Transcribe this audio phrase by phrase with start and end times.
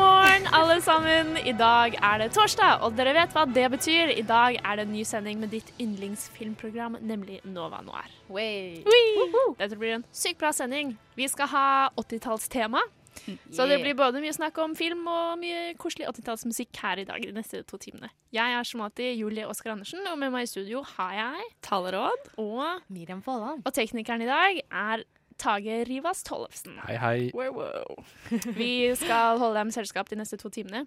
[0.00, 1.34] Morgen, alle sammen.
[1.36, 4.12] I dag er det torsdag, og dere vet hva det betyr.
[4.14, 8.08] I dag er det en ny sending med ditt yndlingsfilmprogram, nemlig Nova Noir.
[8.32, 8.80] Way.
[8.86, 9.26] Whee!
[9.60, 10.94] Dette blir en sykt bra sending.
[11.18, 11.66] Vi skal ha
[12.00, 12.80] 80-tallstema.
[13.56, 17.26] Så det blir både mye snakk om film og mye koselig 80-tallsmusikk her i dag
[17.26, 18.08] de neste to timene.
[18.32, 22.30] Jeg er som alltid Julie Oskar Andersen, og med meg i studio har jeg Taleråd.
[22.40, 23.66] Og, Miriam Folland.
[23.66, 25.04] og teknikeren i dag er
[25.40, 26.76] Tage Rivas Tollefsen.
[26.86, 27.30] Hei, hei.
[27.34, 28.04] Wow, wow.
[28.60, 30.84] Vi skal holde dem selskap de neste to timene.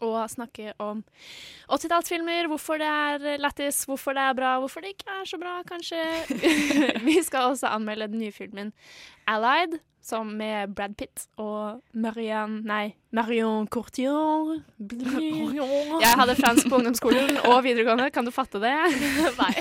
[0.00, 1.02] Og snakke om
[1.68, 5.58] 80-tallsfilmer, hvorfor det er lættis, hvorfor det er bra, hvorfor det ikke er så bra,
[5.68, 6.00] kanskje.
[7.08, 8.72] Vi skal også anmelde den nye filmen
[9.28, 14.62] Allied, som med Brad Pitt og Marianne Nei, Marion Courtier.
[16.00, 18.72] Jeg hadde fransk på ungdomsskolen og videregående, kan du fatte det?
[19.42, 19.52] Nei.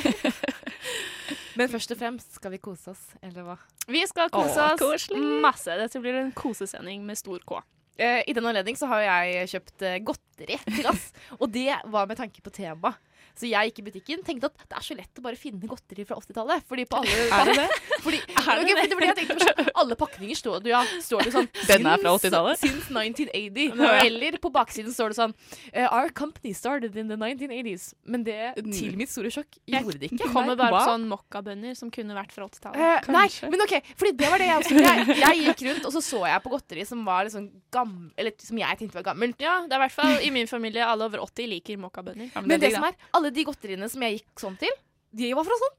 [1.59, 3.57] Men først og fremst skal vi kose oss, eller hva?
[3.91, 5.19] Vi skal kose Åh, oss koselig.
[5.43, 5.75] masse.
[5.81, 7.59] Dette blir en kosesending med stor K.
[7.99, 12.07] Eh, I den anledning så har jeg kjøpt eh, godteri til oss, og det var
[12.07, 12.93] med tanke på tema.
[13.39, 16.03] Så jeg gikk i butikken tenkte at det er så lett å bare finne godteri
[16.07, 16.65] fra 80-tallet.
[16.67, 17.67] Fordi på alle Er det det?
[18.03, 18.95] Fordi, det okay, det?
[18.95, 19.63] fordi jeg tenkte på.
[19.79, 22.61] Alle pakninger står det, ja, står det sånn Den er fra 80-tallet?
[22.61, 23.79] Since 1980.
[23.79, 23.89] Ja.
[24.05, 25.33] Eller på baksiden står det sånn
[25.73, 27.89] eh, Our company started in the 1980s.
[28.07, 30.21] Men det, til mitt store sjokk, gjorde det ikke.
[30.23, 32.79] Det kommer bare på sånn mokkabønner som kunne vært fra 80-tallet.
[32.79, 33.75] Uh, nei, men OK.
[33.99, 36.53] Fordi det var det jeg også jeg, jeg gikk rundt, og så så jeg på
[36.55, 39.43] godteri som var liksom gammel Eller som jeg tenkte var gammelt.
[39.43, 42.31] Ja, det er i hvert fall i min familie alle over 80 liker mokkabønner.
[42.31, 44.73] Ja, Men det det som er, alle de godteriene som jeg gikk sånn til,
[45.19, 45.75] de var fra sånn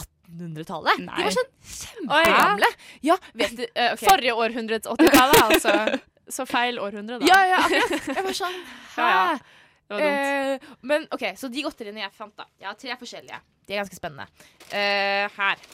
[0.00, 1.02] 1800-tallet.
[1.06, 2.70] De var sånn kjempegamle.
[3.06, 4.04] Ja, vet du uh, okay.
[4.04, 5.74] Forrige århundrets 80-tallet, altså.
[6.30, 7.26] Så feil århundre, da.
[7.26, 8.10] Ja, ja, akkurat.
[8.14, 8.58] Jeg var sånn
[8.94, 9.00] Hæ?
[9.02, 9.38] Ja, ja.
[9.90, 10.60] Det var dumt.
[10.62, 12.46] Eh, men OK, så de godteriene jeg fant, da.
[12.62, 13.40] Jeg har tre forskjellige.
[13.66, 14.26] De er ganske spennende.
[14.70, 15.64] Eh, her.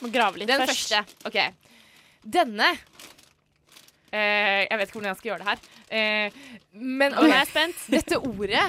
[0.00, 0.94] Må grave litt Den først.
[0.94, 1.28] første.
[1.28, 1.36] OK.
[2.24, 2.70] Denne
[4.12, 5.60] eh, Jeg vet ikke hvordan jeg skal gjøre det her.
[5.98, 6.40] Eh,
[6.72, 7.84] men Nå er jeg spent.
[7.92, 8.64] Dette ordet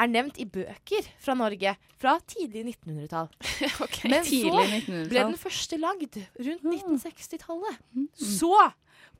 [0.00, 3.28] er nevnt i bøker fra Norge fra tidlig 1900-tall.
[4.10, 5.32] Men så Tidlig ble 1900-tall.
[5.32, 7.80] den første lagd rundt 1960-tallet.
[8.16, 8.52] Så,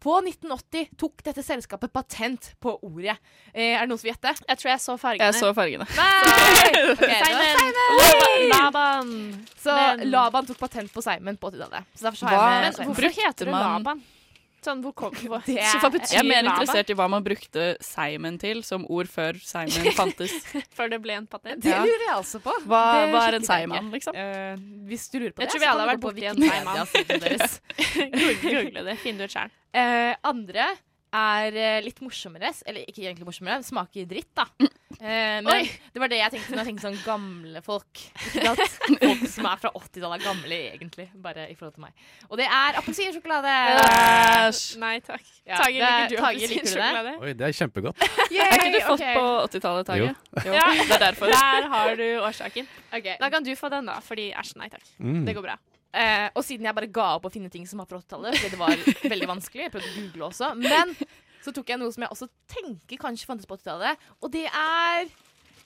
[0.01, 3.19] på 1980, tok dette selskapet patent på ordet.
[3.53, 4.33] Eh, er det noen som vil gjette?
[4.49, 5.29] Jeg tror jeg så fargene.
[5.29, 5.89] Jeg så fargene.
[5.97, 6.47] Nei!
[6.91, 8.49] Okay, Simon!
[8.51, 9.11] Laban!
[9.61, 11.85] Så Men- Laban tok patent på Simon på 80-tallet.
[11.95, 12.95] Så derfor så har Hva- jeg med Men Simon.
[12.95, 14.03] hvorfor heter man- Laban?
[14.65, 17.71] Sånn, hvor kom hvor, Det Hva betyr Jeg er mer interessert i hva man brukte
[17.85, 20.35] Simon til som ord før Simon fantes.
[20.77, 21.63] Før det ble en patent?
[21.65, 21.81] Det Ja.
[21.85, 22.53] lurer jeg altså på.
[22.69, 22.83] Hva,
[23.15, 24.17] hva er en Simon, liksom?
[24.17, 24.61] Uh,
[24.91, 26.37] hvis du lurer på Jeg det, tror vi alle har vært borti en.
[28.13, 28.99] Google, google det.
[29.01, 29.51] Finn det ut sjøl.
[29.73, 30.67] Eh, andre
[31.15, 32.53] er eh, litt morsommere.
[32.69, 34.47] Eller ikke egentlig morsommere, smaker dritt, da.
[35.01, 35.63] Eh, men Oi.
[35.95, 38.03] det var det jeg tenkte når jeg tenkte sånn gamle folk.
[38.31, 41.07] Ikke at folk som er fra 80-tallet er gamle, egentlig.
[41.23, 42.05] Bare i forhold til meg.
[42.29, 43.55] Og det er appelsinsjokolade.
[43.87, 44.61] Æsj!
[44.83, 45.25] Nei takk.
[45.47, 47.17] Ja, Tage, liker du appelsinsjokolade?
[47.21, 48.07] Oi, det er kjempegodt.
[48.35, 49.17] Yay, Er ikke du fått okay.
[49.17, 50.11] på 80-tallet, Tage?
[50.11, 50.45] Jo.
[50.51, 50.55] Jo.
[50.59, 50.69] Ja.
[50.77, 51.33] Det er derfor.
[51.33, 52.71] Der har du årsaken.
[52.91, 53.17] Okay.
[53.23, 53.99] Da kan du få den, da.
[54.05, 54.87] Fordi æsj, nei takk.
[54.99, 55.25] Mm.
[55.27, 55.59] Det går bra.
[55.93, 58.51] Eh, og siden jeg bare ga opp å finne ting som var fra 80-tallet, fordi
[58.55, 60.95] det var veldig vanskelig, jeg prøvde å google også, men
[61.43, 65.11] så tok jeg noe som jeg også tenker kanskje fantes på 80-tallet, og det er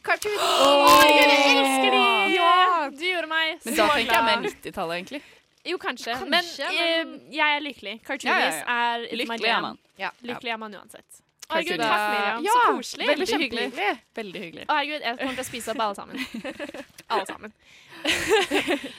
[0.04, 0.40] cartoons.
[0.40, 1.04] Oh!
[1.04, 2.04] jeg elsker de!
[2.38, 2.88] Ja.
[2.92, 4.48] Du gjorde meg Men da tenker jeg mer glad.
[4.52, 5.22] 90-tallet, egentlig.
[5.64, 6.12] Jo, kanskje.
[6.20, 7.94] Kanskje, men, men- eh, jeg er lykkelig.
[8.04, 9.78] Cartoonies Ja, ja, er Lykkelig er man.
[10.00, 10.10] Ja.
[10.20, 11.20] Lykkelig er man uansett.
[11.50, 12.44] Herregud, takk, Miriam.
[12.44, 13.08] Ja, så koselig.
[13.08, 13.96] Veldig Veldig hyggelig.
[14.16, 14.66] Veldig hyggelig.
[14.70, 16.54] Herregud, jeg kommer til å spise opp alle sammen.
[17.14, 17.56] alle sammen.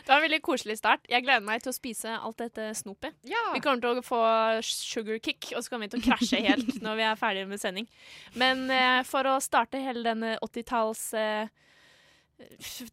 [0.06, 1.06] det var en veldig koselig start.
[1.10, 3.18] Jeg gleder meg til å spise alt dette snopet.
[3.30, 3.44] Ja.
[3.54, 4.22] Vi kommer til å få
[4.66, 7.62] sugar kick, og så kommer vi til å krasje helt når vi er ferdige med
[7.62, 7.90] sending.
[8.38, 11.54] Men eh, for å starte hele denne 80-talls eh,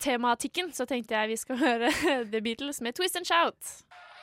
[0.02, 1.94] tematikken, så tenkte jeg vi skal høre
[2.32, 3.80] The Beatles med Twist and Shout.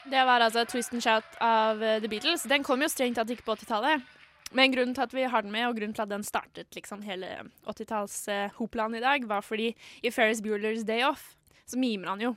[0.10, 2.46] Det var altså Twist and Shout av eh, The Beatles.
[2.50, 4.16] Den kom jo strengt tatt ikke på 80-tallet.
[4.58, 7.04] Men grunnen til at vi har den med, og grunnen til at den startet liksom
[7.06, 7.28] hele
[7.70, 9.72] 80-talls-hoplanen i dag, var fordi
[10.04, 11.36] i Ferris Bueller's Day Off
[11.70, 12.36] så mimer han jo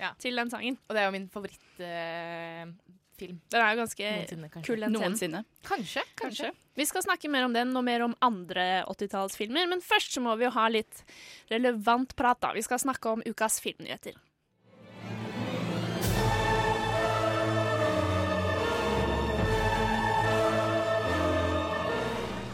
[0.00, 0.14] Ja.
[0.18, 0.78] til den sangen.
[0.88, 2.70] Og det er jo min favorittfilm.
[2.80, 2.88] Uh,
[3.20, 4.64] Den er jo ganske noensinne, kanskje.
[4.66, 5.02] kul, den scenen.
[5.02, 5.44] Noensinne.
[5.68, 6.46] Kanskje, kanskje.
[6.48, 6.50] Kanskje.
[6.80, 10.32] Vi skal snakke mer om den og mer om andre 80-tallsfilmer, men først så må
[10.40, 11.02] vi jo ha litt
[11.50, 12.54] relevant prat, da.
[12.56, 14.16] Vi skal snakke om ukas filmnyheter.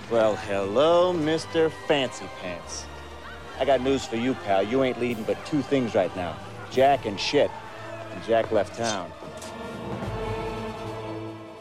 [0.09, 1.69] Well, hello, Mr.
[1.89, 2.87] Fancy Pants.
[3.59, 4.63] I got news for you, pal.
[4.63, 6.37] You ain't leading but two things right now
[6.71, 7.51] Jack and shit.
[8.13, 9.11] And Jack left town.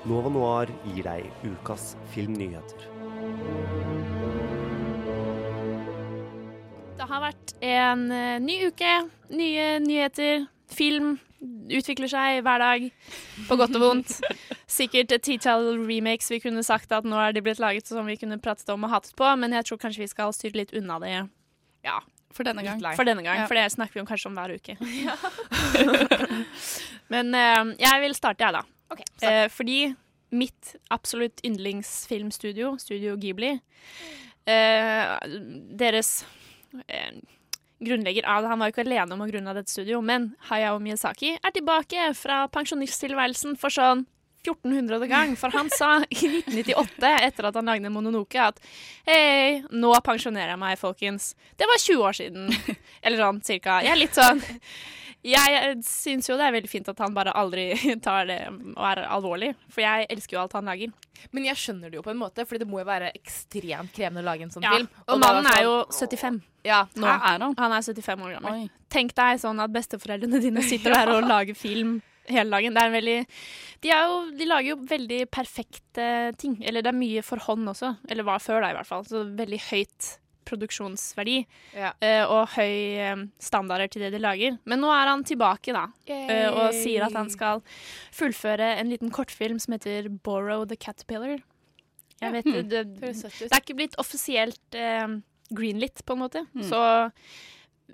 [0.06, 2.86] Nova Noir gir deg ukas filmnyheter.
[7.02, 8.94] Det har vært en eh, ny uke,
[9.34, 11.16] nye nyheter, film
[11.70, 12.80] utvikler seg hver dag,
[13.48, 14.12] på godt og vondt.
[14.68, 18.18] Sikkert et titall remakes vi kunne sagt at nå er de blitt laget som vi
[18.18, 20.96] kunne pratet om og hatet på, men jeg tror kanskje vi skal styre litt unna
[21.04, 21.16] det.
[21.86, 21.98] Ja,
[22.34, 22.82] For denne gang.
[22.98, 23.48] for denne gang, Ja.
[23.48, 24.76] for det snakker vi om kanskje om hver uke.
[27.14, 28.62] Men uh, jeg vil starte, jeg, da.
[29.22, 29.96] Eh, fordi
[30.36, 33.54] mitt absolutt yndlingsfilmstudio, Studio Ghibli,
[34.50, 35.18] uh,
[35.80, 36.26] deres
[37.84, 38.52] grunnlegger av det.
[38.52, 42.46] Han var ikke alene om å grunne dette studio, men Hayao Miyazaki er tilbake fra
[42.54, 44.06] pensjonisttilværelsen for sånn
[44.46, 45.08] 1400.
[45.10, 45.36] gang.
[45.40, 48.60] For han sa i 1998, etter at han lagde Mononoke, at
[49.10, 51.34] hei, nå pensjonerer jeg meg, folkens.
[51.58, 52.78] Det var 20 år siden.
[53.04, 53.82] Eller sånn cirka.
[53.86, 54.44] Jeg er litt sånn
[55.26, 57.72] jeg syns jo det er veldig fint at han bare aldri
[58.06, 60.92] tar det og er alvorlig, for jeg elsker jo alt han lager.
[61.34, 64.22] Men jeg skjønner det jo på en måte, for det må jo være ekstremt krevende
[64.22, 64.90] å lage en sånn Ja, film.
[65.08, 67.08] Og og mannen er jo sånn- 75 Ja, nå.
[67.08, 67.56] Er han?
[67.58, 68.60] Han er 75 år gammel.
[68.66, 68.70] Oi.
[68.92, 72.74] Tenk deg sånn at besteforeldrene dine sitter der og lager film hele dagen.
[72.74, 73.18] Det er en veldig
[73.86, 76.06] de, er jo, de lager jo veldig perfekte
[76.42, 76.56] ting.
[76.66, 77.96] Eller det er mye for hånd også.
[78.10, 79.06] Eller var før da, i hvert fall.
[79.06, 80.12] Så veldig høyt
[80.46, 81.38] produksjonsverdi.
[81.76, 81.92] Ja.
[82.02, 84.58] eh, og høy eh, standarder til det de lager.
[84.66, 85.88] Men nå er han tilbake, da.
[86.08, 87.64] eh, og sier at han skal
[88.16, 91.42] fullføre en liten kortfilm som heter 'Borrow the Caterpillar'.
[92.22, 93.02] Jeg vet, det, det, ut.
[93.02, 95.18] det er ikke blitt offisielt eh,
[95.52, 96.46] greenlit, på en måte.
[96.56, 96.64] Mm.
[96.64, 96.80] Så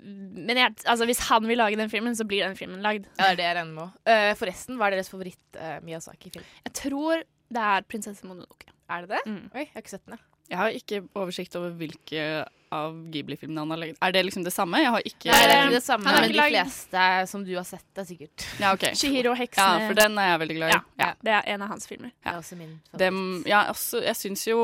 [0.02, 3.04] Men jeg, altså, hvis han vil lage den filmen, så blir den filmen lagd.
[3.18, 3.98] Ja, det er det jeg regner med òg.
[4.08, 6.44] Eh, forresten, hva er deres favoritt-Miyazaki-film?
[6.64, 7.22] Jeg tror
[7.52, 8.70] det er 'Prinsesse Mononoke'.
[8.88, 9.20] er det det?
[9.26, 9.50] Mm.
[9.54, 10.31] Oi, jeg har ikke sett den, jeg.
[10.52, 12.24] Jeg har ikke oversikt over hvilke
[12.72, 13.98] av Ghibli-filmene han har laget.
[14.04, 14.80] Er det liksom det samme?
[14.80, 17.66] Jeg har ikke Nei, det er ikke det samme, men de fleste som du har
[17.68, 18.86] sett, er sikkert Ja, ok.
[18.96, 19.82] Shihiro Heksene.
[19.82, 20.76] Ja, for den er jeg veldig glad i.
[20.76, 22.12] Ja, ja, det er en av hans filmer.
[22.16, 22.98] Det er også min favoritt.
[23.04, 24.58] Dem, ja, også, jeg syns jo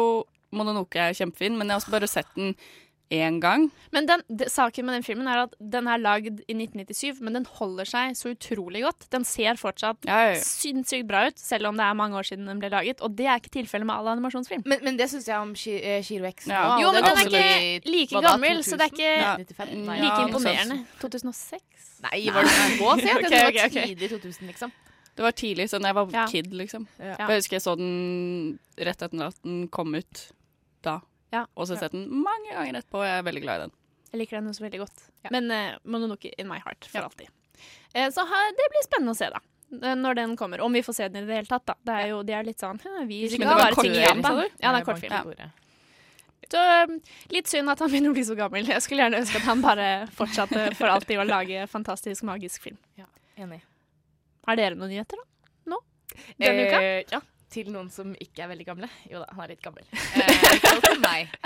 [0.57, 2.55] Mononoke er kjempefin, men jeg har også bare sett den
[3.11, 3.71] én gang.
[3.95, 7.39] Men den, det, saken med den filmen er at den er lagd i 1997, men
[7.39, 9.07] den holder seg så utrolig godt.
[9.15, 10.43] Den ser fortsatt Ja, ja, ja.
[10.45, 13.01] sinnssykt bra ut, selv om det er mange år siden den ble laget.
[13.01, 14.67] Og det er ikke tilfellet med all animasjonsfilm.
[14.69, 16.49] Men, men det syns jeg om eh, Shiro X.
[16.53, 16.77] Ja.
[16.83, 17.33] Jo, men den er
[17.79, 19.35] ikke like gammel, så det er ikke Ja.
[19.39, 19.87] 95?
[19.87, 20.79] Nei, ja, like imponerende.
[21.01, 21.63] 2006?
[22.05, 23.09] Nei, var det så sent?
[23.09, 23.81] Jeg det var ok.
[23.83, 24.73] tidlig 2000, liksom.
[25.19, 26.27] Det var tidlig, sånn jeg var Ja.
[26.31, 26.87] kid, liksom.
[27.01, 27.17] Ja.
[27.19, 30.29] Jeg husker jeg så den rett etter at den kom ut.
[31.35, 31.45] Ja.
[31.55, 33.67] Og så har jeg sett den mange ganger etterpå, og jeg er veldig glad i
[33.67, 33.75] den.
[34.13, 35.03] Jeg liker den også veldig godt.
[35.27, 35.31] Ja.
[35.35, 37.05] Men uh, Mononoke in my heart for Ja.
[37.11, 37.29] alltid.
[37.95, 39.41] Uh, så ha, det blir spennende å se, da.
[39.83, 40.61] eh, Når den kommer.
[40.65, 41.75] Om vi får se den i det hele tatt, da.
[41.85, 44.47] Det er jo, de er litt sånn Vi var bare ting igjen, sa du?
[44.63, 45.35] Ja, det er kortfilm.
[45.39, 45.51] Ja.
[46.49, 46.61] Så
[47.29, 48.65] litt synd at han begynner å bli så gammel.
[48.73, 52.79] Jeg skulle gjerne ønske at han bare fortsatte for alltid å lage fantastisk, magisk film.
[52.97, 53.05] Ja,
[53.37, 53.61] Enig.
[54.49, 55.51] Har dere noen nyheter, da?
[55.75, 55.83] Nå?
[56.41, 56.81] Denne uka?
[56.81, 57.21] Eh, ja.
[57.49, 58.89] Til noen som ikke er veldig gamle.
[59.09, 59.85] Jo da, han er litt gammel.
[59.93, 61.29] Eh.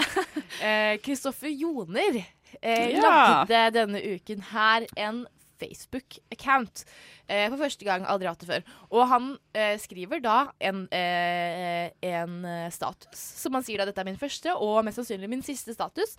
[0.63, 2.19] Eh, Kristoffer Joner
[2.61, 3.01] eh, Ja.
[3.49, 5.25] lagde denne uken her en
[5.59, 6.83] Facebook-account.
[7.27, 8.63] Eh, for første gang, aldri hatt det før.
[8.93, 14.03] Og han eh, skriver da en, eh, en eh, status, som han sier da dette
[14.05, 16.15] er min første og mest sannsynlig min siste status,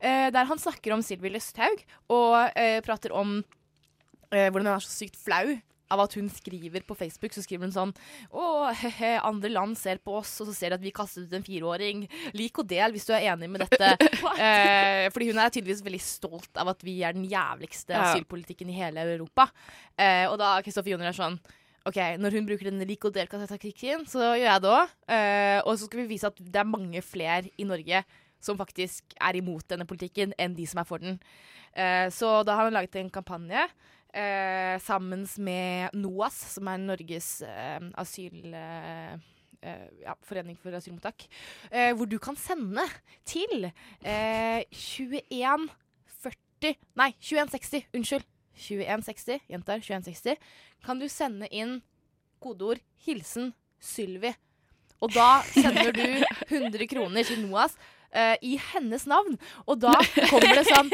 [0.00, 3.36] eh, der han snakker om Sylvi Lysthaug og eh, prater om
[4.32, 5.54] eh, hvordan hun er så sykt flau
[5.92, 7.92] av at hun skriver på Facebook, så skriver hun sånn
[8.32, 8.44] Å,
[8.80, 11.44] he-he, andre land ser på oss, og så ser de at vi kastet ut en
[11.46, 12.06] fireåring.
[12.36, 13.90] Lik og del hvis du er enig med dette.
[14.44, 18.08] eh, fordi hun er tydeligvis veldig stolt av at vi er den jævligste Ja.
[18.08, 19.48] asylpolitikken i hele Europa.
[19.96, 21.38] Eh, og da Kristoffer Joner er sånn
[21.84, 24.92] OK, når hun bruker den lik og del-taktikken, så gjør jeg det òg.
[25.12, 28.00] Eh, og så skal vi vise at det er mange flere i Norge
[28.44, 31.18] som faktisk er imot denne politikken, enn de som er for den.
[31.76, 33.66] Eh, så da har hun laget en kampanje
[34.14, 38.54] eh, sammen med NOAS, som er Norges eh, asyl...
[38.54, 39.14] Eh,
[39.64, 41.26] eh, ja, Forening for asylmottak.
[41.70, 42.84] Eh, hvor du kan sende
[43.26, 43.70] til
[44.04, 45.74] eh, 2140
[46.96, 47.90] Nei, 2160.
[47.92, 48.24] Unnskyld.
[48.54, 49.42] 2160.
[49.50, 50.38] Gjentar 2160.
[50.86, 51.82] Kan du sende inn
[52.40, 53.52] kodeord 'hilsen
[53.82, 54.34] Sylvi'.
[55.02, 56.06] Og da sender du
[56.48, 57.76] 100 kroner til NOAS
[58.14, 59.34] eh, i hennes navn.
[59.66, 59.92] Og da
[60.30, 60.90] kommer det sånn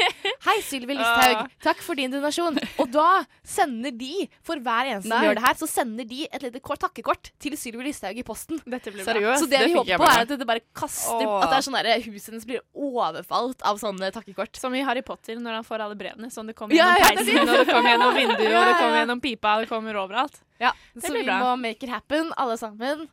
[0.47, 1.45] Hei, Sylvi Listhaug.
[1.63, 2.57] Takk for din donasjon.
[2.81, 6.45] Og da sender de, for hver eneste som gjør det her, så sender de et
[6.47, 8.59] lite kort takkekort til Sylvi Listhaug i posten.
[8.65, 9.43] Dette blir Seriøst?
[9.45, 11.37] Så det, Det vi håper på, er at det bare kaster Åh.
[11.45, 14.57] At det er sånn der, huset hennes blir overfalt av sånne takkekort.
[14.59, 16.31] Som i Harry Potter når han får alle brevene.
[16.33, 18.99] Sånn det kommer gjennom ja, er peisen, og det kommer gjennom vinduet, og det kommer
[19.01, 20.41] gjennom pipa, og det kommer overalt.
[20.61, 21.39] Ja, Det så blir vi bra.
[21.41, 23.07] må make it happen, alle sammen.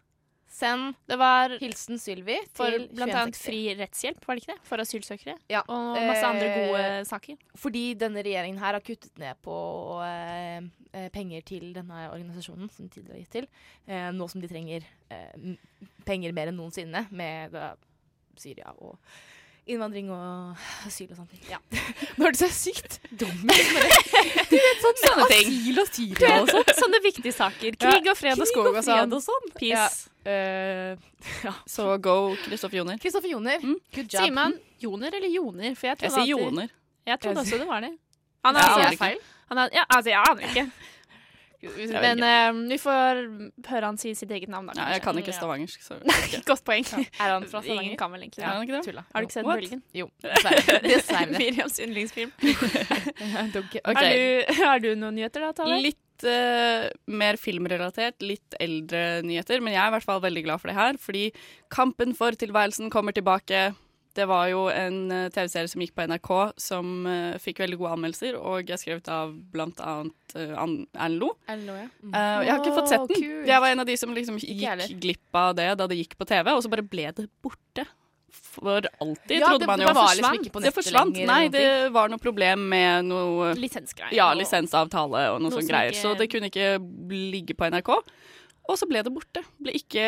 [0.58, 4.66] Send Det var hilsen Sylvi for blant annet fri rettshjelp, var det ikke det?
[4.66, 5.36] For asylsøkere.
[5.52, 5.62] Ja.
[5.70, 7.38] Og masse andre Eh, gode saker.
[7.62, 9.54] Fordi denne regjeringen her har kuttet ned på
[10.02, 10.58] eh,
[10.92, 13.48] eh, penger til denne organisasjonen som de tidligere har gitt til.
[13.86, 15.56] Eh, nå som de trenger eh,
[16.08, 17.74] penger mer enn noensinne med da,
[18.38, 18.98] Syria og
[19.68, 20.56] innvandring og
[20.88, 21.42] asyl og sånne ting.
[21.52, 21.58] Ja.
[22.18, 23.72] Nå hørtes jeg sykt dum ut.
[24.82, 25.50] Sånn Sånne ting.
[25.52, 26.72] asyl og Syria og sånn.
[26.78, 27.78] Sånne viktige saker.
[27.84, 29.14] Krig og fred og Krig skog og sånn.
[29.18, 29.48] og sånn.
[29.58, 30.08] Peace.
[30.26, 30.28] Ja.
[30.28, 31.08] Uh,
[31.46, 31.54] ja.
[31.68, 32.98] Så go Kristoffer Joner.
[33.00, 33.62] Kristoffer Joner,
[33.94, 34.20] good job.
[34.22, 35.72] Sier man joner eller joner?
[35.78, 36.68] For jeg, Jeg sier joner.
[37.08, 37.94] Jeg trodde også det var det.
[38.44, 39.04] Han Jeg er, aner sier ikke.
[39.04, 39.20] feil.
[39.48, 40.66] Han er, ja, altså, jeg aner ikke.
[41.60, 43.20] Men eh, vi får
[43.66, 44.76] høre han si sitt eget navn, da.
[44.78, 45.98] Ja, jeg kan ikke stavangersk, så
[46.50, 46.84] Godt poeng.
[47.22, 48.82] Er han fra Ingen kan vel egentlig det?
[48.86, 49.02] Tulla.
[49.10, 49.62] Har du ikke sett What?
[49.64, 49.82] Bølgen?
[49.96, 50.06] Jo,
[50.86, 51.32] dessverre.
[51.34, 52.30] Miriams yndlingsfilm.
[52.38, 53.82] okay.
[53.82, 55.80] Har, du, har du noen nyheter, da, Tale?
[55.82, 60.62] Litt eh, mer filmrelatert, litt eldre nyheter, men jeg er i hvert fall veldig glad
[60.62, 61.26] for det her, fordi
[61.74, 63.72] Kampen for tilværelsen kommer tilbake.
[64.18, 67.92] Det var jo en eh, TV-serie som gikk på NRK som uh, fikk veldig gode
[67.94, 71.30] anmeldelser, og er skrevet av blant annet uh, Erlend Lo.
[71.46, 71.54] Ja.
[71.54, 72.10] Mm.
[72.10, 73.22] Uh, jeg har ikke fått sett den.
[73.22, 73.46] kult.
[73.52, 76.26] Jeg var en av de som liksom gikk glipp av det da det gikk på
[76.26, 77.86] TV, og så bare ble det borte.
[78.58, 81.14] For alltid, Ja, trodde det- man det var liksom ikke på det forsvant.
[81.14, 84.12] lenger Nei, det var noe problem med noe Lisensgreier.
[84.12, 85.92] ja, lisensavtale og noe Noe sånne greier.
[85.94, 88.02] ikke- Så det kunne ikke ligge på NRK.
[88.68, 89.40] Og så ble det borte.
[89.64, 90.02] Ble ikke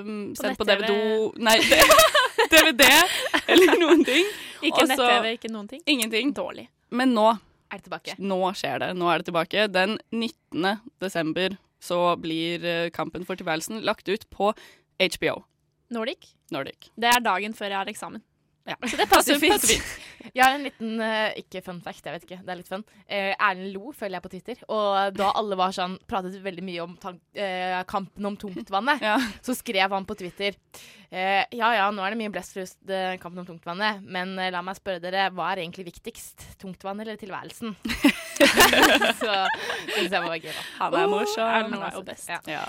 [0.00, 0.88] um, sendt på nett-TV.
[0.88, 1.58] DVD Nei,
[2.52, 2.86] DVD
[3.52, 4.30] eller noen ting.
[4.64, 5.82] Ikke nett-TV, ikke noen ting.
[5.86, 6.32] Ingenting.
[6.36, 6.68] Dårlig.
[6.88, 7.26] Men nå,
[7.68, 8.14] Er det tilbake?
[8.18, 8.88] nå skjer det.
[8.96, 9.66] Nå er det tilbake.
[9.74, 10.80] Den 19.
[11.04, 14.54] desember så blir eh, Kampen for tilværelsen lagt ut på
[14.98, 15.36] HBO
[15.94, 16.32] Nordic.
[16.52, 16.88] Nordic.
[16.98, 18.24] Det er dagen før jeg har eksamen.
[18.68, 18.74] Ja.
[18.88, 19.68] Så det passer fint.
[20.34, 22.40] Jeg har en liten uh, Ikke fun fact, jeg vet ikke.
[22.44, 22.84] Det er litt fun.
[23.06, 24.62] Uh, Erlend Lo følger jeg på Twitter.
[24.68, 29.16] Og da alle var sånn pratet veldig mye om tank, uh, kampen om tungtvannet, Ja.
[29.44, 30.56] så skrev han på Twitter
[31.10, 35.00] Ja ja, nå er det mye blest eh, kampen om tungtvannet, men la meg spørre
[35.00, 36.44] dere, hva er egentlig viktigst?
[36.60, 37.72] Tungtvannet eller tilværelsen?
[39.22, 40.64] så det synes jeg var gøy, da.
[40.82, 41.48] Han er morsom.
[41.48, 42.28] Erlend er jo best.
[42.28, 42.40] Ja.
[42.50, 42.66] Ja.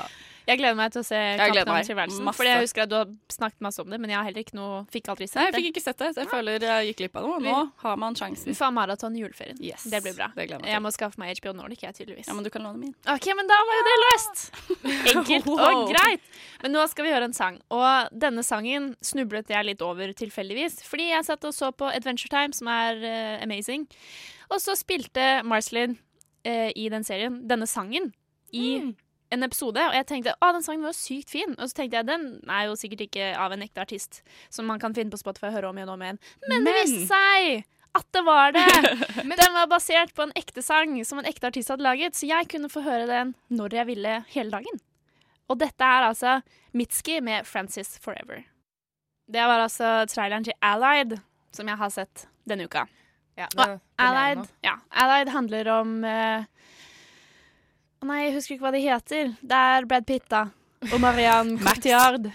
[0.49, 2.29] Jeg gleder meg til å se Kampen om tilværelsen.
[2.35, 4.57] Fordi jeg husker at du har snakket masse om det, men jeg har heller ikke
[4.57, 6.09] noe Fikk aldri Nei, sett jeg fikk ikke sett det.
[6.15, 7.39] Så jeg føler jeg gikk glipp av noe.
[7.45, 8.57] Nå har man Vi sjansen.
[8.57, 9.59] får ha maraton i juleferien.
[9.61, 10.31] Yes, Det blir bra.
[10.35, 10.69] det jeg til.
[10.73, 12.27] Jeg må skaffe meg HBO Nordic, jeg, tydeligvis.
[12.31, 12.95] Ja, men du kan låne min.
[13.05, 14.45] OK, men da var jo det løst!
[15.13, 16.21] Enkelt og greit.
[16.63, 20.81] Men nå skal vi høre en sang, og denne sangen snublet jeg litt over tilfeldigvis.
[20.87, 23.85] Fordi jeg satt og så på Adventure Time, som er uh, amazing.
[24.49, 25.93] Og så spilte Marcelin
[26.47, 28.11] uh, i den serien denne sangen
[28.49, 28.95] i
[29.29, 31.51] en episode, og jeg tenkte å, den sangen var jo sykt fin.
[31.57, 34.81] Og så tenkte jeg den er jo sikkert ikke av en ekte artist som man
[34.81, 36.21] kan finne på Spotify og høre om igjen og om igjen.
[36.49, 37.65] Men, det viste seg
[37.97, 38.65] at det var det!
[39.41, 42.49] den var basert på en ekte sang som en ekte artist hadde laget, så jeg
[42.51, 44.81] kunne få høre den når jeg ville hele dagen.
[45.49, 46.39] Og dette er altså
[46.77, 48.45] Mitski med 'Francis Forever'.
[49.29, 51.19] Det var altså traileren til Allied,
[51.53, 52.85] som jeg har sett denne uka.
[53.37, 56.45] Ja, det, det- Allied, ja, Allied handler om Å
[58.05, 59.33] Nei, jeg husker ikke hva de heter.
[59.43, 60.45] Det er Brad Pitt, da.
[60.87, 62.29] Og Marianne Cotillard.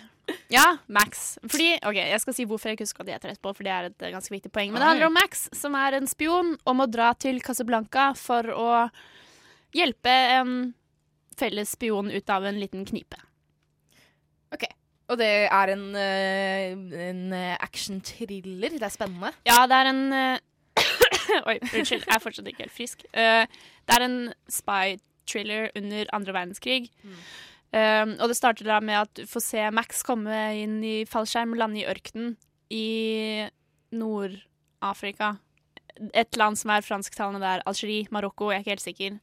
[0.52, 1.38] Ja, Max.
[1.44, 3.72] Fordi, ok, Jeg skal si hvorfor jeg ikke husker hva de heter etterpå, for det
[3.72, 4.72] er et ganske viktig poeng.
[4.72, 8.48] Men det handler om Max, som er en spion, og må dra til Casablanca for
[8.52, 8.70] å
[9.74, 10.74] hjelpe en
[11.38, 13.20] felles spion ut av en liten knipe.
[14.54, 14.68] OK.
[15.12, 17.24] Og det er en, eh, en
[17.60, 18.78] action-thriller.
[18.78, 19.32] Det er spennende.
[19.48, 20.38] Ja, det er en eh,
[21.48, 23.04] Oi, unnskyld, jeg er fortsatt ikke helt frisk.
[23.12, 23.44] Eh,
[23.84, 24.18] det er en
[25.24, 26.90] spy-thriller under andre verdenskrig.
[27.74, 31.56] Um, og det starter da med at du får se Max komme inn i fallskjerm,
[31.58, 32.36] lande i ørkenen
[32.70, 33.48] i
[33.92, 35.36] Nord-Afrika.
[36.14, 37.62] Et land som er fransktalende der.
[37.70, 39.18] Algerie, Marokko, jeg er ikke helt sikker.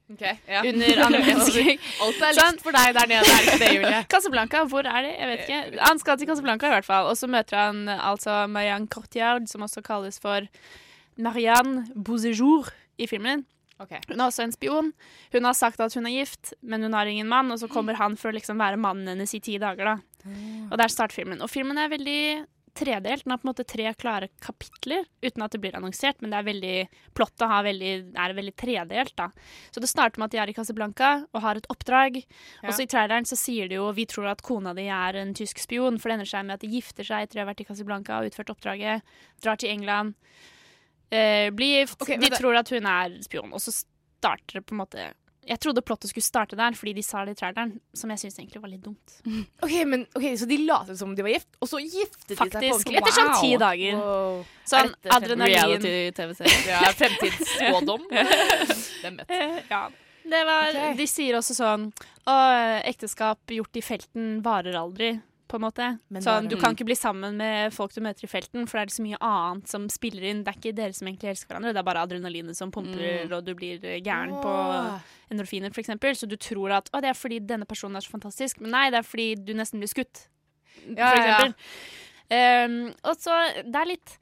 [0.47, 0.61] ja.
[0.63, 1.77] Under andre verdenskrig.
[2.03, 2.53] Alt er Sånn.
[2.55, 4.03] likt for deg der nede, er ikke det, Julie?
[4.13, 5.11] Casablanca, hvor er det?
[5.19, 5.79] Jeg vet ikke.
[5.83, 7.09] Han skal til Casablanca i hvert fall.
[7.11, 10.47] Og så møter han altså Marianne Cortiard, som også kalles for
[11.19, 13.43] Marianne Bouzejour i filmen.
[13.81, 13.95] Ok.
[14.11, 14.93] Hun er også en spion.
[15.33, 17.97] Hun har sagt at hun er gift, men hun har ingen mann, og så kommer
[17.97, 19.95] han for å liksom være mannen hennes i ti dager.
[19.95, 20.31] da.
[20.69, 21.41] Og der starter filmen.
[21.41, 22.21] Og filmen er veldig
[22.77, 23.25] tredelt.
[23.25, 26.39] Den har på en måte tre klare kapitler, uten at det blir annonsert, men det
[26.39, 26.75] er veldig,
[27.17, 29.15] plottet har veldig, er veldig tredelt.
[29.19, 29.29] da.
[29.71, 32.21] Så det starter med at de er i Casablanca og har et oppdrag.
[32.63, 35.35] Og så i traileren så sier de jo vi tror at kona di er en
[35.37, 37.65] tysk spion, for det ender seg med at de gifter seg etter de har vært
[37.65, 39.03] i Casablanca og utført oppdraget,
[39.43, 40.15] drar til England,
[41.11, 42.01] eh, blir gift.
[42.01, 45.09] Okay, de tror at hun er spion, og så starter det på en måte
[45.47, 48.37] Jeg trodde plottet skulle starte der, fordi de sa det i traileren, som jeg syns
[48.37, 49.15] egentlig var litt dumt.
[49.65, 52.43] Ok, men, ok, Så de lot som de var gift, og så giftet de seg
[52.43, 52.91] Faktisk.
[52.93, 53.97] Etter sånn ti dager.
[53.97, 54.43] Wow.
[54.69, 56.61] Sånn adrenalin Reality-TV-serie.
[56.75, 58.05] Ja, fremtidsspådom.
[59.01, 59.33] Hvem vet.
[59.33, 59.83] Eh, ja.
[60.21, 60.93] Det var, okay.
[60.99, 61.87] De sier også sånn
[62.29, 62.35] Å,
[62.85, 65.15] ekteskap gjort i felten varer aldri.
[65.51, 65.87] På en måte.
[66.13, 68.87] Men Sånn, du kan ikke bli sammen med folk du møter i felten, for det
[68.87, 70.43] er så mye annet som spiller inn.
[70.45, 73.33] Det er ikke dere som egentlig elsker hverandre, det er bare adrenalinet som pumper, Mm.
[73.35, 74.43] og du blir eh, gæren oh.
[74.45, 74.53] på
[75.35, 76.15] endorfiner, eksempel.
[76.15, 78.85] Så du tror at å, det er fordi denne personen er så fantastisk, men nei,
[78.93, 80.27] det er fordi du nesten blir skutt,
[80.87, 82.65] Ja, for ja, ja.
[82.65, 83.35] Um, og så,
[83.67, 84.13] det er litt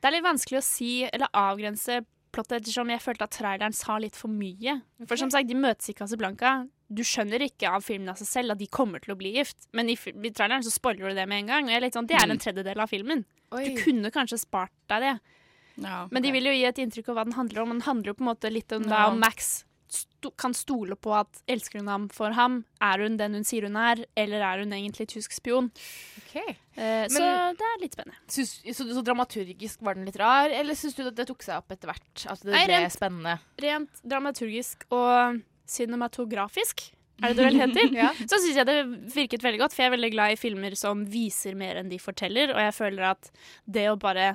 [0.00, 1.98] Det er litt vanskelig å si eller avgrense
[2.32, 4.78] plottet ettersom jeg følte at traileren sa litt for mye.
[5.04, 6.62] For som sagt, de møtes i Casablanca.
[6.92, 9.68] Du skjønner ikke av filmen av seg selv at de kommer til å bli gift,
[9.78, 11.64] men i, i traileren så spoiler du det med en gang.
[11.68, 13.24] Og jeg er litt sånn, Det er en tredjedel av filmen.
[13.54, 13.64] Oi.
[13.70, 15.14] Du kunne kanskje spart deg det.
[15.80, 17.70] Ja, Men de vil jo gi et inntrykk av hva den handler om.
[17.76, 19.06] Den handler jo på en måte litt om Ja.
[19.08, 22.60] om Max sto kan stole på at elsker hun ham for ham.
[22.80, 25.70] Er hun den hun sier hun er, eller er hun egentlig tysk spion?
[26.20, 26.54] Okay.
[26.76, 27.18] Eh, så
[27.58, 28.18] det er litt spennende.
[28.30, 31.56] Synes, så, så dramaturgisk var den litt rar, eller syns du at det tok seg
[31.58, 32.26] opp etter hvert?
[32.30, 33.34] At det Nei, ble rent- spennende?
[33.64, 37.90] Rent dramaturgisk og cinematografisk, er det det vel heter?
[38.00, 38.10] Ja.
[38.18, 38.78] Så syns jeg det
[39.14, 42.00] virket veldig godt, for jeg er veldig glad i filmer som viser mer enn de
[42.00, 43.32] forteller, og jeg føler at
[43.68, 44.32] det å bare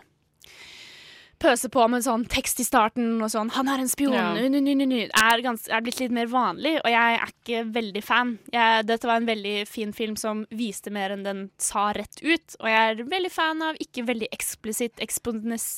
[1.46, 4.34] pøse på med sånn tekst i starten og sånn 'Han er en spion', Ja.
[4.34, 8.04] nu, nu, nu, er, gans, er blitt litt mer vanlig, og jeg er ikke veldig
[8.04, 8.40] fan.
[8.52, 12.56] Jeg, dette var en veldig fin film som viste mer enn den sa rett ut,
[12.60, 14.98] og jeg er veldig fan av ikke veldig eksplisitt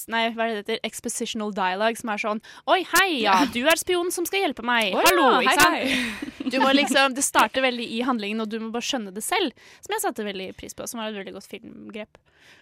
[0.07, 3.75] nei, hva er det heter, expositional dialogue, som er sånn 'Oi, hei, ja, du er
[3.75, 4.95] spionen som skal hjelpe meg'.
[4.95, 5.75] Oi, Hallo, ja, sant?
[5.75, 9.24] hei, Du må liksom, det starter veldig i handlingen, og du må bare skjønne det
[9.24, 9.51] selv.
[9.81, 12.17] Som jeg satte veldig pris på, som var et veldig godt filmgrep.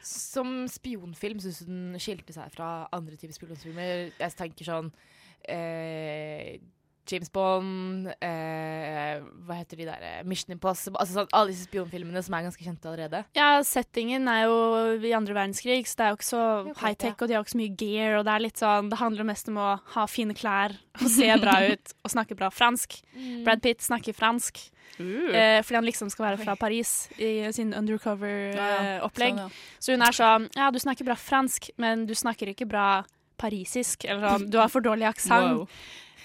[0.06, 4.10] Som spionfilm syns du den skilte seg fra andre typer spionfilmer?
[4.20, 4.90] Jeg tenker sånn
[5.52, 6.58] eh,
[7.10, 10.06] James Bond eh, Hva heter de der?
[10.28, 11.00] Mission Impossible.
[11.02, 13.24] Altså sånn, Alle disse spionfilmene som er ganske kjente allerede.
[13.38, 14.58] Ja, settingen er jo
[15.00, 16.44] i andre verdenskrig, så det er jo ikke så
[16.82, 17.20] high-tech, ja.
[17.20, 19.52] og de har ikke så mye gear, og det er litt sånn Det handler mest
[19.52, 23.00] om å ha fine klær og se bra ut og snakke bra fransk.
[23.46, 24.64] Brad Pitt snakker fransk.
[25.00, 27.82] Eh, fordi han liksom skal være fra Paris i sin Ja, ja.
[27.82, 29.36] undercover-opplegg.
[29.36, 29.80] Sånn, ja.
[29.84, 32.88] Så hun er sånn Ja, du snakker bra fransk, men du snakker ikke bra
[33.42, 34.06] parisisk.
[34.08, 35.60] Eller sånn, du har for dårlig aksent.
[35.60, 35.68] Wow.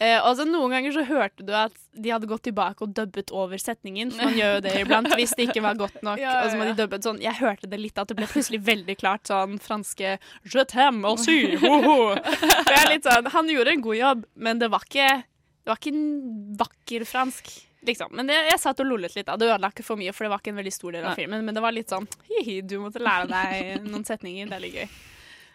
[0.00, 3.32] Eh, og så Noen ganger så hørte du at de hadde gått tilbake og dubbet
[3.36, 4.12] over setningen.
[4.14, 6.20] For man gjør jo det iblant hvis det ikke var godt nok.
[6.22, 8.28] Ja, ja, Og så må de dubbet sånn Jeg hørte det litt, at det ble
[8.30, 11.36] plutselig veldig klart sånn franske Je t'aime aussi.
[11.60, 15.10] Og jeg er litt sånn, Han gjorde en god jobb, men det var ikke,
[15.64, 16.08] det var ikke en
[16.64, 17.52] vakker fransk.
[17.84, 18.12] Liksom.
[18.16, 19.28] Men det, jeg satt og lollet litt.
[19.28, 19.36] da.
[19.40, 21.44] Det ødela ikke for mye, for det var ikke en veldig stor del av filmen.
[21.44, 24.48] Men det var litt sånn Hihi, du måtte lære deg noen setninger.
[24.50, 24.98] Det er litt gøy.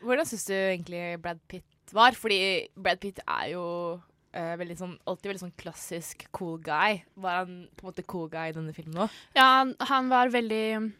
[0.06, 2.18] Hvordan syns du egentlig Brad Pitt var?
[2.18, 2.40] Fordi
[2.78, 3.66] Brad Pitt er jo
[4.36, 7.02] eh, veldig sånn, alltid veldig sånn klassisk cool guy.
[7.16, 9.18] Var han på en måte cool guy i denne filmen òg?
[9.38, 10.92] Ja, han, han var veldig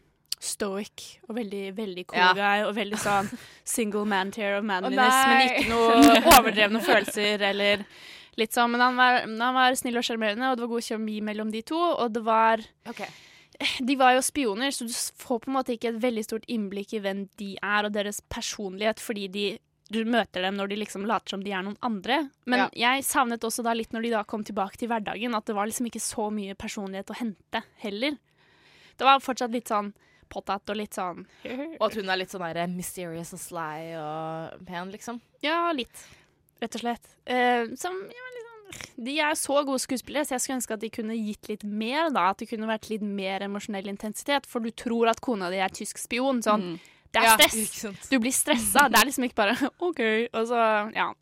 [0.46, 2.32] stoic og veldig, veldig cool Ja.
[2.36, 2.64] guy.
[2.68, 3.30] Og veldig sånn
[3.76, 7.84] single man tear of manliness, oh, men ikke noe overdrevne følelser eller
[8.36, 8.74] litt sånn.
[8.74, 11.62] Men han var, han var snill og sjarmerende, og det var god kjemi mellom de
[11.66, 11.78] to.
[11.78, 12.60] Og det var
[13.80, 16.92] De var jo spioner, så du får på en måte ikke et veldig stort innblikk
[16.92, 19.44] i hvem de er og deres personlighet, fordi de
[19.92, 22.24] du møter dem når de liksom later som de er noen andre.
[22.50, 25.54] Men jeg savnet også da litt når de da kom tilbake til hverdagen, at det
[25.56, 28.18] var liksom ikke så mye personlighet å hente heller.
[28.96, 29.92] Det var fortsatt litt sånn
[30.32, 31.20] potat og litt sånn
[31.78, 35.20] Og at hun er litt sånn der mysterious og sly og pen, liksom?
[35.44, 36.06] Ja, litt.
[36.62, 37.12] Rett og slett.
[37.28, 40.90] Eh, som ja, liksom, De er så gode skuespillere, så jeg skulle ønske at de
[40.90, 42.08] kunne gitt litt mer.
[42.10, 44.48] da, At det kunne vært litt mer emosjonell intensitet.
[44.50, 46.42] For du tror at kona di er tysk spion.
[46.42, 46.72] Sånn.
[46.74, 46.92] Mm.
[47.16, 47.84] Det er stress.
[47.84, 47.92] Ja.
[48.10, 48.86] Du blir stressa.
[48.92, 50.02] Det er liksom ikke bare OK.
[50.32, 50.60] Og så,
[50.96, 51.12] ja.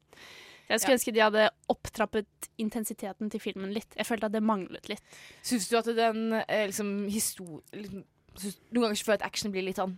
[0.64, 0.96] Jeg skulle Ja.
[0.96, 3.92] ønske de hadde opptrappet intensiteten til filmen litt.
[3.98, 5.02] Jeg følte at det manglet litt.
[5.44, 7.60] Syns du at den eh, liksom histor...
[8.34, 9.92] Noen ganger føler jeg at action blir litt sånn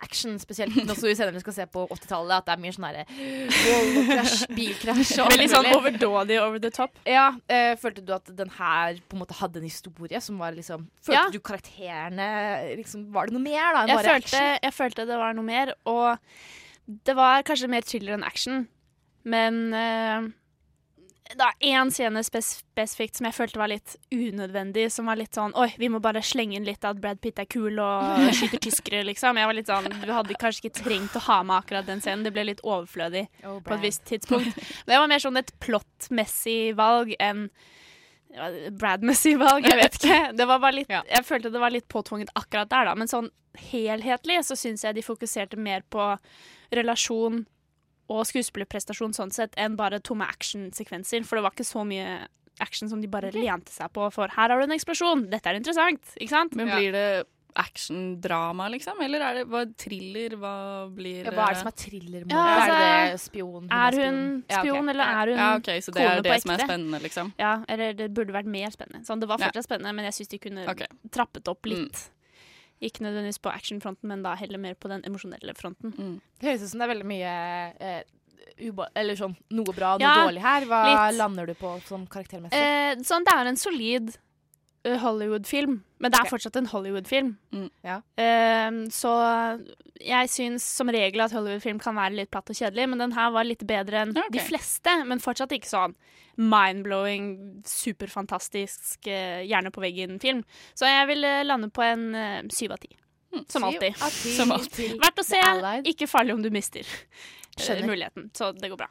[0.00, 3.04] action, spesielt når vi senere skal se på 80-tallet, at det er mye sånn herre
[4.56, 6.96] bilkrasj og Veldig sånn overdådig over the top.
[7.08, 10.56] Ja, eh, Følte du at den her på en måte hadde en historie som var
[10.56, 11.26] liksom Følte Ja.
[11.32, 12.28] du karakterene
[12.78, 14.58] liksom, Var det noe mer da enn Jeg bare følte, action?
[14.68, 16.18] jeg følte det var noe mer, og
[17.08, 18.66] det var kanskje mer thriller enn action.
[19.24, 20.26] Men eh,
[21.24, 24.90] det er én scene spes spesifikt som jeg følte var litt unødvendig.
[24.92, 27.48] Som var litt sånn Oi, vi må bare slenge inn litt at Brad Pitt er
[27.48, 29.40] kul og skyter tyskere, liksom.
[29.40, 32.26] Jeg var litt sånn Du hadde kanskje ikke trengt å ha med akkurat den scenen.
[32.26, 34.60] Det ble litt overflødig Oh, på et visst tidspunkt.
[34.84, 37.48] Det var mer sånn et plottmessig valg enn
[38.74, 40.20] Brad-messig valg, jeg vet ikke.
[40.34, 42.94] Det var bare litt, Jeg følte det var litt påtvunget akkurat der, da.
[42.98, 43.28] Men sånn
[43.70, 46.08] helhetlig så syns jeg de fokuserte mer på
[46.74, 47.44] relasjon
[48.12, 51.24] og skuespillerprestasjon sånn sett enn bare tomme actionsekvenser.
[51.24, 52.24] For det var ikke så mye
[52.62, 55.58] action som de bare lente seg på for her har du en eksplosjon, dette er
[55.58, 56.54] interessant, ikke sant?
[56.58, 57.06] Men blir det
[57.54, 58.98] action-drama, liksom?
[59.04, 60.34] Eller er det hva, thriller?
[60.40, 60.54] Hva
[60.90, 62.24] blir Ja, hva er det som er thriller?
[62.30, 63.68] Ja, er det altså, spion?
[63.70, 64.18] Er hun
[64.50, 64.88] Ja, okay.
[64.90, 67.32] eller er hun Ja, ok, så det er det som er spennende, liksom?
[67.38, 69.06] Ja, eller det burde vært mer spennende.
[69.06, 69.52] Sånn, det var Ja.
[69.62, 70.86] spennende, men jeg syns de kunne okay.
[71.10, 72.10] trappet opp litt
[72.84, 75.94] Ikke nødvendigvis på actionfronten, men da heller mer på den emosjonelle fronten.
[76.40, 77.32] Det høres ut som det er veldig mye
[77.80, 78.02] eh,
[78.94, 80.66] eller sånn noe bra, noe Ja, dårlig her.
[80.68, 81.18] Hva litt.
[81.18, 82.58] lander du på sånn karaktermessig?
[82.58, 84.12] Eh, sånn, det er en solid
[84.84, 86.34] eh, Hollywood-film, men det er okay.
[86.36, 87.34] fortsatt en Hollywood-film.
[87.86, 88.00] ja.
[88.20, 89.14] Eh, så
[90.04, 93.32] jeg syns som regel at Hollywood-film kan være litt platt og kjedelig, men den her
[93.34, 95.96] var litt bedre enn de fleste, men fortsatt ikke sånn
[96.36, 97.28] mind-blowing,
[97.68, 100.44] superfantastisk, gjerne hjerne på veggen-film.
[100.74, 102.92] Så jeg vil eh, lande på en eh, syv av ti.
[103.48, 103.96] Som alltid.
[104.36, 104.98] Som alltid.
[105.02, 105.40] Verdt å se.
[105.90, 107.24] Ikke farlig om du mister eh,
[107.58, 107.88] Skjønner.
[107.88, 108.30] muligheten.
[108.34, 108.90] Så det går bra.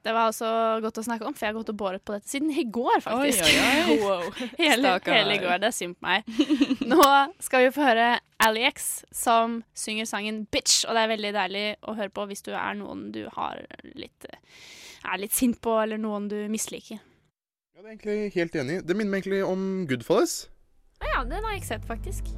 [0.00, 0.48] Det var også
[0.80, 3.02] godt å snakke om, for jeg har gått og båret på dette siden i går,
[3.04, 3.42] faktisk.
[3.44, 3.96] Oi, oi, oi.
[4.00, 4.38] wow.
[4.56, 5.58] hele, hele i går.
[5.60, 6.30] Det er synd på meg.
[6.92, 7.04] Nå
[7.44, 8.06] skal vi få høre
[8.40, 12.40] Ali X som synger sangen 'Bitch', og det er veldig deilig å høre på hvis
[12.46, 13.60] du er noen du har
[13.92, 14.24] litt,
[15.04, 17.00] er litt sint på, eller noen du misliker.
[17.76, 18.80] Jeg er egentlig helt enig.
[18.84, 20.34] Det minner meg egentlig om Goodfellas.
[21.00, 22.28] Å ja, den har jeg ikke sett, faktisk.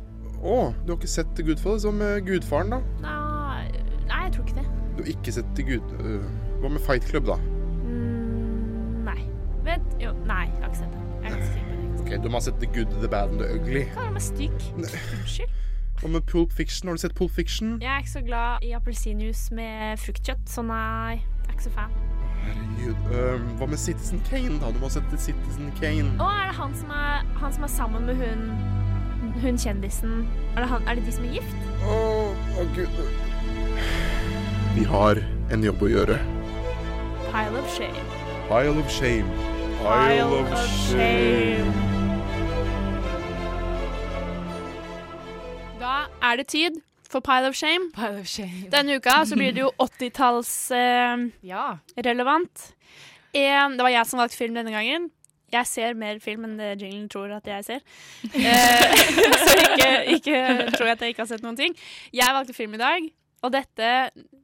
[0.43, 1.87] Å, du har ikke sett Goodfellas?
[1.87, 2.79] Hva med Gudfaren, da?
[3.03, 3.67] Nei,
[4.07, 4.69] nei jeg tror ikke det.
[4.97, 5.97] Du har ikke sett Gud...
[5.99, 6.31] øh,
[6.63, 7.39] hva med Fight Club, da?
[7.83, 9.19] Mm, nei.
[9.67, 11.11] Vent, jo, nei, jeg har ikke sett den.
[11.23, 12.01] Jeg er ganske sikker på det.
[12.03, 13.85] Ok, Du må ha sett The Good, The Bad and The Ugly.
[13.97, 14.71] Hva med stygg.
[14.79, 15.59] Unnskyld.
[16.03, 16.89] Hva med Pulp Fiction?
[16.89, 17.79] Har du sett Pulp Fiction?
[17.83, 21.75] Jeg er ikke så glad i appelsinjuice med fruktkjøtt, så nei, jeg er ikke så
[21.81, 22.22] fan.
[22.43, 22.97] Herregud.
[23.13, 24.71] Um, hva med Citizen Kane, da?
[24.75, 26.13] Du må sette Citizen Kane.
[26.19, 28.49] Å, er det han som er, han som er sammen med hun,
[29.45, 30.23] hun kjendisen?
[30.57, 31.71] Er det, han, er det de som er gift?
[31.87, 32.01] Å,
[32.59, 33.03] å gud.
[34.77, 35.21] Vi har
[35.53, 36.21] en jobb å gjøre.
[37.33, 38.07] Pile of shame.
[38.49, 39.29] Pile of shame.
[39.83, 40.53] Pile, of,
[40.89, 41.73] shame.
[45.81, 47.91] Da er det tid for Pile of Shame.
[48.73, 52.57] Denne uka så blir det jo 80-talls-relevant.
[53.33, 55.03] det var jeg som valgte film denne gangen.
[55.53, 57.81] Jeg ser mer film enn det jinglen tror at jeg ser.
[58.33, 58.93] Eh,
[59.45, 60.37] så ikke, ikke
[60.79, 61.73] tro at jeg ikke har sett noen ting.
[62.17, 63.01] Jeg valgte film i dag,
[63.45, 63.89] og dette,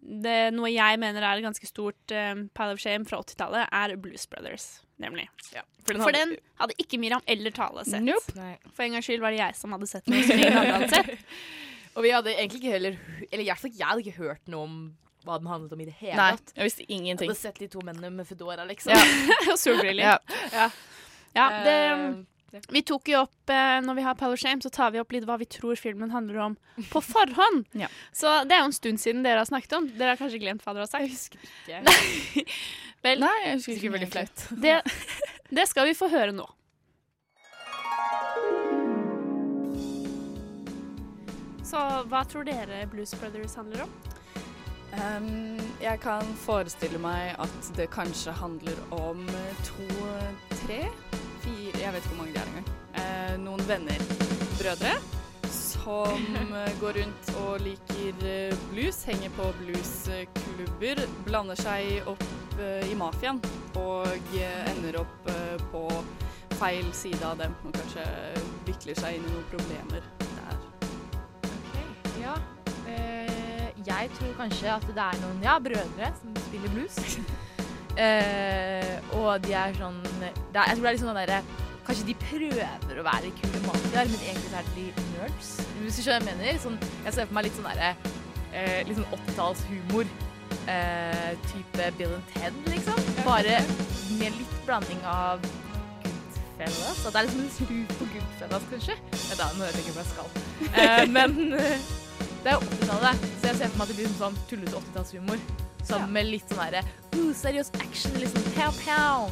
[0.03, 3.97] det, noe jeg mener er et ganske stort um, pile of shame fra 80-tallet, er
[4.03, 4.67] Blues Brothers,
[5.01, 5.25] nemlig.
[5.49, 8.05] for den for hadde- den hadde ikke Miriam eller Tale sett.
[8.05, 8.29] Nope.
[8.75, 11.09] For en gangs skyld var det jeg som hadde sett noe som ingen hadde sett.
[11.99, 12.97] Og vi hadde egentlig ikke heller
[13.29, 14.79] Eller ikke jeg hadde ikke hørt noe om
[15.27, 16.53] hva den handlet om i det hele Nei, tatt.
[16.55, 17.27] jeg visste ingenting.
[17.29, 18.95] Jeg hadde sett de to mennene med Foodora, liksom.
[18.95, 19.03] Ja.
[19.53, 20.15] Og solbriller.
[20.15, 20.39] Ja.
[20.55, 20.69] Ja.
[21.37, 21.75] Ja, det,
[22.49, 25.13] Eh, vi tok jo opp eh, Når vi har Power Shame, så tar vi opp
[25.13, 26.57] litt hva vi tror filmen handler om
[26.93, 27.67] på forhånd.
[27.77, 27.91] Ja.
[28.17, 29.89] Så det er jo en stund siden dere har snakket om.
[29.99, 31.05] Dere har kanskje glemt hva dere har sagt?
[31.05, 32.47] Jeg husker ikke.
[33.05, 34.47] Vel, Nei, jeg husker ikke er veldig flaut.
[34.65, 34.79] det,
[35.61, 36.49] det skal vi få høre nå.
[41.69, 43.91] Så hva tror dere Blues Brothers handler om?
[44.89, 49.85] Um, jeg kan forestille meg at det kanskje handler om eh, to,
[50.63, 50.79] tre,
[51.43, 52.71] fire Jeg vet ikke hvor mange det er engang.
[52.97, 54.07] Uh, noen venner,
[54.57, 54.95] brødre,
[55.53, 56.25] som
[56.57, 58.25] eh, går rundt og liker
[58.71, 62.25] blues, henger på bluesklubber, blander seg opp
[62.89, 63.39] i mafiaen
[63.79, 64.33] og
[64.73, 65.29] ender opp
[65.71, 65.85] på
[66.59, 68.09] feil side av dem og kanskje
[68.67, 70.09] vikler seg inn i noen problemer
[73.89, 76.99] jeg tror kanskje at det er noen ja, brødre som spiller blues.
[77.99, 81.41] uh, og de er sånn er, Jeg tror det er litt sånn derre
[81.89, 84.83] Kanskje de prøver å være kule mafiaer, men egentlig så er de
[85.15, 85.53] nerds.
[85.81, 86.59] Hvis du skjønner hva jeg mener?
[86.61, 86.75] Sånn,
[87.07, 90.17] jeg ser for meg litt sånn derre uh, Litt sånn 80-tallshumor.
[90.69, 93.01] Eh, type Bill and Ted, liksom.
[93.25, 93.61] Bare
[94.19, 95.41] med litt blanding av
[96.03, 97.07] Goodfellas.
[97.07, 98.99] At det er liksom en slu på Goodfellas, kanskje.
[99.15, 100.29] Vent da, nå hører jeg jeg skal.
[100.69, 101.33] Eh, men
[102.45, 105.45] det er jo 80-tallet, så jeg ser for meg at det blir sånn tullete 80-tallshumor.
[105.89, 106.83] Sammen med litt sånn derre
[107.17, 109.29] uh, seriøs action, liksom pow pow.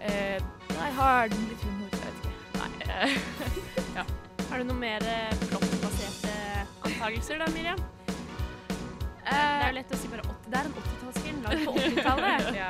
[0.00, 0.38] Uh,
[0.72, 2.34] Die Hard, litt humor, jeg vet ikke.
[2.58, 2.70] Nei.
[2.90, 3.18] Uh,
[4.00, 4.06] ja.
[4.46, 6.34] Har du noe mer eh, plottbaserte
[6.86, 7.80] antakelser da, Miriam?
[9.26, 10.44] det er jo lett å si bare 80.
[10.46, 12.52] Det er en 80-tallsfilm lagd på 80-tallet.
[12.62, 12.68] ja.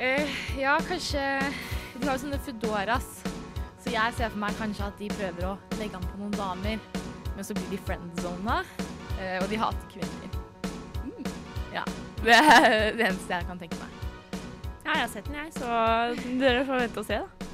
[0.00, 1.24] Uh, ja, kanskje
[1.98, 3.08] De har jo sånne Foodoras,
[3.84, 6.80] så jeg ser for meg kanskje at de prøver å legge an på noen damer,
[7.40, 8.64] men så blir de friendzona,
[9.16, 10.32] eh, og de hater kvinner.
[11.72, 11.84] Ja.
[12.24, 13.94] Det er det eneste jeg kan tenke meg.
[14.84, 15.70] Ja, jeg har sett den, jeg, så
[16.42, 17.48] dere får vente og se, da.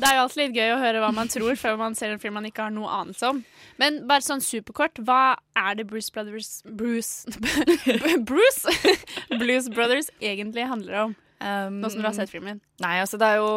[0.00, 2.24] Det er jo alltid litt gøy å høre hva man tror før man ser en
[2.24, 3.44] film man ikke har noe anelse om.
[3.76, 7.28] Men bare sånn superkort, hva er det Bruce Brothers Bruce
[8.30, 8.72] Bruce?
[9.40, 11.18] Blues Brothers egentlig handler om?
[11.44, 12.64] Um, Nå som du har sett filmen.
[12.80, 13.50] Nei, altså det er jo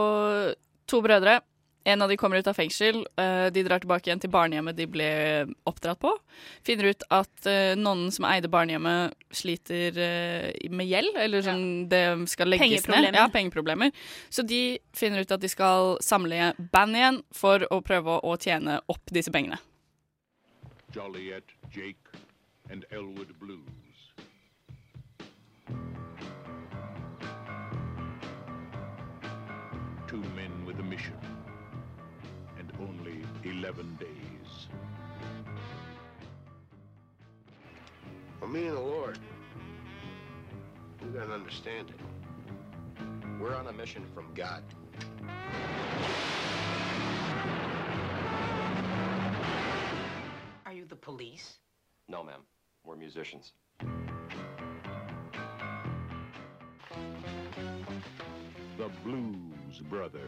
[0.92, 1.40] to brødre.
[1.88, 3.08] En av de kommer ut av fengsel.
[3.18, 5.08] eh, de drar tilbake igjen til barnehjemmet de ble
[5.70, 6.12] oppdratt på.
[6.68, 11.16] Finner ut at uh, nonnen som eide barnehjemmet, sliter eh, med gjeld.
[11.24, 13.16] Eller sånn det skal legges ned.
[13.16, 13.96] Ja, pengeproblemer.
[14.30, 18.82] Så de finner ut at de skal samle band igjen for å prøve å tjene
[18.92, 19.60] opp disse pengene.
[20.96, 22.20] Joliet, Jake,
[22.72, 23.87] and Elwood Blues.
[33.68, 34.68] 11 days.
[38.40, 39.20] Well, me and the Lord,
[41.04, 41.98] we got an understanding.
[43.42, 44.64] We're on a mission from God.
[50.66, 51.60] Are you the police?
[52.08, 52.44] No, ma'am.
[52.86, 53.52] We're musicians.
[58.78, 60.22] The Blues Brothers.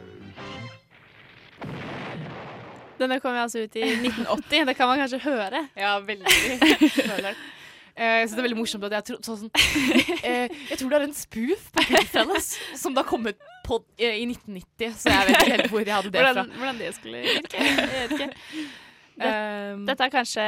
[3.00, 4.66] Denne kom altså ut i 1980.
[4.70, 5.64] Det kan man kanskje høre.
[5.80, 6.28] Ja, veldig.
[8.00, 9.50] Eh, så det er veldig morsomt at jeg tror sånn,
[10.24, 14.22] eh, Jeg tror det er en spoof på Goodfellas som da kom ut på, eh,
[14.22, 16.30] i 1990, så jeg vet ikke helt hvor jeg hadde det fra.
[16.30, 17.66] Hvordan, hvordan det skulle virke.
[17.66, 18.30] Jeg vet ikke.
[19.20, 20.44] Det, dette er kanskje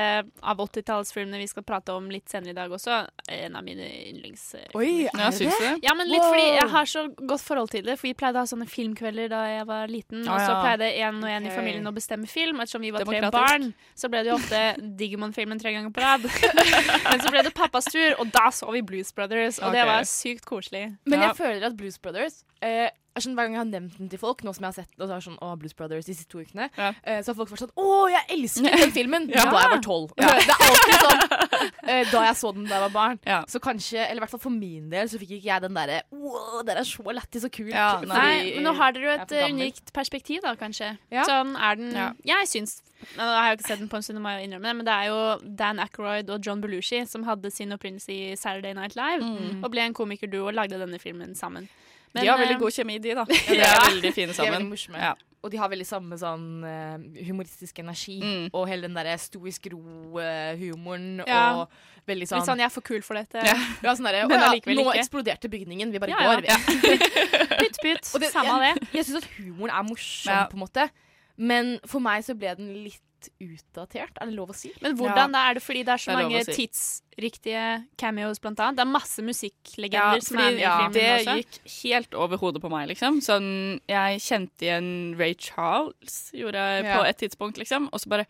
[0.51, 3.01] av 80-tallsfilmene vi skal prate om litt senere i dag også.
[3.35, 4.43] En av mine yndlings...
[4.77, 5.71] Oi, er Ja, det?
[5.83, 6.29] Ja, men litt Wow.
[6.31, 7.97] fordi jeg har så godt forhold til det.
[7.99, 10.23] For vi pleide å ha sånne filmkvelder da jeg var liten.
[10.27, 12.61] Ah, og så pleide en og en i familien å bestemme film.
[12.63, 14.61] Ettersom vi var tre barn, så ble det jo ofte
[15.01, 16.25] Digimon-filmen tre ganger på rad.
[17.11, 19.59] men så ble det pappas tur, og da så vi Blues Brothers.
[19.59, 20.87] Og det var sykt koselig.
[21.05, 21.31] Men Ja.
[21.31, 24.41] jeg føler at Blues Brothers eh, sånn, Hver gang jeg har nevnt den til folk,
[24.43, 26.39] nå som jeg har sett og så er sånn, å, Blues Brothers de siste to
[26.39, 26.91] ukene, Ja.
[27.03, 29.29] uh, så har folk vært sånn Å, jeg elsker den filmen!
[29.29, 29.43] Ja.
[29.51, 30.13] Da jeg var tolv.
[30.17, 31.27] Det er alltid sånn
[31.61, 33.19] Uh, da jeg så den da jeg var barn.
[33.27, 33.41] Ja.
[33.49, 35.99] Så kanskje, eller i hvert fall for min del, så fikk ikke jeg den derre
[36.13, 37.69] Wow, dere er så lættis og kult.
[37.73, 40.93] Ja, fordi Nei, men nå har dere jo et unikt perspektiv, da, kanskje.
[41.13, 41.25] Ja.
[41.27, 42.07] Sånn er den Ja.
[42.25, 42.79] Jeg syns
[43.17, 44.85] Nå har jeg jo ikke sett den på en stund, må jeg innrømme det, men
[44.85, 48.95] det er jo Dan Ackroyd og John Belushi som hadde sin opprinnelse i Saturday Night
[48.95, 49.63] Live, Mm.
[49.63, 51.67] og ble en komikerduo og lagde denne filmen sammen.
[52.13, 53.23] Men, de har veldig eh, god kjemi, de, da.
[53.49, 54.69] De er veldig fine De er sammen.
[54.71, 54.95] veldig.
[54.99, 55.13] Ja.
[55.41, 58.19] Og de har veldig samme sånn eh, humoristisk energi.
[58.21, 58.49] Mm.
[58.53, 61.61] Og hele den derre stoisk ro-humoren Ja.
[61.63, 61.71] og
[62.07, 63.41] veldig sånn Litt sånn 'jeg er for kul for dette'.
[63.45, 63.55] Ja.
[63.83, 66.35] Ja, sånn der, Men «Å ja, allikevel Nå eksploderte bygningen, vi bare Ja, ja.
[66.35, 66.97] går, vi.
[67.61, 68.05] Pytt, pytt.
[68.31, 68.87] Samme av det.
[68.93, 70.47] Jeg syns at humoren er morsom, Ja.
[70.47, 70.89] på en måte.
[71.37, 73.01] Men for meg så ble den litt
[73.41, 74.17] utdatert.
[74.21, 74.71] Er det lov å si?
[74.81, 75.43] Men hvordan da?
[75.49, 76.55] Er det fordi det er så Det er mange si.
[76.67, 77.65] tidsriktige
[77.97, 78.77] cameos, blant annet?
[78.79, 81.35] Det er masse Ja, musikklegender som er med i ja, filmen det også.
[81.41, 83.19] gikk helt over hodet på meg, liksom.
[83.21, 83.49] Sånn,
[83.87, 87.89] jeg kjente igjen Ray Charles, gjorde jeg på et tidspunkt, liksom.
[87.93, 88.25] Og så bare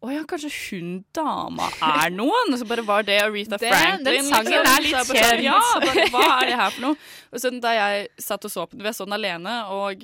[0.00, 2.54] Å ja, kanskje hun dama er noen?
[2.54, 4.04] Og så bare var det Aretha Det- Franklin.
[4.04, 4.64] den sangen liksom.
[4.64, 5.42] er litt sånn, kjent.
[5.44, 6.96] Ja, bare, hva er det her for noe?
[7.34, 10.02] Og så da jeg satt og så på den, vi så den alene, og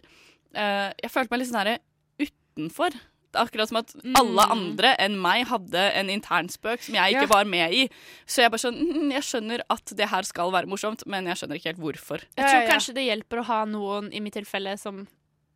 [0.54, 1.78] eh, jeg følte meg litt sånn herre
[2.20, 2.92] utenfor.
[3.36, 7.32] Akkurat som at alle andre enn meg hadde en internspøk som jeg ikke Ja.
[7.34, 7.88] var med i.
[8.26, 11.36] Så jeg bare sånn mm, Jeg skjønner at det her skal være morsomt, men jeg
[11.36, 12.24] skjønner ikke helt hvorfor.
[12.36, 15.06] Jeg tror kanskje det hjelper å ha noen, i mitt tilfelle, som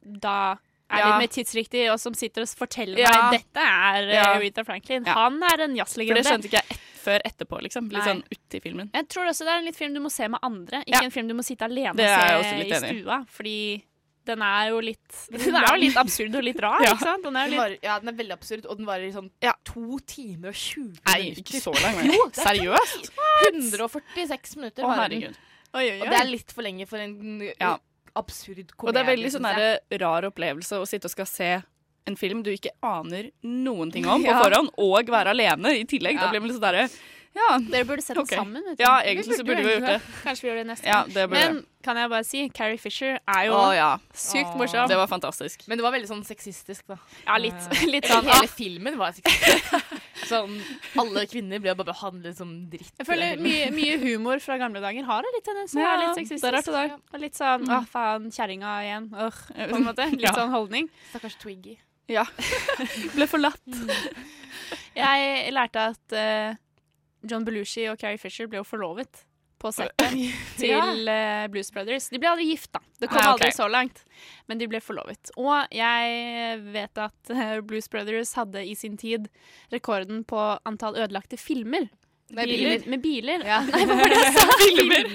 [0.02, 0.56] da
[0.90, 1.06] er Ja.
[1.18, 3.30] litt mer tidsriktig, og som sitter og forteller Ja.
[3.30, 4.34] meg dette er eh, Ja.
[4.34, 5.04] Aretha Franklin.
[5.06, 5.14] Ja.
[5.14, 7.88] Han er en For det skjønte ikke jeg et, før etterpå, liksom.
[7.90, 8.08] Litt Nei.
[8.14, 8.90] sånn uti filmen.
[8.92, 11.04] Jeg tror også det er en litt film du må se med andre, ikke Ja.
[11.04, 13.02] en film du må sitte alene og se i.
[13.02, 13.24] stua.
[13.28, 13.82] Fordi
[14.26, 16.92] den er jo litt Den er jo litt absurd og litt rar, Ja.
[16.92, 17.24] ikke sant?
[17.24, 19.30] Den er Den, var, ja, den er veldig absurd, og den varer i sånn
[19.64, 22.04] to timer og 20 Nei, ikke så lenge.
[22.14, 23.10] Jo, er Seriøst?
[23.78, 25.22] 146 minutter Å, varer den.
[25.22, 25.46] herregud.
[25.70, 27.14] Oi, oi, Og det er litt for lenge for en
[27.60, 27.76] Ja.
[28.18, 28.88] absurd komedie.
[28.88, 31.50] Og det er veldig sånn der rar opplevelse å sitte og skal se
[32.08, 34.40] en film du ikke aner noen ting om på Ja.
[34.42, 36.18] forhånd, og være alene i tillegg.
[36.18, 36.88] Da blir man litt sånn derre
[37.34, 37.58] Ja.
[37.62, 38.32] Dere burde sett den Ok.
[38.34, 38.62] sammen.
[38.66, 38.82] Vet du.
[38.82, 40.00] Ja, egentlig så burde vi gjort det.
[40.24, 41.30] Kanskje vi gjør det neste Ja, gang.
[41.30, 43.90] Men kan jeg bare si, Carrie Fisher er jo Å ja.
[44.12, 44.56] sykt Åh.
[44.58, 44.88] morsom.
[44.90, 45.62] Det var fantastisk.
[45.70, 46.96] Men det var veldig sånn sexistisk, da.
[47.26, 47.54] Ja, litt,
[47.94, 49.94] litt sånn hele filmen var sexistisk.
[50.30, 50.58] sånn,
[50.98, 52.90] alle kvinner ble bare behandlet som dritt.
[52.98, 56.00] Jeg føler mye, mye humor fra gamle dager har det litt tendens til å være
[56.08, 56.42] litt sexistisk.
[56.42, 56.96] det er rart det der.
[57.14, 57.70] Og litt sånn Mm.
[57.70, 60.10] 'å, faen, kjerringa igjen', øh, på en måte.
[60.10, 60.32] Litt Ja.
[60.34, 60.90] sånn holdning.
[61.14, 61.78] Stakkars Twiggy.
[62.08, 62.24] Ja.
[63.14, 63.60] Ble forlatt.
[64.96, 66.54] Jeg lærte at eh,
[67.22, 69.24] John Belushi og Carrie Fisher ble jo forlovet
[69.60, 70.14] på settet
[70.62, 72.06] til eh, Blues Brothers.
[72.08, 72.80] De ble aldri gift, da.
[73.02, 73.50] Det kom Ah, okay.
[73.50, 74.04] aldri så langt.
[74.48, 75.32] Men de ble forlovet.
[75.36, 79.28] Og jeg vet at eh, Blues Brothers hadde i sin tid
[79.74, 81.90] rekorden på antall ødelagte filmer.
[82.32, 82.86] Med biler?
[82.88, 83.44] Med biler.
[83.44, 83.60] Ja.
[83.68, 84.48] Nei, hva var det jeg sa?
[84.64, 85.06] Filmer.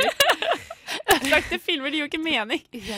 [1.15, 2.61] Ødelagte filmer, det gir jo ikke mening.
[2.85, 2.97] Ja.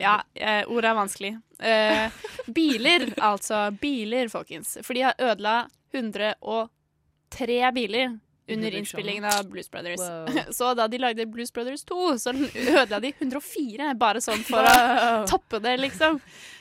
[0.00, 1.32] Ja, eh, ordet er vanskelig.
[1.60, 2.20] Eh,
[2.56, 3.66] biler, altså.
[3.80, 4.76] Biler, folkens.
[4.86, 5.58] For de har ødela
[5.92, 8.16] 103 biler
[8.48, 10.00] under innspillingen av Blues Brothers.
[10.02, 10.52] Wow.
[10.58, 15.24] Så da de lagde Blues Brothers 2, så ødela de 104, bare sånn for å
[15.26, 16.20] toppe det, liksom.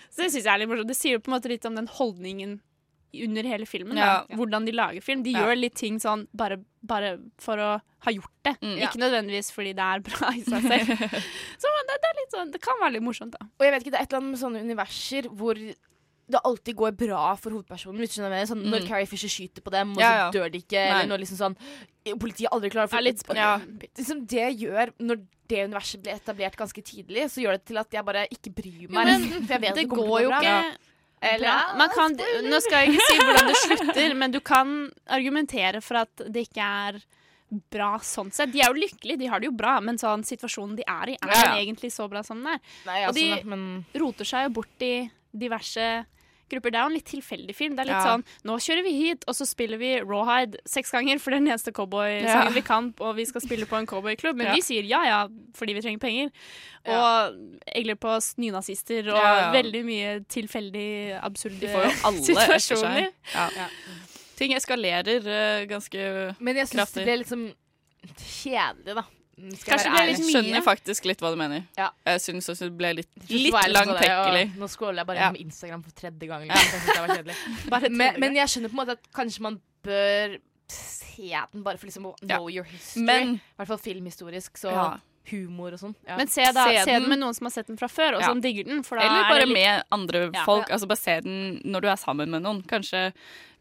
[0.10, 0.90] Så det synes jeg er litt morsomt.
[0.90, 2.58] Det sier jo på en måte litt om den holdningen
[3.26, 3.96] under hele filmen.
[4.00, 4.26] Ja.
[4.28, 4.36] Da.
[4.40, 5.22] Hvordan de lager film.
[5.24, 5.46] De Ja.
[5.46, 7.70] gjør litt ting sånn bare, bare for å
[8.06, 8.56] ha gjort det.
[8.62, 8.76] Mm.
[8.84, 10.90] Ikke nødvendigvis fordi det er bra i seg selv.
[11.62, 13.48] Så det, det er litt sånn Det kan være litt morsomt, da.
[13.60, 15.62] Og jeg vet ikke, det er et eller annet med sånne universer hvor
[16.28, 18.00] det alltid går bra for hovedpersonen.
[18.02, 18.48] Hvis du skjønner jeg.
[18.50, 18.88] Sånn, Når Mm.
[18.88, 20.32] Carrie Fisher skyter på dem, og Ja, så ja.
[20.32, 20.80] dør de ikke.
[20.82, 20.90] Nei.
[21.04, 21.58] Eller når liksom sånn
[22.20, 23.58] Politiet aldri klarer å få litt Ja.
[23.98, 27.92] liksom Det gjør Når det universet ble etablert ganske tidlig, så gjør det til at
[27.92, 29.06] jeg bare ikke bryr Jo, meg.
[29.06, 30.40] men for jeg vet det, det går jo bra.
[30.42, 30.78] ikke
[31.22, 31.78] Eller, bra.
[31.78, 32.16] Man kan,
[32.50, 36.48] nå skal jeg ikke si hvordan det slutter, men du kan argumentere for at det
[36.50, 37.00] ikke er
[37.72, 38.52] bra sånn sett.
[38.52, 41.18] De er jo lykkelige, de har det jo bra, men sånn situasjonen de er i,
[41.22, 41.62] er Ja, ja.
[41.62, 42.60] egentlig så bra som den er?
[42.88, 46.06] Nei, Og altså, de men roter seg jo bort i diverse
[46.50, 46.72] grupper.
[46.72, 47.76] Det er jo en litt tilfeldig film.
[47.76, 48.16] Det er litt Ja.
[48.18, 51.44] sånn Nå kjører vi hit, og så spiller vi Rawhide seks ganger, for det er
[51.46, 52.56] den eneste cowboysangen Ja.
[52.56, 54.36] vi kan, og vi skal spille på en cowboyklubb.
[54.36, 54.54] Men Ja.
[54.56, 56.32] vi sier ja ja, fordi vi trenger penger.
[56.86, 57.00] Ja.
[57.00, 57.36] Og
[57.76, 59.52] egler på nynazister og Ja, ja.
[59.54, 61.92] veldig mye tilfeldig absurde
[62.24, 63.10] situasjoner.
[64.36, 66.96] Ting eskalerer uh, ganske Men jeg syns Kraftig.
[66.96, 67.54] det ble liksom
[68.20, 69.04] kjedelig, da.
[69.38, 70.36] Mm, Skal jeg Kanskje være det ble litt mye.
[70.42, 71.64] Skjønner faktisk litt hva du mener.
[71.78, 71.90] Ja.
[72.08, 74.46] Jeg syns også det ble litt, litt jeg langtekkelig.
[74.62, 75.32] Nå scroller jeg bare Ja.
[75.36, 76.48] Instagram for tredje gang.
[76.48, 77.26] Liksom.
[77.26, 77.36] Jeg.
[77.70, 80.38] Bare men, tredje men jeg skjønner på en måte at kanskje man bør
[80.72, 82.38] se den bare for liksom å Ja.
[82.38, 83.04] know your history.
[83.06, 84.58] Men- I hvert fall filmhistorisk.
[84.58, 84.98] Så Ja.
[85.32, 85.96] humor og sånn.
[86.08, 86.18] Ja.
[86.18, 87.10] Men se, da, Se se den den.
[87.10, 88.28] med noen som har sett den fra før, og Ja.
[88.28, 88.84] som digger den.
[88.84, 90.70] For da Eller er bare litt med andre folk.
[90.70, 90.76] Ja.
[90.76, 92.64] Altså bare se den når du er sammen med noen.
[92.66, 93.12] Kanskje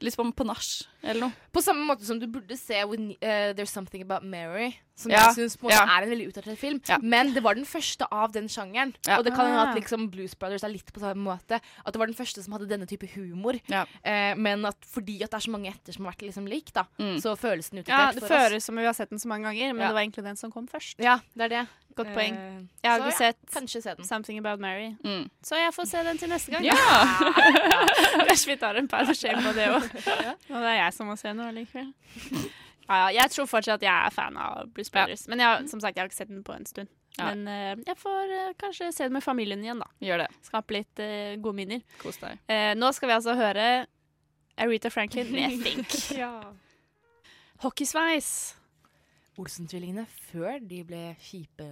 [0.01, 1.33] litt som på nach eller noe.
[1.53, 5.27] På samme måte som du burde se When, uh, There's Something About Mary, som Ja,
[5.29, 5.83] jeg syns ja.
[5.85, 6.81] er en veldig utdatert film.
[6.89, 6.97] Ja.
[7.03, 8.95] Men det var den første av den sjangeren.
[9.07, 9.19] Ja.
[9.19, 9.71] Og det kan hende Ah.
[9.71, 11.61] at liksom Blues Brothers er litt på samme måte.
[11.85, 13.61] At det var den første som hadde denne type humor.
[13.69, 13.85] Ja.
[14.03, 16.73] Eh, men at fordi at det er så mange etter som har vært liksom lik,
[16.73, 17.21] da, Mm.
[17.21, 18.41] så føles den Ja, utdatert det for oss.
[18.49, 19.89] føles som vi har sett den så mange ganger, men Ja.
[19.89, 20.95] det var egentlig den som kom først.
[20.99, 21.69] Ja, det er det.
[21.97, 22.69] Godt Eh, poeng.
[22.83, 24.05] Jeg har så ikke ja, sett se den.
[24.05, 25.31] Something About Mary, Mm.
[25.45, 26.65] så jeg får se den til neste gang.
[26.65, 26.75] Ja!
[28.29, 29.84] Kanskje vi tar en par ser på det òg.
[30.53, 31.93] Og det er jeg som må se noe likevel.
[32.85, 34.99] Ja, ja, jeg tror fortsatt at jeg er fan av Bruce Ja.
[34.99, 35.23] Brothers.
[35.33, 36.91] Men jeg, som sagt, jeg har ikke sett den på en stund.
[37.17, 37.31] Ja.
[37.31, 39.87] Men uh, jeg får uh, kanskje se den med familien igjen, da.
[40.05, 40.27] Gjør det.
[40.45, 41.81] Skape litt uh, gode minner.
[42.03, 42.43] Kos deg.
[42.53, 43.65] Eh, nå skal vi altså høre
[44.61, 45.97] Aretha Franklin med Think.
[47.65, 48.29] Hockeysveis.
[49.41, 51.71] Olsen-tvillingene før de ble kjipe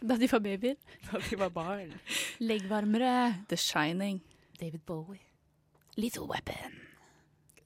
[0.00, 0.78] Da de var babyer.
[1.10, 1.90] da de var barn.
[2.38, 3.16] Leggvarmere.
[3.50, 4.22] The Shining.
[4.60, 5.26] David Bowie.
[5.98, 6.78] Little Weapon.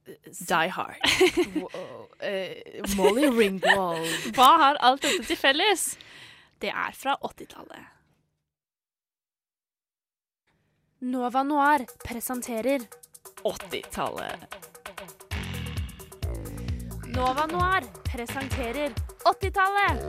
[0.06, 0.96] Die Hard.
[1.56, 2.08] Wow.
[2.22, 4.06] Uh, Molly Ringwald.
[4.36, 5.96] Hva har alt dette til felles?
[6.62, 7.92] Det er fra 80-tallet.
[11.06, 12.86] Nova Noir presenterer
[13.44, 14.46] 80-tallet.
[17.16, 20.00] Nova Noir presenterer 80-tallet.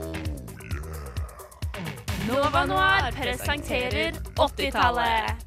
[2.27, 5.45] Nova Noir presenterer 80-tallet.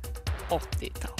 [0.50, 1.19] 80-tallet.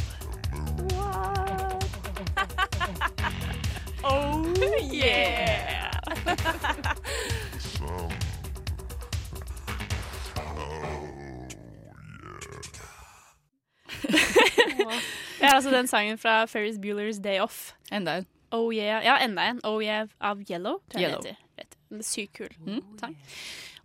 [4.92, 5.90] yeah!
[15.40, 17.73] Er altså den sangen fra Ferris Bueller's Day Off.
[17.92, 18.27] Enda en.
[18.51, 19.05] Oh yeah.
[19.05, 19.61] Ja, enda en.
[19.64, 20.83] Oh yeah av Yellow.
[20.99, 21.23] Yellow.
[22.01, 22.49] Sykt kul.
[22.66, 22.83] Mm.
[23.01, 23.16] sang.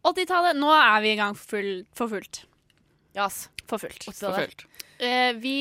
[0.07, 0.59] 80-tallet.
[0.59, 2.45] Nå er vi i gang for, full, for fullt.
[3.15, 3.49] Yes.
[3.67, 4.03] For fullt.
[4.13, 4.65] For fullt.
[4.99, 5.53] Eh, vi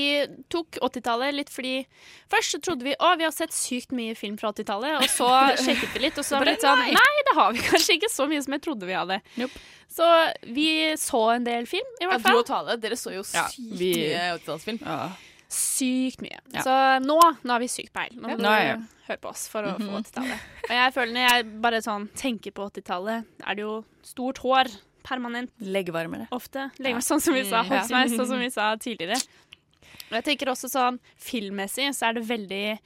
[0.52, 1.86] tok 80-tallet litt fordi
[2.30, 5.26] Først så trodde vi å, vi har sett sykt mye film fra 80-tallet, og så
[5.64, 8.10] sjekket vi litt, og så var det litt sånn Nei, det har vi kanskje ikke
[8.14, 9.18] så mye som jeg trodde vi hadde.
[9.40, 9.58] Nope.
[9.90, 10.06] Så
[10.54, 12.38] vi så en del film, i Ja, hvert du fall.
[12.44, 14.80] og Tale, dere så jo Ja, sykt vi- mye 80-tallsfilm.
[14.86, 15.10] Ja.
[15.54, 16.38] Sykt mye.
[16.54, 16.62] Ja.
[16.66, 18.14] Så nå, nå har vi sykt peil.
[18.18, 18.46] Nå må du
[19.08, 20.00] høre på oss for å få Mhm.
[20.02, 20.40] 80-tallet.
[20.64, 24.70] Og jeg føler når jeg bare sånn tenker på 80-tallet, er det jo stort hår.
[25.04, 26.26] Permanent Leggvarmere.
[26.32, 26.70] ofte.
[26.80, 28.16] Legger meg sånn som vi sa, Håndsveis, ja.
[28.18, 29.20] Sånn som vi sa tidligere.
[30.10, 32.78] Og jeg tenker også sånn filmmessig så er det veldig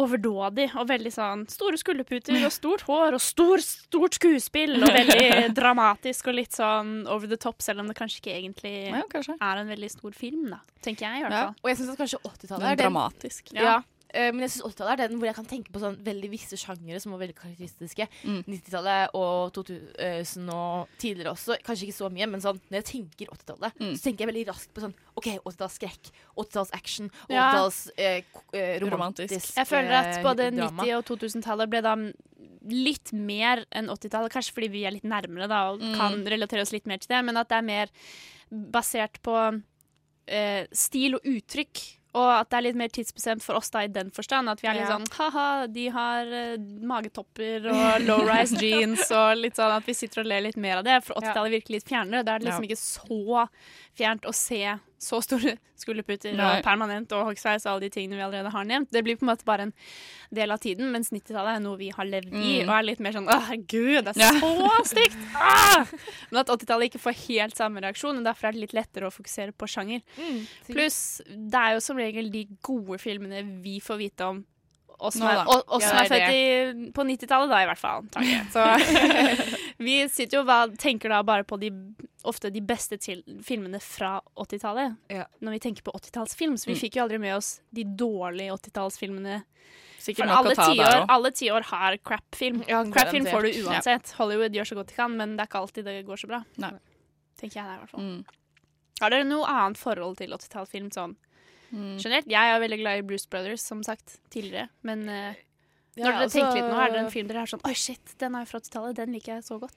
[0.00, 5.50] overdådig og veldig sånn store skulderputer og stort hår og stor, stort skuespill og veldig
[5.58, 9.34] dramatisk og litt sånn over the top, selv om det kanskje ikke egentlig Ja, kanskje.
[9.42, 10.60] er en veldig stor film, da.
[10.86, 11.42] Tenker jeg i hvert Ja.
[11.50, 11.56] fall.
[11.64, 13.52] Og jeg syns kanskje 80-tallet er dramatisk.
[13.58, 13.80] Ja.
[14.14, 16.56] Eh, men jeg synes 80-tallet er den hvor jeg kan tenke på sånn veldig visse
[16.60, 18.06] sjangere som var veldig karakteristiske.
[18.24, 18.42] Mm.
[18.46, 21.56] 90-tallet og 2000 og tidligere også.
[21.66, 23.94] Kanskje ikke så mye, men sånn når jeg tenker 80-tallet, Mm.
[23.96, 28.20] så tenker jeg veldig raskt på sånn OK, 80-talls skrekk, 80-talls action, 80-talls ja.
[28.32, 30.82] ko- eh, romantisk, drama Jeg føler at eh, både drama.
[30.84, 31.94] 90- og 2000-tallet ble da
[32.70, 35.94] litt mer enn 80-tallet, kanskje fordi vi er litt nærmere da og Mm.
[35.96, 37.88] kan relatere oss litt mer til det, men at det er mer
[38.50, 39.34] basert på
[40.28, 41.80] eh, stil og uttrykk.
[42.18, 44.50] Og at det er litt mer tidsbestemt for oss da i den forstand.
[44.50, 44.96] At vi er litt Ja.
[44.96, 46.56] sånn ha-ha, de har uh,
[46.90, 50.84] magetopper og low-rise jeans og litt sånn at vi sitter og ler litt mer av
[50.88, 50.96] det.
[51.06, 52.24] For 80-tallet virker litt fjernere.
[52.26, 53.46] Da er det liksom ikke så
[53.98, 54.60] fjernt å se
[55.00, 56.58] så store skulderputer Nei.
[56.58, 58.90] og permanent og hoggsveis og alle de tingene vi allerede har nevnt.
[58.92, 59.72] Det blir på en måte bare en
[60.36, 62.68] del av tiden, mens 90-tallet er noe vi har levd i, Mm.
[62.68, 64.30] og er litt mer sånn åh, gud, det er Ja.
[64.36, 65.16] så stygt!
[65.34, 65.86] Ah!
[66.30, 69.14] Men at 80-tallet ikke får helt samme reaksjon, og derfor er det litt lettere å
[69.14, 70.02] fokusere på sjanger.
[70.20, 74.44] Mm, Pluss, det er jo som regel de gode filmene vi får vite om.
[75.00, 78.04] Oss som er, og, og- Ja, er født i, på 90-tallet, da, i hvert fall.
[78.12, 78.52] Takk.
[78.52, 78.66] Så
[79.86, 81.70] vi sitter jo og tenker da bare på de,
[82.24, 84.96] ofte de beste filmene fra 80-tallet.
[85.10, 85.24] Ja.
[85.40, 86.56] Når vi tenker på 80-tallsfilm.
[86.58, 86.80] Så vi Mm.
[86.80, 89.42] fikk jo aldri med oss de dårlige 80-tallsfilmene.
[90.00, 92.62] For alle tiår alle tiår har crap-film.
[92.68, 93.64] Ja, Crap-film får du Ja.
[93.70, 94.12] uansett.
[94.16, 96.44] Hollywood gjør så godt de kan, men det er ikke alltid det går så bra.
[96.56, 96.70] Nei.
[97.38, 98.00] Tenker jeg det, i hvert fall.
[98.00, 98.24] Mm.
[99.00, 101.16] Har dere noe annet forhold til 80-tallsfilm sånn
[101.72, 101.98] Mm.
[102.02, 102.26] generelt?
[102.26, 104.68] Jeg er veldig glad i Bruce Brothers, som sagt, tidligere.
[104.82, 105.34] Men uh,
[105.96, 107.72] Ja, når dere altså- tenker litt nå, er det en film dere er sånn Oi,
[107.74, 108.94] shit, den er fra 80-tallet.
[108.94, 109.76] Den liker jeg så godt.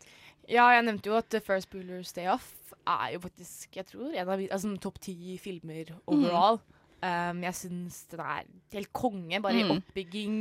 [0.50, 2.52] Ja, jeg nevnte jo at First Bueller's Day Off
[2.84, 6.60] er jo faktisk, jeg tror, en av altså, topp ti filmer overall.
[7.04, 9.74] Um, jeg syns den er helt konge, bare i Mm.
[9.76, 10.38] oppbygging,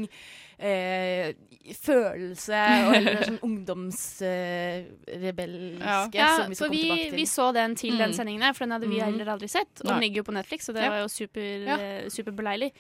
[0.63, 1.33] eh,
[1.75, 6.37] følelse og eller sånn ungdomsrebelske Ja.
[6.37, 7.17] Som vi skal for komme tilbake til.
[7.19, 8.15] vi så den til den Mm.
[8.17, 9.05] sendingen her, for den hadde vi Mhm.
[9.05, 9.81] heller aldri sett.
[9.81, 10.89] Og den ligger jo på Netflix, så det Ja.
[10.91, 11.77] var jo super, Ja.
[11.77, 12.73] eh, superbeleilig.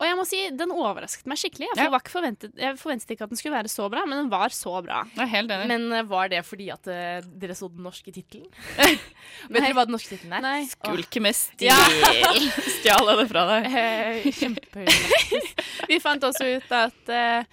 [0.00, 1.66] Og jeg må si, den overrasket meg skikkelig.
[1.76, 1.90] Jeg, Ja.
[1.90, 4.48] var ikke forventet, jeg forventet ikke at den skulle være så bra, men den var
[4.48, 5.04] så bra.
[5.26, 5.66] Helt enig.
[5.68, 8.46] Men uh, var det fordi at uh, dere så den norske tittelen?
[9.50, 10.40] Vet dere hva den norske tittelen er?
[10.40, 10.64] Nei.
[10.66, 11.68] Skulk med stil.
[11.68, 11.74] Ja.
[12.80, 13.66] Stjal jeg det fra deg?
[13.76, 14.86] Eh,
[15.90, 17.44] Vi fant også ut at uh,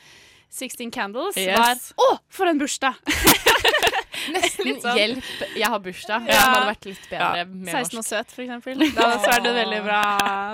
[0.53, 1.57] 16 Candles Yes.
[1.57, 2.97] var Å, for en bursdag!
[4.33, 4.95] Nesten sånn.
[4.95, 6.27] hjelp, jeg har bursdag.
[6.29, 6.31] Ja.
[6.31, 7.45] Det hadde vært litt bedre Ja.
[7.49, 8.83] med 16 og søt, for eksempel.
[8.95, 10.03] Da så er det veldig bra,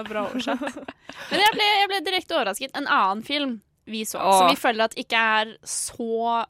[0.07, 0.63] bra årsak.
[1.29, 2.73] Men jeg ble, jeg ble direkte overrasket.
[2.79, 3.59] En annen film
[3.89, 4.39] vi så, Åh.
[4.39, 6.45] som vi føler at ikke er så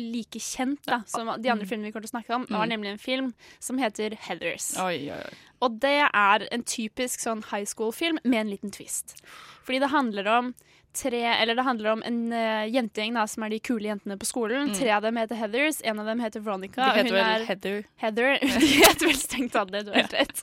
[0.00, 2.70] like kjent da, som de andre filmene vi kommer til å snakke om, var Mm.
[2.70, 4.76] nemlig en film som heter Heathers.
[4.78, 5.32] Oi, oi, oi.
[5.60, 9.14] Og det er en typisk sånn high school-film med en liten twist.
[9.64, 10.54] Fordi det handler om
[10.92, 14.26] tre Eller det handler om en uh, jentegjeng da, som er de kule jentene på
[14.28, 14.68] skolen.
[14.70, 14.74] Mm.
[14.78, 16.88] Tre av dem heter Heathers, en av dem heter Veronica.
[16.92, 17.78] De heter vel er Heather.
[18.02, 18.38] Heather.
[18.62, 20.42] De heter vel strengt tatt det, du har helt rett.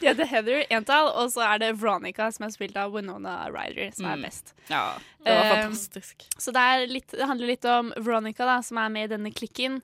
[0.00, 3.92] De heter Heather, entall, og så er det Veronica, som er spilt av Winona Ryder,
[3.96, 4.26] som er Mm.
[4.28, 4.54] best.
[4.70, 4.84] Ja,
[5.24, 6.26] det var Eh, fantastisk.
[6.38, 9.80] Så det, litt, det handler litt om Veronica, da, som er med i denne klikken.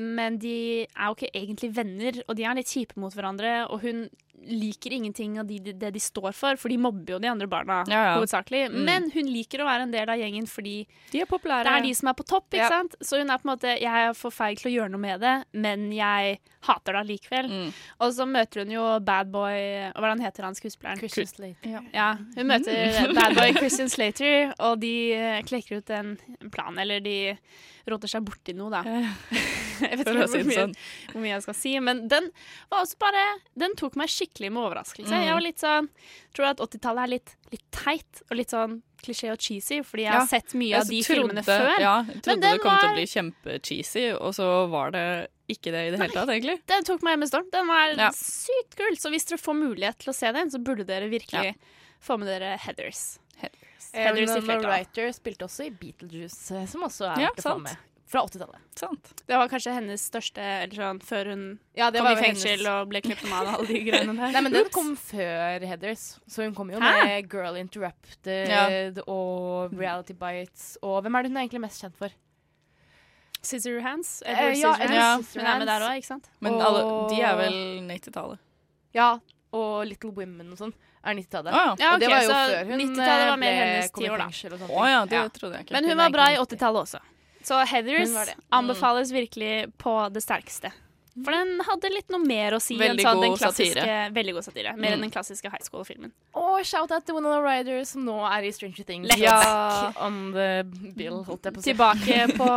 [0.00, 3.66] Men de er jo ikke egentlig venner, og de er litt kjipe mot hverandre.
[3.70, 4.08] Og hun
[4.48, 7.82] liker ingenting av de, det de står for, for de mobber jo de andre barna
[7.88, 8.14] Ja, ja.
[8.18, 8.70] hovedsakelig.
[8.72, 8.78] Mm.
[8.86, 11.64] Men hun liker å være en del av gjengen fordi De er populære.
[11.68, 12.68] det er de som er på topp, ikke Ja.
[12.68, 12.94] sant?
[13.04, 15.20] Så hun er på en måte Jeg er for feig til å gjøre noe med
[15.20, 17.50] det, men jeg hater det allikevel.
[17.50, 17.72] Mm.
[18.00, 20.98] Og så møter hun jo bad boy Hvordan heter han skuespilleren?
[20.98, 21.84] Christian Slater.
[21.94, 24.94] Ja, hun møter bad boy Christian Slater, og de
[25.46, 27.36] klekker ut en en plan, eller de
[27.88, 28.82] roter seg borti noe, da.
[29.80, 30.74] Jeg vet ikke hvor mye, sånn.
[31.12, 32.30] hvor mye jeg skal si, men den
[32.70, 33.24] var også bare
[33.58, 35.10] Den tok meg skikkelig med overraskelse.
[35.12, 35.24] Mm.
[35.26, 35.88] Jeg var litt sånn
[36.36, 40.12] Tror at 80-tallet er litt, litt teit og litt sånn klisjé og cheesy, fordi jeg
[40.12, 40.18] Ja.
[40.20, 41.68] har sett mye Jeg av de trodde- filmene før.
[41.80, 45.04] Ja, jeg trodde den det kom til å bli kjempecheesy, og så var det
[45.48, 46.58] ikke det i det hele tatt, egentlig.
[46.68, 47.48] Den tok meg med storm.
[47.50, 48.10] Den var Ja.
[48.12, 48.92] sykt kul.
[49.00, 51.52] Så hvis dere får mulighet til å se den, så burde dere virkelig Ja.
[52.04, 53.18] få med dere Heathers.
[53.40, 53.90] Heathers.
[53.94, 54.68] Heathers i flertall.
[54.68, 57.76] Writer spilte også i Beetlejuice, eh, som også er Ja, til å få med.
[58.10, 59.20] Fra 80-tallet.
[59.28, 61.42] Det var kanskje hennes største Eller sånn før hun
[61.78, 64.32] Ja, kom i fengsel hennes- og ble klippet av alle de greiene der.
[64.34, 66.90] Nei, men den kom før Heathers, så hun kom jo Hæ?
[67.04, 68.64] med Girl Interrupted Ja.
[69.06, 70.72] og Reality Bites.
[70.82, 72.10] Og hvem er det hun er egentlig mest kjent for?
[73.42, 74.22] Scissor Hands?
[74.26, 75.30] Eh, Edward ja, Scissorhands.
[75.36, 76.26] Edward Hun er med der òg, ikke sant?
[76.40, 76.82] Men Og- alle,
[77.14, 77.54] de er vel
[77.88, 78.38] 90-tallet.
[78.92, 79.18] Ja,
[79.52, 81.54] og Little Women og sånn er 90-tallet.
[81.54, 81.76] Å ja.
[81.78, 84.52] Ja, Og det var jo så før hun 90-tallet var ble- hennes kom i fengsel
[84.58, 85.28] og Å ja, det Ja.
[85.28, 85.72] trodde jeg ikke.
[85.78, 87.00] Men Hun var bra i 80-tallet også.
[87.42, 88.10] Så Heathers.
[88.10, 88.40] Mm.
[88.50, 90.72] anbefales virkelig på det sterkeste.
[91.24, 94.12] For den hadde litt noe mer å si enn Veldig den god klassiske satire.
[94.14, 94.76] Veldig god satire.
[94.76, 94.94] Mer Mm.
[94.94, 96.12] enn den klassiske high school-filmen.
[96.34, 99.08] Og shout-out til Winona Ryder, som nå er i Stranger Things.
[99.10, 99.92] Let's Ja.
[100.00, 100.64] On the
[100.96, 101.72] bill, holdt jeg på å si.
[101.74, 102.48] Tilbake på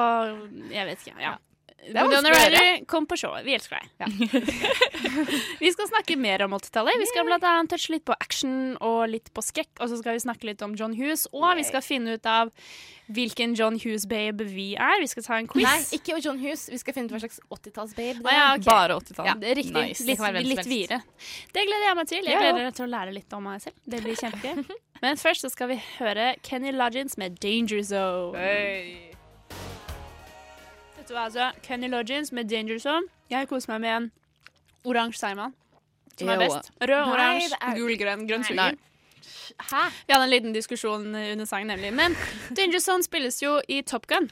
[0.77, 1.19] Jeg vet ikke.
[1.19, 1.38] Ja.
[1.84, 3.43] Det er vanskelig Ryder, kom på showet.
[3.45, 4.13] Vi elsker deg.
[5.63, 6.99] vi skal snakke mer om 80-tallet.
[7.01, 9.71] Vi skal blant annet touche litt på action og litt på skrekk.
[9.84, 11.25] Og så skal vi snakke litt om John Hughes.
[11.36, 12.53] Og vi skal finne ut av
[13.13, 15.01] hvilken John Hughes-babe vi er.
[15.03, 15.67] Vi skal ta en quiz.
[15.67, 16.69] Nei, ikke John Hughes.
[16.71, 18.69] Vi skal finne ut hva slags 80-tallsbabe Å ja, okay.
[18.69, 19.29] Bare 80-tallet.
[19.34, 19.75] Ja, det er riktig.
[19.75, 20.07] Nice.
[20.07, 21.01] Litt, som litt videre.
[21.51, 22.23] Det gleder jeg meg til.
[22.23, 22.53] Jeg Ja, ja.
[22.53, 23.79] gleder meg til å lære litt om meg selv.
[23.84, 24.79] Det blir kjempegøy.
[25.03, 29.12] Men først så skal vi høre Kenny Loggins med 'Danger Zone'.
[31.03, 31.49] Vet du hva, altså?
[31.65, 33.09] Kenny Loggins med 'Danger Zone'.
[33.29, 34.11] Jeg koser meg med en
[34.87, 35.51] oransje seigmann.
[36.17, 36.69] Som er best.
[36.79, 38.77] Rød, oransje, er- gul, grønn, grønn suger.
[39.59, 39.81] Hæ?
[40.07, 41.91] Vi hadde en liten diskusjon under sangen, nemlig.
[41.93, 42.15] Men
[42.55, 44.29] Danger Zone spilles jo i Top Gun,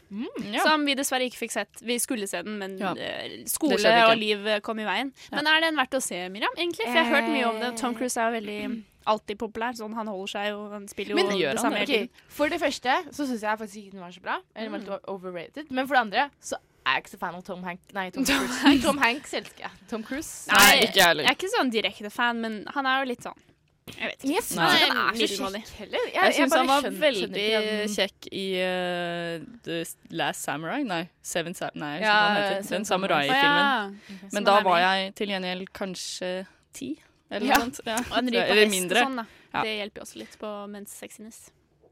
[0.54, 0.64] ja.
[0.64, 1.82] som vi dessverre ikke fikk sett.
[1.82, 2.94] Vi skulle se den, men Ja.
[2.94, 3.76] eh, skole
[4.08, 5.12] og liv kom i veien.
[5.32, 6.56] Men er den verdt å se, Miriam?
[6.58, 6.86] egentlig?
[6.88, 7.78] For jeg har hørt mye om det.
[7.78, 9.78] Tom Cruise er jo veldig alltid populær.
[9.78, 12.10] Sånn, han holder seg jo, han spiller jo det samme hele okay.
[12.10, 12.34] tiden.
[12.40, 14.42] For det første så syns jeg faktisk ikke den var så bra.
[14.56, 15.72] Eller var litt overrated.
[15.72, 18.26] Men for det andre så er jeg ikke så fan av Tom Hank Nei, Tom
[18.30, 18.84] Tom Hanks.
[18.86, 19.86] Tom Hanks elsker jeg.
[19.92, 20.50] Tom Cruise.
[20.52, 23.38] Nei, ikke jeg er ikke sånn direkte fan, men han er jo litt sånn
[23.92, 24.32] Jeg vet ikke.
[24.34, 26.08] Jeg synes Han ikke er så kjekk heller.
[26.08, 29.80] Jeg, Jeg, jeg syns han var skjønner- veldig skjønner kjekk i uh, The
[30.22, 30.80] Last Samurai.
[30.88, 32.18] Nei, Seven Sa Nei, jeg Ja,
[32.72, 32.88] den.
[32.88, 33.62] Samurai-filmen.
[33.62, 34.34] Ah, ja.
[34.34, 36.34] Men da var jeg til gjengjeld kanskje
[36.74, 36.96] ti,
[37.32, 37.58] eller Ja.
[37.58, 37.82] noe sånt.
[37.86, 37.98] Ja.
[38.12, 39.02] Og en ri på hest mindre.
[39.02, 39.26] og sånn, da.
[39.54, 39.62] Ja.
[39.64, 41.50] Det hjelper jo også litt på men's sexiness.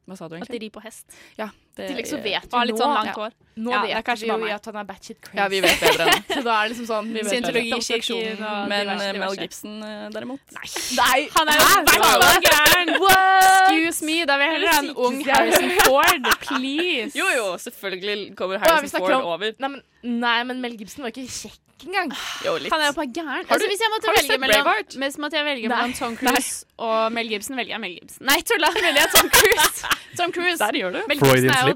[0.09, 0.49] Hva sa du egentlig?
[0.49, 1.05] At de rir på hest.
[1.37, 1.45] Ja,
[1.77, 3.27] det, Til liksom vet Og vi nå sånn langt ja.
[3.61, 5.37] Nå Ja, det er vet kanskje vi jo at han er batchet crazy.
[5.37, 6.33] Ja, vi vet bedre enn det.
[6.33, 7.29] Så da er det liksom sånn vi vet.
[7.29, 9.35] Scientologi-kirken og Men diverse, eh, Mel.
[9.43, 12.93] Gibson eh, derimot Nei, Han er jo i gæren!
[13.69, 16.29] Excuse me, da vil jeg heller ha en ung Harrison Ford.
[16.47, 17.13] Please.
[17.19, 19.53] Jo jo, selvfølgelig kommer Harrison Ford over.
[19.59, 22.11] Nei men, nei, men Mel Gibson var ikke kjekk engang.
[22.45, 22.71] Jo, litt.
[22.73, 23.29] Han er jo bare gæren.
[23.29, 24.69] Har Altså, hvis jeg måtte har velge mellom,
[25.03, 28.25] hvis jeg måtte jeg velge mellom Tom Cruise og Mel Gibson, velger jeg Mel Gibson.
[28.29, 28.71] Nei, tulla!
[28.75, 29.93] Velger jeg Tom Cruise.
[30.19, 30.59] Tom Cruise.
[30.63, 30.99] Der gjør du.
[31.11, 31.75] Mel Freudian Gibson er jo,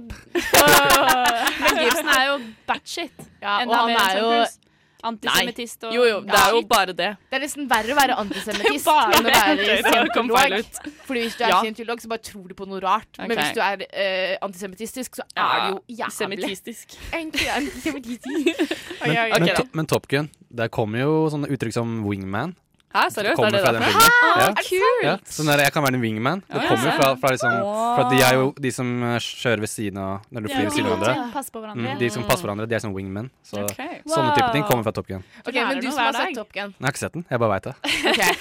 [0.63, 2.35] Åh, Mel Gibson er jo
[2.67, 3.27] batshit.
[3.41, 4.59] Ja, og han er jo Cruise.
[5.03, 7.09] Antisemittist og Jo jo, det er jo bare det.
[7.29, 8.87] Det er nesten verre å være antisemittist
[9.17, 10.79] enn å være scientolog.
[11.07, 11.59] Fordi hvis du er Ja.
[11.61, 13.19] scientolog, så bare tror du på noe rart.
[13.19, 16.17] Men hvis du er uh, antisemittistisk, så er det jo jævlig.
[16.17, 16.97] Semittistisk.
[17.19, 18.75] Egentlig antisemittistisk.
[19.03, 22.55] Men, okay, men, to, men Top Gun, der kommer jo sånne uttrykk som wingman.
[22.93, 23.39] Hæ, seriøst?
[23.41, 23.89] Er det derfor?
[23.89, 24.47] Hæ, Ja.
[24.53, 25.03] kult!
[25.03, 26.41] Ja, sånn der, jeg kan være en wingman.
[26.45, 27.53] Det Ja, kommer jo fra, fra, liksom,
[27.97, 30.63] fra De er jo de som eh, kjører ved siden av Når du De flyr
[30.69, 31.73] ved siden av hverandre.
[31.75, 33.29] Mm, de som passer hverandre, de er som wingmen.
[33.43, 33.81] Så Ok.
[34.05, 35.23] sånne type ting kommer fra Top Gun.
[35.47, 36.35] Okay, men du som har sett.
[36.35, 36.73] Top Gun.
[36.77, 37.75] Jeg har ikke sett den, jeg bare veit det.
[38.13, 38.33] Okay.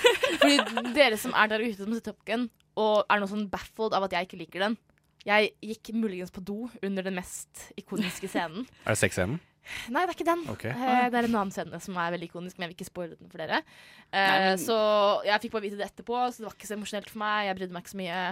[0.42, 3.48] Fordi dere som er der ute som har sett Top Gun, og er nå sånn
[3.50, 4.76] baffled av at jeg ikke liker den
[5.24, 8.66] Jeg gikk muligens på do under den mest ikoniske scenen.
[8.86, 9.38] Er det sexscenen?
[9.88, 10.44] Nei, det er ikke den.
[10.52, 10.70] Okay.
[10.74, 13.16] Uh, det er en annen scene som er veldig ikonisk, men jeg vil ikke spoile
[13.18, 13.60] den for dere.
[14.12, 14.78] Uh, Nei, men- Så
[15.24, 17.46] jeg fikk bare vite det etterpå, så det var ikke så emosjonelt for meg.
[17.46, 18.22] Jeg brydde meg ikke så mye.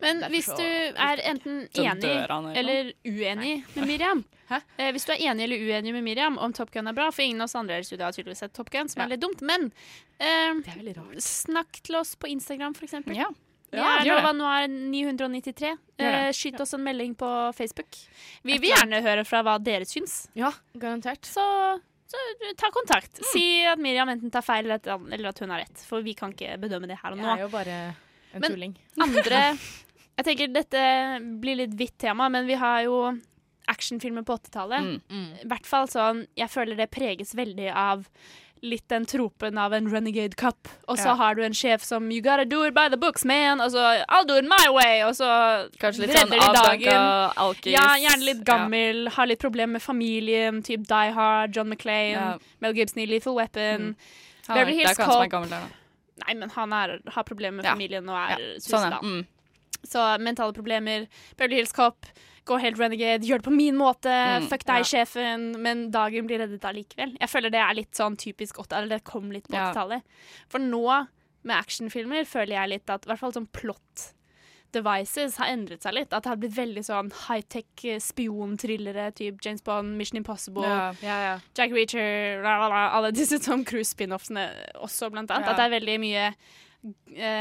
[0.00, 0.64] Men Derfor hvis du
[0.96, 4.62] er enten enig eller eller uenig med Miriam Hæ?
[4.78, 7.20] eh, Hvis du er enig eller uenig med Miriam om Top Gun er bra For
[7.20, 9.04] ingen av oss andre i studiet har tydeligvis sett Top Gun, som Ja.
[9.04, 9.42] er litt dumt.
[9.44, 9.70] Men
[10.18, 10.54] eh,
[11.20, 13.14] snakk til oss på Instagram, for eksempel.
[13.14, 13.28] Ja.
[13.78, 14.38] Ja, er gjør Nova det.
[14.40, 15.70] Noir 993.
[16.00, 16.34] Gjør Eh, det.
[16.36, 17.98] skyt oss en melding på Facebook.
[18.42, 20.28] Vi vil gjerne høre fra hva dere syns.
[20.34, 21.22] Ja, garantert.
[21.28, 21.44] Så,
[22.10, 22.16] så
[22.58, 23.20] ta kontakt.
[23.32, 24.80] Si at Miriam enten tar feil eller
[25.30, 25.84] at, hun har rett.
[25.86, 27.78] For vi kan ikke bedømme det her og Jeg er jo bare
[28.34, 28.76] en Men- tulling.
[29.00, 29.56] Andre
[30.20, 30.80] Jeg tenker dette
[31.40, 32.96] blir litt vidt tema, men vi har jo
[33.70, 35.00] actionfilmer på 80-tallet.
[35.08, 35.28] Mm.
[35.44, 38.02] I hvert fall sånn Jeg føler det preges veldig av
[38.62, 40.68] litt den tropen av en renegade cup.
[40.88, 41.14] Og så Ja.
[41.14, 43.60] har du en sjef som You gotta do it by the books, man.
[43.60, 45.02] Og så I'll do it my way.
[45.02, 47.72] Og så Kanskje litt sånn avdanka alkis.
[47.72, 50.62] Ja, gjerne litt gammel, har litt problemer med familien.
[50.62, 52.38] Typ Die Hard, John McClain, Ja.
[52.60, 53.94] Mel Gibson i Lethal Weapon.
[53.94, 53.96] Mm.
[54.48, 55.30] Han er- Beverly er Hills Cop.
[56.26, 57.72] Nei, men han er, har problemer med Ja.
[57.74, 58.98] familien og er Ja, ja, sånn, ja.
[59.00, 59.26] Mm.
[59.86, 61.06] Så mentale problemer.
[61.38, 62.04] Beverly Hills Cop.
[62.48, 63.26] Gå helt renegade.
[63.28, 64.10] Gjør det på min måte.
[64.10, 64.88] Mm, Fuck deg, ja.
[64.90, 65.48] sjefen.
[65.62, 67.16] Men dagen blir reddet allikevel.
[67.20, 69.70] Jeg føler det er litt sånn typisk 80 Eller det kom litt på Ja.
[69.70, 70.02] 80-tallet.
[70.48, 70.84] For nå,
[71.42, 74.10] med actionfilmer, føler jeg litt at i hvert fall sånn plot
[74.72, 76.12] devices har endret seg litt.
[76.14, 80.66] At det har blitt veldig sånn high-tech eh, spionthrillere, type James Bond, Mission Impossible.
[81.02, 81.40] Ja.
[81.58, 84.46] Jack Reacher, la, la, la, alle disse Tom Cruise-spin-offene
[84.78, 85.48] også, blant annet.
[85.50, 85.56] Ja.
[85.56, 86.28] At det er veldig mye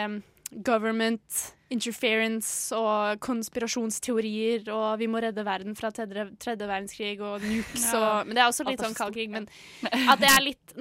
[0.10, 0.20] um,
[0.66, 7.86] government interference og konspirasjonsteorier, og vi må redde verden fra tredje, tredje verdenskrig og nukes
[7.92, 8.00] Ja.
[8.00, 9.48] og Men det er også litt sånn så kald krig, men
[9.86, 10.74] at det er litt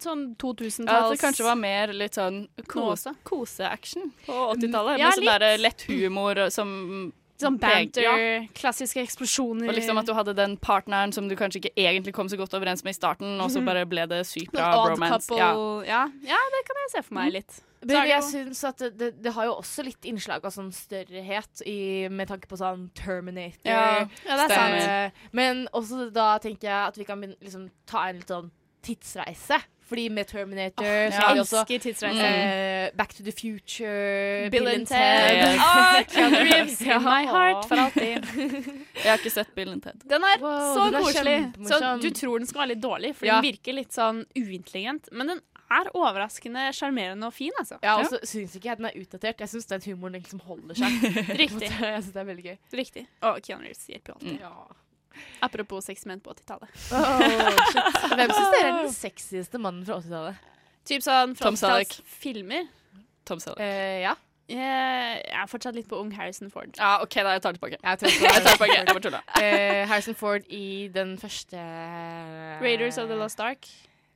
[0.00, 4.98] sånn 2000-talls Ja, at det kanskje var mer litt sånn koseaction på 80-tallet.
[4.98, 8.14] Ja, med sånn lett humor som Sånn banter, ja.
[8.54, 12.28] klassiske eksplosjoner Og liksom at du hadde den partneren som du kanskje ikke egentlig kom
[12.28, 13.66] så godt overens med i starten, og så Mhm.
[13.66, 15.26] bare ble det sykt bra bromance.
[15.28, 15.86] couple.
[15.86, 16.04] Ja.
[16.22, 17.60] ja, det kan jeg se for meg litt.
[17.82, 20.68] Men jeg synes syns at det, det, det har jo også litt innslag av sånn
[20.70, 23.64] størrehet i, med tanke på sånn Terminator.
[23.64, 25.12] Ja, ja, det er sant.
[25.32, 28.50] Men også da tenker jeg at vi kan liksom, ta en litt sånn
[28.82, 29.62] tidsreise.
[29.90, 32.26] Fordi med Terminator oh, så jeg har vi også elsker tidsreise.
[32.30, 35.34] eh, Back to the Future, Bill and Ted.
[35.34, 35.58] Yes.
[35.58, 36.96] oh, Keanu Reeves Ja.
[37.00, 38.24] in my heart for alltid.
[39.02, 39.98] Jeg har ikke sett Bill and Ted.
[40.06, 41.52] Den er Wow, så den er.
[41.68, 43.40] Så du tror den skal være litt dårlig, for Ja.
[43.40, 45.08] den virker litt sånn uintelligent.
[45.12, 47.76] Men den er overraskende sjarmerende og fin, altså.
[47.82, 49.38] Ja, og så syns ikke jeg den er utdatert.
[49.42, 51.02] Jeg syns den humoren liksom holder seg.
[51.42, 51.68] Riktig.
[51.70, 52.56] Jeg synes det er veldig gøy.
[52.80, 53.04] Riktig.
[53.22, 54.40] Og Keanu Reeves hjelper jo alltid.
[54.46, 54.54] Ja.
[55.42, 56.70] Apropos sexy menn på 80-tallet.
[56.92, 57.20] Oh.
[58.16, 60.48] Hvem syns dere er den sexieste mannen fra 80-tallet?
[60.90, 61.92] Typ sånn Tom Selleck.
[62.20, 62.66] filmer.
[63.28, 63.60] Tom Selleck.
[63.60, 64.14] Uh, ja.
[64.50, 66.72] Jeg er fortsatt litt på ung Harrison Ford.
[66.74, 67.76] Ja, OK, da jeg tar tilbake.
[67.86, 68.74] Jeg tar tilbake.
[68.80, 69.20] Jeg bare tulla.
[69.36, 71.60] Uh, Harrison Ford i den første
[72.64, 73.68] Raiders of the Lost Ark.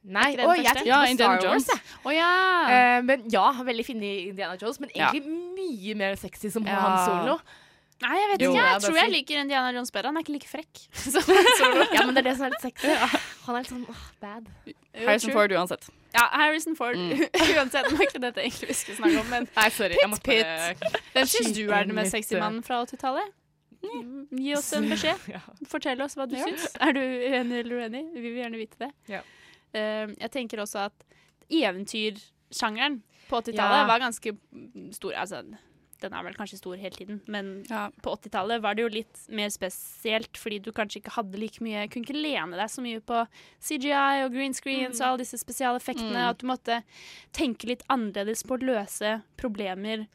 [0.04, 0.80] Nei, Ikke den å, jeg første?
[0.82, 1.68] tenkte Ja, på Indiana Star Wars.
[1.70, 2.00] Jones.
[2.04, 2.32] Å ja!
[2.68, 5.06] Uh, men ja, veldig fin i Indiana Jones, men Ja.
[5.14, 6.74] egentlig mye mer sexy som Ja.
[6.82, 7.38] Han Solo.
[8.02, 8.62] Nei, jeg vet Jo, ikke.
[8.64, 10.10] jeg Jeg tror jeg liker Indiana Jones bedre.
[10.10, 10.80] Han er ikke like frekk.
[11.94, 12.88] Ja, men det er det som er litt sexy.
[13.46, 14.48] Han er litt sånn åh, bad.
[14.94, 15.32] Harrison.
[15.32, 15.86] Ford uansett.
[16.14, 16.98] Ja, Harrison Ford.
[16.98, 17.22] Mm.
[17.58, 19.96] Uansett, det var ikke dette egentlig vi skulle snakke om, men Nei, sorry.
[20.00, 23.32] Jeg måtte Pitt, bare Hvem syns du er den mest sexy eh, mannen fra 80-tallet?
[23.84, 25.24] Gi oss en beskjed.
[25.34, 25.40] Ja.
[25.70, 26.44] Fortell oss hva du Ja.
[26.46, 26.68] syns.
[26.80, 28.04] Er du enig eller uenig?
[28.14, 28.90] Vi vil gjerne vite det.
[29.12, 29.22] Ja.
[29.74, 31.06] Uh, jeg tenker også at
[31.50, 33.86] eventyrsjangeren på 80-tallet Ja.
[33.90, 34.32] var ganske
[34.94, 35.12] stor.
[35.18, 35.42] Altså,
[36.02, 37.64] den er vel kanskje stor hele tiden, men
[38.02, 41.86] på 80-tallet var det jo litt mer spesielt fordi du kanskje ikke hadde like mye
[41.88, 43.26] Kunne ikke lene deg så mye på
[43.60, 46.16] CGI og green screens og alle disse spesialeffektene.
[46.16, 46.30] Mm.
[46.30, 46.82] At du måtte
[47.32, 50.06] tenke litt annerledes på å løse problemer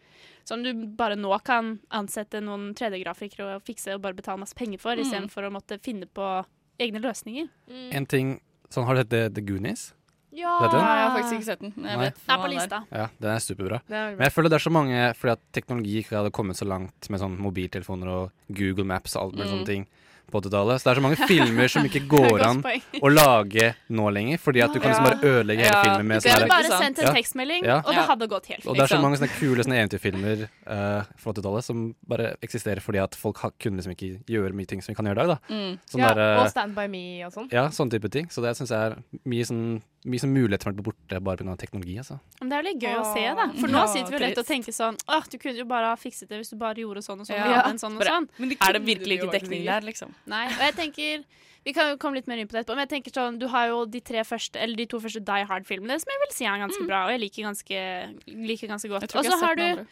[0.43, 4.79] som du bare nå kan ansette noen 3D-grafikere og fikse og bare betale masse penger
[4.81, 5.03] for, Mm.
[5.05, 6.45] istedenfor å måtte finne på
[6.79, 7.49] egne løsninger.
[7.91, 8.39] En ting
[8.71, 9.93] sånn, Har du sett The, The Goonies?
[10.39, 10.55] Ja!
[10.63, 11.73] Jeg har faktisk ikke sett den.
[11.83, 12.81] Jeg vet Den er på lista.
[12.91, 13.81] Ja, den er superbra.
[13.89, 16.65] Er Men jeg føler det er så mange Fordi at teknologi ikke hadde kommet så
[16.69, 19.55] langt med sånn mobiltelefoner og Google Maps og alt mulig Mm.
[19.57, 19.87] sånne ting
[20.29, 20.77] på 80-tallet.
[20.77, 22.59] Så det er så mange filmer som ikke går an
[23.01, 24.37] å lage nå lenger.
[24.37, 26.99] Fordi at du kan liksom bare ødelegge hele Ja, filmen med Du kunne bare sendt
[27.01, 27.13] en Ja.
[27.17, 27.77] tekstmelding, Ja.
[27.81, 28.69] og det hadde gått helt fint.
[28.69, 32.79] Og det er så mange sånne kule sånne eventyrfilmer uh, fra 80-tallet som bare eksisterer
[32.79, 35.33] fordi at folk kunne liksom ikke gjøre mye ting som vi kan gjøre i dag.
[35.33, 35.55] da.
[35.55, 35.79] Mm.
[35.89, 37.49] Sånn ja, der, uh, og Stand By Me og sånn.
[37.51, 38.27] ja, sånn type ting.
[38.29, 41.55] Så det syns jeg er mye sånn mye som mulighet som er borte bare pga.
[41.59, 41.97] teknologi.
[41.99, 42.19] altså.
[42.39, 43.47] Men det er jo litt gøy å se, da.
[43.59, 45.97] For nå ja, sitter vi lett og tenker sånn Åh, du kunne jo bare ha
[45.99, 47.35] fikset det hvis du bare gjorde sånn og sånn.
[47.35, 47.65] Ja.
[47.67, 48.29] Og sånn og sånn.
[48.39, 50.13] Men Er det virkelig ikke dekning der, liksom?
[50.31, 51.25] Nei, og jeg tenker
[51.67, 53.49] Vi kan jo komme litt mer inn på det etterpå, men jeg tenker sånn Du
[53.51, 56.47] har jo de tre første Eller de to første Die Hard-filmene, som jeg vil si
[56.47, 57.83] er ganske bra, og jeg liker ganske,
[58.27, 59.11] liker ganske godt.
[59.19, 59.83] Og så har har du.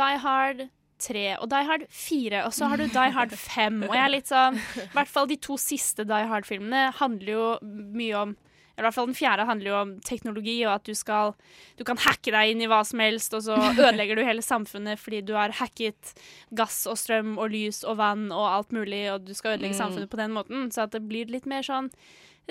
[0.00, 0.64] Die Hard
[1.04, 3.82] 3 og Die Hard 4, og så har du Die Hard 5.
[3.88, 7.46] Og jeg er litt sånn I hvert fall de to siste Die Hard-filmene handler jo
[7.92, 8.36] mye om
[8.74, 11.34] eller i hvert fall Den fjerde handler jo om teknologi, og at du skal
[11.78, 13.54] Du kan hacke deg inn i hva som helst, og så
[13.86, 16.12] ødelegger du hele samfunnet fordi du har hacket
[16.50, 19.80] gass og strøm og lys og vann og alt mulig, og du skal ødelegge Mm.
[19.82, 20.68] samfunnet på den måten.
[20.74, 21.90] Så at det blir litt mer sånn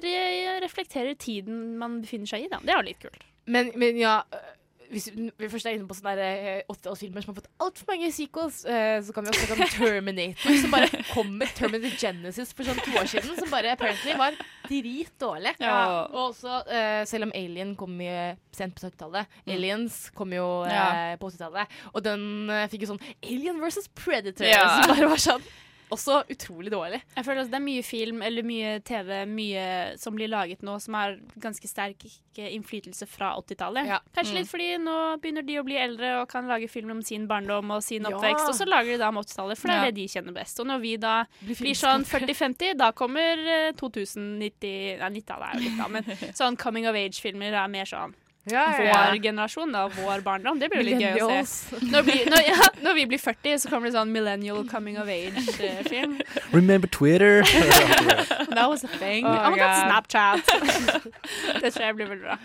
[0.01, 2.59] re Reflekterer tiden man befinner seg i, da.
[2.63, 3.24] Det er jo litt kult.
[3.45, 4.21] Men, men ja
[4.94, 8.12] hvis vi først er inne på sånne der, øh, 80-tallsfilmer som har fått altfor mange
[8.16, 12.54] sequels, øh, så kan vi også snakke om Terminator, som bare kom med Terminator Genesis
[12.54, 14.38] for sånn to år siden, som bare apparently var
[14.70, 15.56] dritdårlig.
[15.60, 15.76] Ja.
[16.06, 18.16] Og også, øh, selv om Alien kom jo
[18.54, 21.16] sent på 70-tallet, Aliens kom jo Ja.
[21.20, 25.44] på 80-tallet, og den fikk jo sånn Alien versus Predator, som bare var sånn
[25.91, 27.01] også utrolig dårlig.
[27.15, 30.79] Jeg føler også Det er mye film eller mye TV mye som blir laget nå,
[30.81, 32.05] som har ganske sterk
[32.36, 33.86] innflytelse fra 80-tallet.
[33.88, 33.99] Ja.
[34.15, 34.38] Kanskje Mm.
[34.39, 37.69] litt fordi nå begynner de å bli eldre og kan lage film om sin barndom
[37.71, 38.09] og sin Ja.
[38.09, 39.91] oppvekst, og så lager de da om 80-tallet, for det er Ja.
[39.91, 40.59] det de kjenner best.
[40.59, 45.59] Og når vi da Blir blir sånn 40-50, da kommer eh, 2090 Nei, 90-tallet er
[45.59, 46.03] jo litt da, men
[46.34, 48.13] sånn coming of age-filmer er mer sånn
[48.52, 50.58] Ja, vår generasjon, da, vår barndom.
[50.60, 51.78] Det blir jo litt gøy å se.
[51.88, 55.08] Når, vi, når, ja, når vi blir 40, så kommer det sånn millennial coming of
[55.08, 56.18] age-film.
[56.52, 57.44] Remember Twitter!
[58.54, 59.24] That was a thing.
[59.26, 59.80] Oh Oh, my God.
[59.88, 60.44] Snapchat.
[61.64, 62.38] det tror jeg blir veldig bra.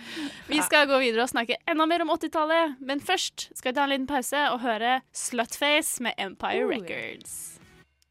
[0.47, 3.89] Vi skal gå videre og snakke enda mer om 80-tallet, men først skal vi ta
[3.89, 6.71] en liten pause og høre Slutface med Empire Oh.
[6.71, 7.58] Records.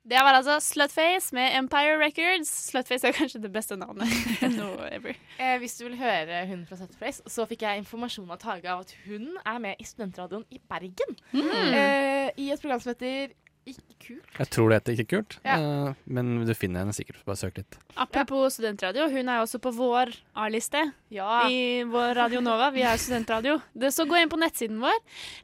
[0.08, 2.48] Det var altså Slutface med Empire Records.
[2.70, 4.08] Slutface er kanskje det beste navnet
[4.60, 5.18] no ever.
[5.40, 8.86] Eh, hvis du vil høre hun fra Slutface, så fikk jeg informasjon av Tage av
[8.86, 11.18] at hun er med i studentradioen i Bergen.
[11.34, 13.36] Eh, I et program som heter
[13.68, 14.28] Ikke kult.
[14.38, 15.58] Jeg tror det heter ikke kult, Ja.
[15.60, 17.20] uh, men du finner henne sikkert.
[17.28, 17.78] Bare søk litt.
[18.00, 21.48] Apropos studentradio, hun er også på vår A-liste Ja.
[21.52, 22.70] i vår Radio Nova.
[22.72, 23.58] Vi er studentradio.
[23.76, 24.96] Det, så gå inn på nettsiden vår,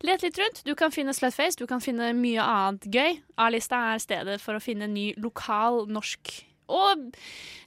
[0.08, 0.64] let litt rundt.
[0.64, 3.20] Du kan finne Slutface, du kan finne mye annet gøy.
[3.38, 7.10] A-lista er stedet for å finne ny lokal norsk og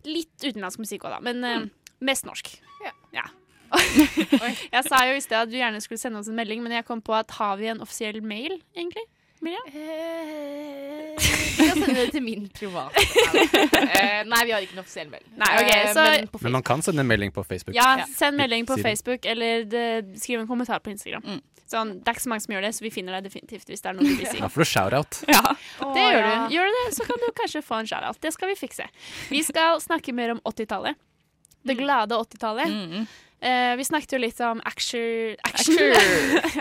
[0.09, 1.21] litt utenlandsk musikk òg, da.
[1.21, 1.67] Men eh,
[2.01, 2.55] mest norsk.
[3.13, 3.27] Ja.
[4.73, 6.87] jeg sa jo i sted at du gjerne skulle sende oss en melding, men jeg
[6.87, 9.03] kom på at har vi en offisiell mail, egentlig?
[9.45, 9.67] Miriam?
[9.67, 11.17] Eh,
[11.59, 13.03] Vi kan sende det til min private.
[13.97, 15.31] Eh, nei, vi har ikke en offisiell melding.
[15.39, 17.75] Nei, okay, så- men Men man kan sende en melding på Facebook.
[17.77, 21.23] Ja, send melding på Facebook, eller det, skriv en kommentar på Instagram.
[21.25, 21.41] Mm.
[21.67, 23.81] Sånn, det er ikke så mange som gjør det, så vi finner deg definitivt hvis
[23.83, 24.39] det er noe du vil si.
[24.39, 25.23] Da får du shout-out.
[25.35, 26.55] Ja, det Åh, gjør du.
[26.55, 28.21] Gjør du det, så kan du kanskje få en shout-out.
[28.21, 28.87] Det skal vi fikse.
[29.31, 30.95] Vi skal snakke mer om 80-tallet.
[31.67, 32.69] Det glade 80-tallet.
[32.71, 33.07] Mm.
[33.43, 35.93] Eh, vi snakket jo litt om action Action,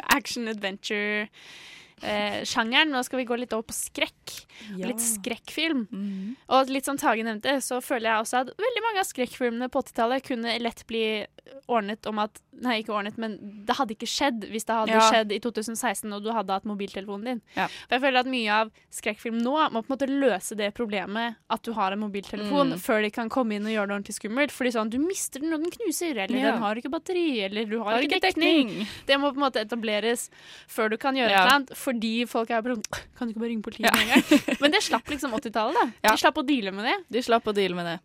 [0.10, 1.28] action adventure.
[2.04, 2.90] Eh, sjangeren.
[2.92, 4.46] Nå skal vi gå litt over på skrekk.
[4.78, 4.88] Ja.
[4.88, 6.36] litt skrekkfilm.
[6.50, 9.82] Og litt som Tage nevnte, så føler jeg også at veldig mange av skrekkfilmene på
[9.84, 11.26] 80-tallet kunne lett bli
[11.70, 13.34] ordnet om at Nei, ikke ordnet, men
[13.68, 15.02] det hadde ikke skjedd hvis det hadde Ja.
[15.12, 17.42] skjedd i 2016 og du hadde hatt mobiltelefonen din.
[17.58, 17.66] Ja.
[17.68, 21.36] For jeg føler at mye av skrekkfilm nå må på en måte løse det problemet
[21.52, 22.80] at du har en mobiltelefon, Mm.
[22.80, 24.52] før de kan komme inn og gjøre det ordentlig skummelt.
[24.56, 27.78] Fordi sånn, du mister den når den knuser, eller den har ikke batteri, eller du
[27.84, 28.70] har, Har ikke dekning.
[28.70, 28.88] dekning.
[29.06, 30.30] Det må på en måte etableres
[30.70, 31.44] før du kan gjøre Ja.
[31.44, 34.46] noe annet, fordi folk er sånn Kan du ikke bare ringe politiet med en gang?
[34.64, 35.86] Men det slapp liksom 80-tallet, da.
[36.08, 36.14] Ja.
[36.16, 36.96] De slapp å deale med det.
[37.16, 38.00] De slapp å deale med det.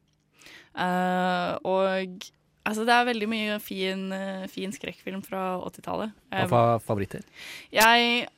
[0.70, 2.28] Uh, og
[2.62, 4.04] altså, det er veldig mye fin,
[4.52, 6.12] fin skrekkfilm fra 80-tallet.
[6.30, 7.24] Hva Um, var favoritter?
[7.74, 8.28] Jeg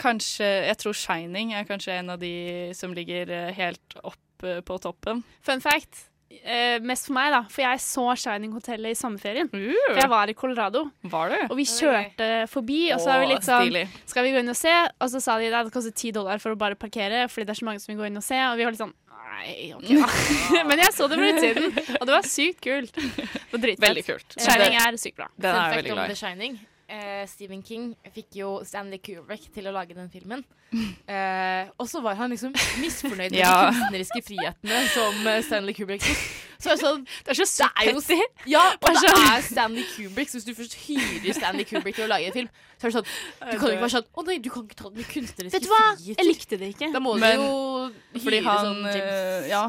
[0.00, 4.60] Kanskje Jeg tror 'Shining' er kanskje en av de som ligger eh, helt opp eh,
[4.60, 5.22] på toppen.
[5.44, 6.08] Fun fact.
[6.44, 7.42] Eh, mest for meg, da.
[7.52, 9.50] For jeg så Shining Hotellet i sommerferien.
[9.52, 10.84] For jeg var i Colorado.
[11.14, 11.38] Var du?
[11.50, 13.86] Og vi kjørte forbi, og så var vi litt sånn stilig.
[14.10, 14.74] Skal vi gå inn og se?
[15.00, 17.56] Og så sa de at det koster ti dollar for å bare parkere, fordi det
[17.56, 18.40] er så mange som vil gå inn og se.
[18.50, 18.94] Og vi var litt sånn
[19.34, 20.62] Nei, OK, da.
[20.68, 23.00] Men jeg så det på utsiden, og det var sykt kult.
[23.00, 23.82] Og dritfett.
[23.88, 24.36] Veldig kult.
[24.38, 25.26] Shining er sykt bra.
[25.34, 26.54] Den er jeg veldig glad i.
[26.88, 30.44] Eh, Stephen King fikk jo Stanley Kubrick til å lage den filmen.
[31.06, 33.68] Eh, og så var han liksom misfornøyd med Ja.
[33.70, 36.22] de kunstneriske frihetene som eh, Stanley Kubrick tok.
[36.58, 38.16] Så det sånn Det er så det er jo, petty.
[38.50, 41.94] Ja, og Det er sånn- er Stanley Kubrick, så hvis du først hyrer Stanley Kubrick
[42.00, 42.48] til å lage en film,
[42.80, 43.06] så er det sånn
[43.52, 45.54] Du kan jo ikke være sånn Å nei, du kan ikke ta den med kunstneriske
[45.60, 45.82] Vet du hva?
[45.94, 46.24] friheter.
[46.24, 46.90] Jeg likte det ikke.
[46.96, 49.62] Da må Men- du jo hyre han sånn eh, James Ja,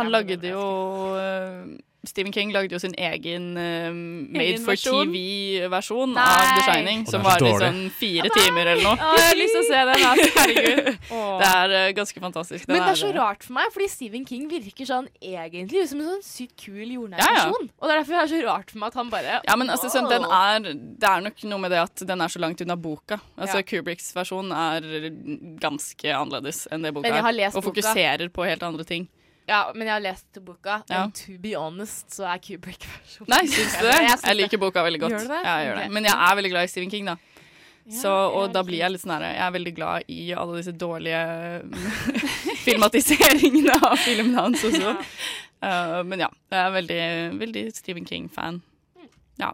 [0.00, 0.66] han lagde jo
[2.06, 3.90] Stephen King lagde jo sin egen uh,
[4.32, 4.72] made for?
[4.80, 6.22] TV-versjon Nei.
[6.24, 8.96] av The Shining, som var i sånn fire timer eller noe.
[8.96, 10.04] Å, jeg har lyst til å se den.
[10.40, 10.88] Herregud.
[11.10, 12.64] Det er uh, ganske fantastisk.
[12.64, 16.00] Den Men det er så rart for meg, fordi Stephen King virker sånn egentlig som
[16.00, 17.44] en sånn sykt kul jordnær Ja, ja.
[17.52, 19.72] Og det er derfor det er så rart for meg at han bare Ja, men
[19.76, 22.64] altså, sånn, den er, det er nok noe med det at den er så langt
[22.64, 23.20] unna boka.
[23.36, 23.66] Altså, Ja.
[23.70, 24.88] Kubricks versjon er
[25.60, 27.48] ganske annerledes enn det boka Men jeg har er.
[27.52, 27.70] Og Og boka.
[27.74, 29.08] fokuserer på helt andre ting.
[29.50, 31.02] Ja, men jeg har lest boka, Ja.
[31.04, 33.96] and to be honest, så er Kubrick-versjonen Nei, syns du det?
[34.06, 35.16] Ja, Jeg liker boka veldig godt.
[35.16, 35.40] Gjør du det?
[35.42, 35.88] Ja, jeg gjør okay.
[35.88, 35.94] det.
[35.98, 37.16] Men jeg er veldig glad i Stephen King, da.
[37.90, 40.74] Så, og da blir jeg litt sånn her Jeg er veldig glad i alle disse
[40.78, 41.20] dårlige
[42.66, 44.92] filmatiseringene av filmene hans også.
[45.60, 47.00] Uh, men ja, jeg er veldig,
[47.40, 48.60] veldig Stephen King-fan.
[49.40, 49.52] Ja.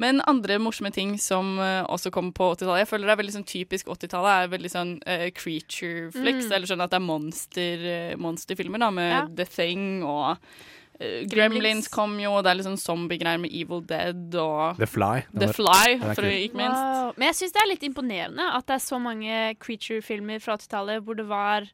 [0.00, 3.34] Men andre morsomme ting som uh, også kom på 80-tallet Jeg føler det er veldig
[3.36, 4.44] sånn typisk 80-tallet.
[4.44, 6.52] er veldig sånn uh, creature flicks, Mm.
[6.56, 9.26] eller sånn at det er monster, uh, monsterfilmer, da, med Ja.
[9.42, 10.46] The Thing og uh,
[11.00, 11.32] Gremlins.
[11.34, 15.24] Gremlins kom jo, og det er litt sånn zombiegreier med Evil Dead og The Fly.
[15.34, 16.78] The Fly, for ikke minst.
[16.78, 17.12] Wow.
[17.18, 21.02] Men jeg syns det er litt imponerende at det er så mange creature-filmer fra 80-tallet
[21.04, 21.66] hvor det var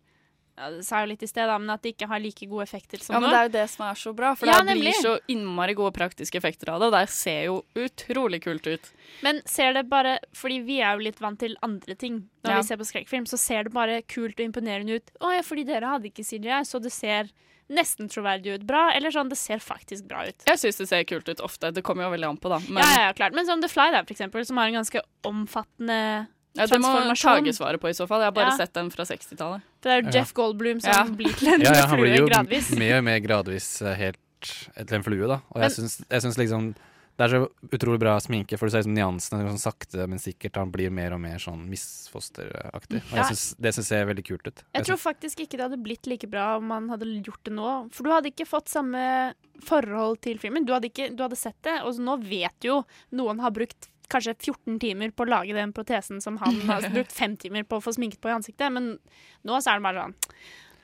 [0.61, 2.47] ja, Det sa jeg jo litt i sted, da, men at det ikke har like
[2.51, 3.19] gode effekter som nå.
[3.19, 3.31] Ja, men.
[3.33, 5.95] Det er jo det som er så bra, for Ja, det blir så innmari gode
[5.97, 6.91] praktiske effekter av det.
[6.95, 8.91] Det ser jo utrolig kult ut.
[9.25, 12.57] Men ser det bare Fordi vi er jo litt vant til andre ting når Ja.
[12.61, 15.11] vi ser på skrekkfilm, så ser det bare kult og imponerende ut.
[15.21, 17.29] Å ja, fordi dere hadde ikke CGI, så det ser
[17.71, 18.63] nesten troverdig ut.
[18.67, 18.91] Bra.
[18.97, 20.43] Eller sånn, det ser faktisk bra ut.
[20.49, 21.71] Jeg syns det ser kult ut ofte.
[21.73, 22.59] Det kommer jo veldig an på, da.
[22.69, 23.33] Men ja, ja, klart.
[23.37, 26.93] Men som The Fly, der, for eksempel, som har en ganske omfattende ja, det må.
[27.15, 28.21] Tage svare på i så fall.
[28.21, 28.57] Jeg har bare Ja.
[28.57, 29.63] sett den fra 60-tallet.
[29.83, 31.05] Det er jo Jeff Goldblum som Ja.
[31.05, 32.77] blir til en Ja, ja, han blir flue jo gradvis.
[32.79, 35.41] mer og mer gradvis eh, helt til en flue, da.
[35.53, 36.75] Og Men- jeg syns, liksom
[37.21, 40.57] det er så utrolig bra sminke, for du ser liksom nyansene sånn sakte, men sikkert.
[40.57, 43.03] Han blir mer og mer sånn misfosteraktig.
[43.11, 44.63] Og jeg synes, det syns jeg ser veldig kult ut.
[44.75, 47.91] Jeg tror faktisk ikke det hadde blitt like bra om man hadde gjort det nå.
[47.93, 49.35] For du hadde ikke fått samme
[49.67, 50.65] forhold til filmen.
[50.65, 52.79] Du hadde, ikke, du hadde sett det, og nå vet du jo
[53.13, 57.13] noen har brukt kanskje 14 timer på å lage den protesen som han har brukt
[57.15, 58.93] fem timer på å få sminket på i ansiktet, men
[59.47, 60.15] nå så er det bare sånn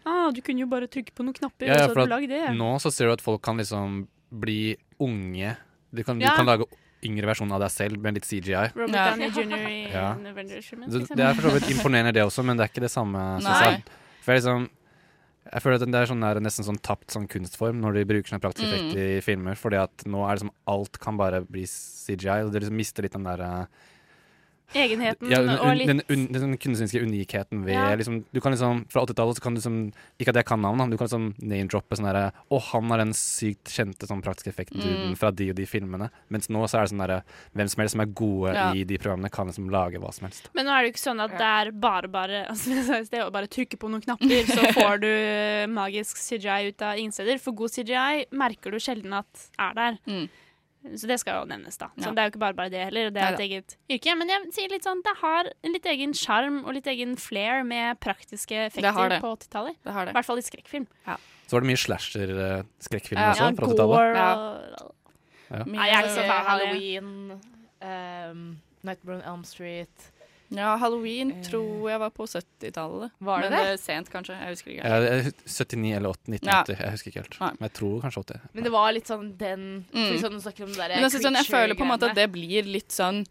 [0.07, 2.31] ah, Du kunne jo bare trykke på noen knapper, Ja, og så hadde du lagd
[2.33, 2.43] det.
[2.57, 5.57] Nå så ser du at folk kan liksom bli unge.
[5.95, 6.31] Du kan, Ja.
[6.35, 6.67] du kan lage
[7.07, 8.73] yngre versjon av deg selv med litt CGI.
[8.75, 9.11] Robert Ja.
[9.11, 9.69] Downey jr.
[9.69, 10.07] i Ja.
[10.15, 12.91] Avengers-filmen, Så det er for så vidt imponerende, det også, men det er ikke det
[12.91, 13.19] samme.
[13.43, 13.71] synes Nei.
[13.71, 13.83] jeg.
[14.23, 14.69] For jeg, liksom,
[15.53, 18.33] jeg føler at det er sånn er nesten sånn tapt sånn kunstform når de bruker
[18.33, 18.97] sånne praktiske Mm.
[18.97, 19.55] i filmer.
[19.55, 23.03] Fordi at nå er det som alt kan bare bli CGI, og det liksom mister
[23.03, 23.69] litt den derre
[24.75, 27.95] Egenheten ja, un, og litt den, un, den kunstneriske unikheten ved Ja.
[27.95, 30.89] liksom, Du kan liksom Fra 80-tallet så kan du liksom Ikke at jeg kan navnet,
[30.89, 34.51] men du kan liksom name-droppe sånn derre Å, han er den sykt kjente sånn praktiske
[34.51, 35.17] effekten Mm.
[35.17, 36.11] fra de og de filmene.
[36.31, 37.23] Mens nå så er det sånn derre
[37.55, 38.73] Hvem som helst som er gode Ja.
[38.75, 40.49] i de programmene, kan liksom lage hva som helst.
[40.55, 43.21] Men nå er det jo ikke sånn at det er bare bare altså, hvis det
[43.21, 46.99] er å bare trykke på noen knapper, så får du eh, magisk CGI ut av
[46.99, 47.39] ingen steder.
[47.39, 49.99] For god CGI merker du sjelden at er der.
[50.07, 50.29] Mm.
[50.95, 51.89] Så det skal jo nevnes, da.
[51.99, 52.11] Så Ja.
[52.13, 53.11] det er jo ikke bare bare det heller.
[53.11, 54.17] Det er et eget yrke.
[54.17, 57.65] Men jeg sier litt sånn, det har en litt egen sjarm og litt egen flair
[57.65, 59.21] med praktiske effekter det.
[59.21, 59.77] på 80-tallet.
[59.85, 60.87] Det har I hvert fall i skrekkfilm.
[61.47, 63.31] Så var det mye slasher-skrekkfilmer Ja.
[63.33, 64.83] også Ja, fra 80-tallet.
[64.83, 64.95] og
[65.51, 65.63] Ja.
[65.65, 66.47] Nei, jeg er ikke så fan av.
[66.47, 67.41] Halloween,
[67.83, 70.11] um, Nightmare on Elm Street
[70.55, 73.11] Ja, Halloween tror jeg var på 70-tallet.
[73.19, 73.71] Var det Men det?
[73.73, 74.37] eh, sent, kanskje.
[74.39, 74.85] Jeg husker ikke.
[74.85, 76.79] Ja, er 79 eller 80, 1980.
[76.79, 77.41] Jeg husker ikke helt.
[77.41, 77.51] Nei.
[77.59, 78.41] Men jeg tror kanskje 80.
[78.55, 80.19] Men det var litt sånn den Mm.
[80.23, 82.63] sånn, om det der Men altså, sånn, jeg føler på en måte at det blir
[82.65, 83.25] litt sånn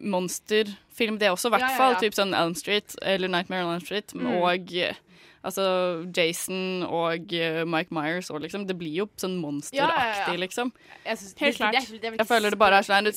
[0.00, 1.92] monsterfilm, det også, i hvert Ja, ja, fall.
[1.92, 2.00] ja.
[2.00, 4.12] Typ sånn Elm Street eller Nightmare on Elm Street.
[4.14, 4.26] Mm.
[4.42, 4.94] Og eh,
[5.46, 5.64] altså
[6.16, 10.72] Jason og eh, Mike Myers og liksom Det blir jo sånn monsteraktig, liksom.
[11.06, 11.78] Helt klart.
[11.90, 13.08] Jeg føler det bare er sånn.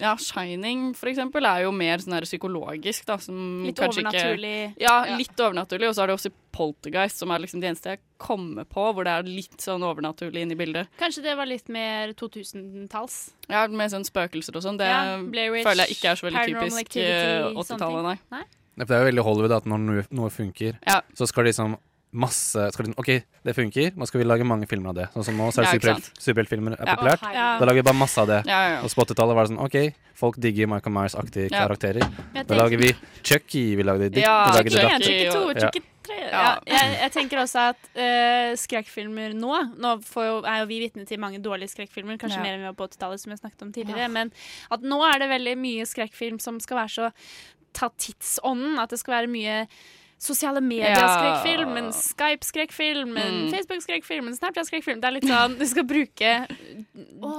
[0.00, 3.16] Ja, Shining for eksempel er jo mer sånn her psykologisk, da.
[3.22, 4.54] Som Litt kanskje overnaturlig.
[4.74, 5.90] Ikke, ja, litt overnaturlig.
[5.90, 9.06] Og så er det også Poltergeist, som er liksom det eneste jeg kommer på hvor
[9.06, 10.90] det er litt sånn overnaturlig inne i bildet.
[11.00, 13.20] Kanskje det var litt mer 2000-talls.
[13.48, 14.80] Ja, med sånn spøkelser og sånn.
[14.80, 18.18] Det Ja, føler jeg ikke er så veldig typisk Activity, eh, sånne 80-tallet, nei.
[18.34, 18.44] Nei?
[18.80, 21.00] Ja, for Det er jo veldig Hollywood at når noe, noe funker, Ja.
[21.14, 21.76] så skal de liksom
[22.10, 23.10] masse skal de, OK,
[23.46, 25.04] det funker, nå skal vi lage mange filmer av det.
[25.14, 26.96] Sånn som nå, så er Ja, det ja, superheltfilmer er Ja.
[26.96, 27.20] populært.
[27.22, 28.40] Da lager vi bare masse av det.
[28.48, 28.80] Ja, ja, ja.
[28.82, 31.68] Og på 80-tallet var det sånn OK, folk digger Michael Myers-aktige Ja.
[31.68, 32.02] karakterer.
[32.48, 32.90] Da lager vi
[33.22, 36.18] Chucky, vi lagde Dick, Ja, vi lagde Chucky 1, Chucky 2, Chucky 3.
[36.32, 36.58] Ja.
[36.66, 41.06] Jeg, jeg tenker også at uh, skrekkfilmer nå Nå får jo, er jo vi vitne
[41.06, 42.42] til mange dårlige skrekkfilmer, kanskje Ja.
[42.42, 43.98] mer enn vi var på 80-tallet, som jeg snakket om tidligere.
[44.00, 44.08] Ja.
[44.08, 44.32] Men
[44.68, 47.12] at nå er det veldig mye skrekkfilm som skal være så
[47.72, 48.78] ta tidsånden.
[48.82, 49.64] At det skal være mye
[50.20, 53.52] sosiale medier-skrekkfilm, en Skype-skrekkfilm, en Mm.
[53.54, 55.00] Facebook-skrekkfilm, en Snapchat-skrekkfilm.
[55.00, 56.32] Det er litt sånn Du skal bruke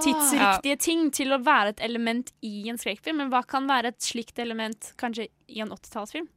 [0.02, 3.22] tidsriktige ting til å være et element i en skrekkfilm.
[3.22, 6.28] Men hva kan være et slikt element kanskje i en 80-tallsfilm?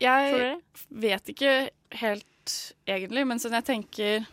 [0.00, 1.54] Jeg vet ikke
[1.98, 2.54] helt
[2.86, 4.26] egentlig, men sånn jeg tenker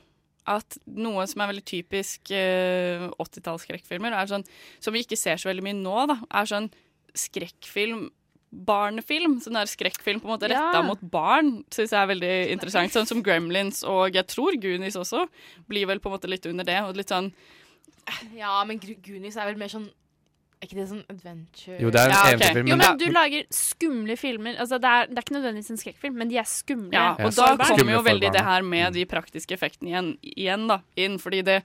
[0.45, 4.45] at noe som er veldig typisk uh, 80-tallsskrekkfilmer, er sånn,
[4.79, 6.69] som vi ikke ser så veldig mye nå, da, er sånn
[7.17, 8.11] skrekkfilm
[8.65, 10.81] Barnefilm, sånn der skrekkfilm på en måte retta Ja.
[10.81, 12.91] mot barn, syns jeg er veldig interessant.
[12.95, 15.27] Sånn som Gremlins og jeg tror Goonies også
[15.67, 16.79] blir vel på en måte litt under det.
[16.83, 17.31] Og litt sånn
[18.35, 19.89] Ja, men Goonies er vel mer sånn
[20.67, 22.29] ikke det sånn adventure Jo, det er en ja, ok.
[22.35, 24.55] eventyrfilm, Jo, men- du lager skumle filmer.
[24.61, 26.91] Altså, det, er, det er ikke nødvendigvis en skrekkfilm, men de er skumle.
[26.93, 30.67] Ja, Ja, og da kommer jo veldig det her med de praktiske effektene igjen, igjen
[30.67, 31.17] da, inn.
[31.21, 31.59] Fordi det,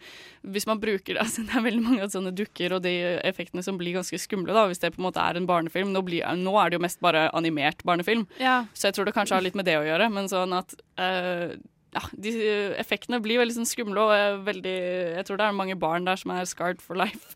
[0.45, 2.95] hvis man bruker altså, Det er veldig mange av sånne dukker og de
[3.25, 5.91] effektene som blir ganske skumle, da, hvis det på en måte er en barnefilm.
[5.93, 8.65] Nå, blir, nå er det jo mest bare animert barnefilm, Ja.
[8.75, 10.11] så jeg tror det kanskje har litt med det å gjøre.
[10.13, 11.57] Men sånn at uh,
[11.91, 12.31] ja, de
[12.79, 14.77] effektene blir veldig sånn skumle, og veldig,
[15.17, 17.35] jeg tror det er mange barn der som er scarred for life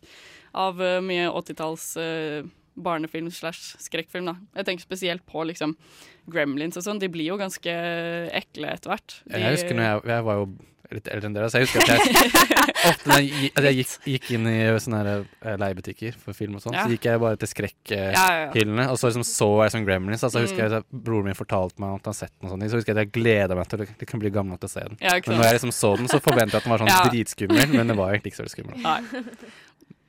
[0.55, 4.25] av eh, mye 80-talls eh, barnefilm slash skrekkfilm.
[4.31, 4.35] da.
[4.59, 5.75] Jeg tenker spesielt på liksom
[6.31, 6.99] Gremlins og sånn.
[6.99, 7.71] De blir jo ganske
[8.35, 9.19] ekle etter hvert.
[9.29, 10.47] De- Jeg husker når jeg, jeg var jo
[10.93, 12.01] litt eldre enn dere, så jeg husker at jeg
[12.91, 16.59] ofte når jeg, altså jeg gikk, gikk inn i sånne her, eh, leiebutikker for film
[16.59, 16.83] og sånn, Ja.
[16.85, 20.23] så gikk jeg bare til skrekkhyllene, og så liksom så jeg sånn Gremlins.
[20.27, 20.45] Altså, Mm.
[20.45, 22.77] husker jeg at Broren min fortalte meg at han har sett den, og sånne så
[22.77, 24.83] husker jeg at jeg gleda meg til å liksom bli gammel nok til å se
[24.85, 24.97] den.
[25.01, 27.09] Ja, men når jeg liksom så den, så forventet jeg at den var sånn Ja.
[27.09, 28.77] dritskummel, men det var egentlig ikke så skummel.
[28.85, 29.01] Nei.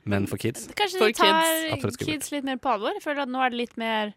[0.07, 1.97] Men for kids Kanskje For de tar kids.
[1.97, 2.93] Kids, litt mer på alvor.
[2.95, 4.13] Jeg føler at nå er det litt mer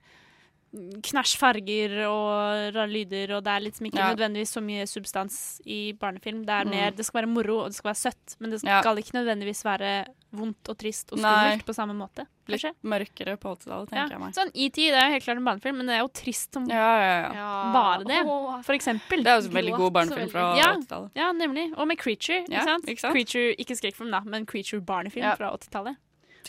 [1.02, 4.14] knæsj farger og rare lyder, og det er liksom ikke Ja.
[4.14, 6.44] nødvendigvis så mye substans i barnefilm.
[6.46, 6.70] Det er Mm.
[6.70, 8.80] mer, det skal være moro, og det skal være søtt, men det Ja.
[8.80, 11.30] skal ikke nødvendigvis være vondt og trist og Nei.
[11.30, 12.26] skummelt på samme måte.
[12.50, 14.04] Litt mørkere på 80-tallet, Ja.
[14.06, 14.34] tenker jeg meg.
[14.34, 16.66] Sånn ET, det er jo helt klart en barnefilm, men det er jo trist som
[16.68, 17.72] Ja, ja, ja.
[17.72, 18.20] bare det,
[18.66, 19.22] for eksempel.
[19.22, 21.10] Det er jo en veldig god barnefilm fra 80-tallet.
[21.14, 21.72] Ja, nemlig.
[21.78, 22.86] Og med Creature, ikke, sant?
[22.86, 23.14] ikke sant?
[23.14, 25.34] Creature, ikke skrekkfilm, da, men Creature-barnefilm Ja.
[25.36, 25.96] fra 80-tallet.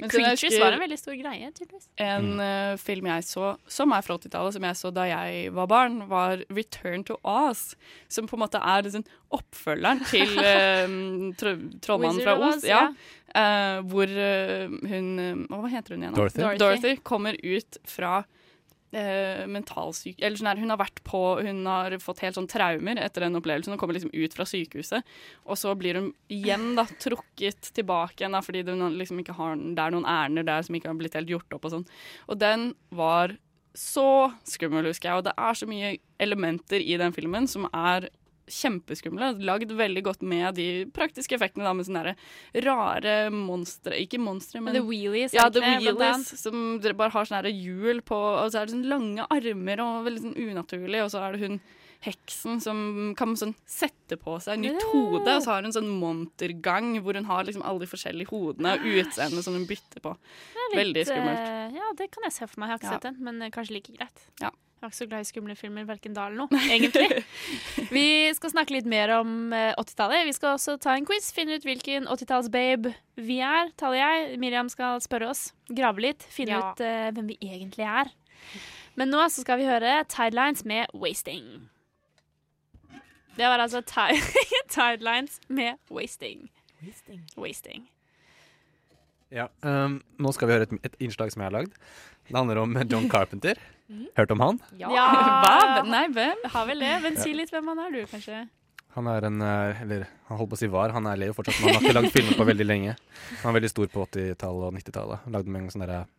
[0.01, 1.87] Men Creatures var en veldig stor greie, tydeligvis.
[2.01, 5.69] En uh, film jeg så som er fra 80-tallet, som jeg så da jeg var
[5.69, 7.75] barn, var 'Return to Oz'.
[8.09, 10.97] Som på en måte er liksom oppfølgeren til uh,
[11.39, 12.65] tro- Trollmannen fra Oz.
[12.67, 12.87] Ja.
[13.31, 16.15] Uh, hvor eh, hun Hva heter hun igjen?
[16.17, 16.19] da?
[16.19, 16.57] Dorothy.
[16.59, 18.23] Dorothy kommer ut fra
[18.95, 20.17] uh, mentalsyk...
[20.19, 23.37] Eller sånn her, hun har vært på Hun har fått helt sånn traumer etter den
[23.39, 23.75] opplevelsen.
[23.75, 25.13] Hun kommer liksom ut fra sykehuset,
[25.45, 29.55] og så blir hun igjen da trukket tilbake igjen da, fordi det, liksom ikke har,
[29.59, 31.87] det er noen ærender der som ikke har blitt helt gjort opp og sånn.
[32.27, 33.37] Og den var
[33.77, 35.21] så skummel, husker jeg.
[35.21, 38.09] Og det er så mye elementer i den filmen som er
[38.47, 39.31] kjempeskumle.
[39.45, 42.15] Lagd veldig godt med de praktiske effektene, da, med sånne
[42.65, 47.51] rare monstre Ikke monstre, men The Wheelies, Ja, The blant Wheelies, som bare har sånne
[47.53, 51.21] hjul på, og så er det sånne lange armer og veldig sånn unaturlig, og så
[51.27, 51.61] er det hun
[52.01, 56.95] heksen som kan sånn sette på seg nytt hode, og så har hun sånn montergang
[57.05, 60.15] hvor hun har liksom alle de forskjellige hodene og utseendet som hun bytter på.
[60.73, 61.43] Litt, Veldig skummelt.
[61.45, 62.69] eh, ja, det kan jeg se for meg.
[62.69, 62.97] Jeg har ikke Ja.
[62.97, 64.25] sett den, men eh, kanskje like greit.
[64.41, 64.49] Ja.
[64.81, 67.19] Jeg var ikke så glad i skumle filmer, verken da eller nå, egentlig.
[67.93, 70.23] vi skal snakke litt mer om eh, 80-tallet.
[70.25, 72.89] Vi skal også ta en quiz, finne ut hvilken 80-talls-babe
[73.21, 73.69] vi er.
[73.77, 74.39] taler jeg.
[74.41, 76.71] Miriam skal spørre oss, grave litt, finne Ja.
[76.73, 78.09] ut uh, hvem vi egentlig er.
[78.97, 81.67] Men nå så skal vi høre Tidelines med 'Wasting'.
[83.37, 83.83] Det var altså
[84.73, 86.49] Tidelines med 'Wasting'.
[86.81, 87.21] Wasting.
[87.37, 87.85] Wasting.
[89.29, 91.77] Ja, um, Nå skal vi høre et, et innslag som jeg har lagd.
[92.27, 93.61] Det handler om John Carpenter.
[93.91, 94.07] Mhm.
[94.15, 94.59] Hørt om han?
[94.79, 94.87] Ja.
[95.43, 95.83] Hva?
[95.83, 96.43] Nei, hvem?
[96.53, 96.95] Har vel det.
[97.03, 98.45] Men si litt hvem han er, du, kanskje.
[98.95, 101.59] Han er en eh, Eller han holdt på å si var, han er lever fortsatt,
[101.61, 102.95] men han har ikke lagd filmer på veldig lenge.
[103.41, 105.23] Han var veldig stor på 80-tallet og 90-tallet.
[105.27, 106.09] Han Lagde mange sånne der,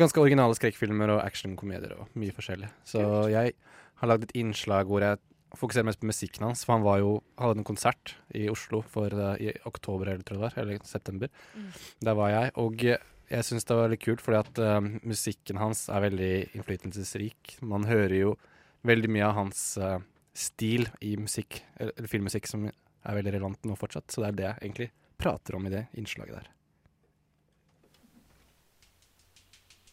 [0.00, 2.70] ganske originale skrekkfilmer og actionkomedier og mye forskjellig.
[2.88, 3.54] Så jeg
[4.00, 5.22] har lagd et innslag hvor jeg
[5.54, 9.14] fokuserer mest på musikken hans, for han var jo, hadde en konsert i Oslo for,
[9.14, 11.30] eh, i oktober eller, tror jeg det var, eller september.
[11.54, 11.68] Mm.
[12.08, 15.60] Der var jeg, og eh, jeg syns det var litt kult, fordi at uh, musikken
[15.60, 17.56] hans er veldig innflytelsesrik.
[17.64, 18.34] Man hører jo
[18.84, 19.98] veldig mye av hans uh,
[20.36, 24.10] stil i musikk, eller filmmusikk, som er veldig relevant nå fortsatt.
[24.12, 26.50] Så det er det jeg egentlig prater om i det innslaget der.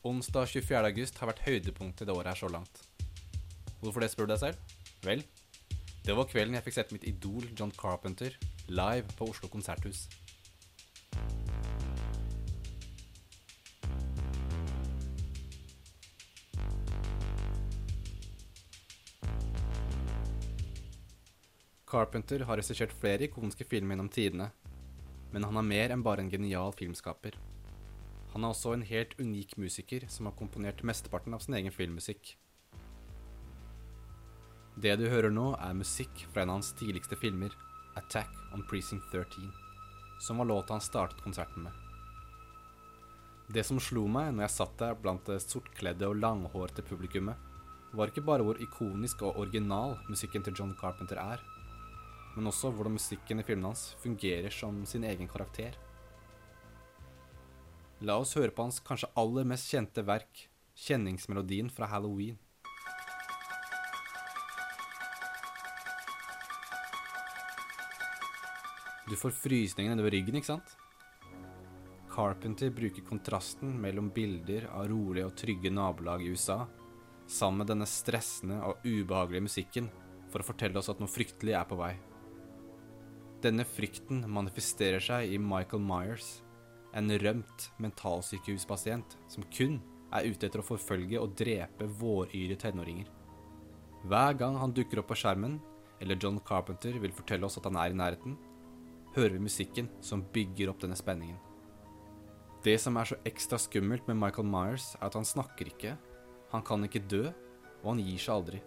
[0.02, 0.82] Onsdag 24.
[0.82, 2.82] august har vært høydepunktet det året her så langt.
[3.82, 4.78] Hvorfor det, spør du deg selv?
[5.06, 5.22] Vel,
[6.06, 8.34] det var kvelden jeg fikk sett mitt idol John Carpenter
[8.70, 10.08] live på Oslo konserthus.
[21.92, 24.52] Carpenter har regissert flere ikoniske filmer gjennom tidene,
[25.34, 27.36] men han er mer enn bare en genial filmskaper.
[28.32, 32.38] Han er også en helt unik musiker som har komponert mesteparten av sin egen filmmusikk.
[34.82, 37.52] Det du hører nå, er musikk fra en av hans tidligste filmer,
[38.00, 39.52] 'Attack on Precinct 13',
[40.22, 41.74] som var låta han startet konserten med.
[43.52, 47.36] Det som slo meg når jeg satt der blant det sortkledde og langhårete publikummet,
[47.92, 51.44] var ikke bare hvor ikonisk og original musikken til John Carpenter er,
[52.36, 55.76] men også hvordan musikken i filmene hans fungerer som sin egen karakter.
[58.02, 62.40] La oss høre på hans kanskje aller mest kjente verk, kjenningsmelodien fra Halloween.
[69.12, 70.78] Du får frysninger nedover ryggen, ikke sant?
[72.12, 76.62] Carpenter bruker kontrasten mellom bilder av rolige og trygge nabolag i USA,
[77.28, 79.92] sammen med denne stressende og ubehagelige musikken,
[80.32, 81.94] for å fortelle oss at noe fryktelig er på vei.
[83.42, 86.44] Denne frykten manifesterer seg i Michael Myers,
[86.94, 89.80] en rømt mentalsykehuspasient som kun
[90.14, 93.08] er ute etter å forfølge og drepe våryre tenåringer.
[94.06, 95.58] Hver gang han dukker opp på skjermen,
[96.02, 98.38] eller John Carpenter vil fortelle oss at han er i nærheten,
[99.16, 101.40] hører vi musikken som bygger opp denne spenningen.
[102.62, 105.96] Det som er så ekstra skummelt med Michael Myers, er at han snakker ikke,
[106.54, 107.24] han kan ikke dø,
[107.82, 108.62] og han gir seg aldri.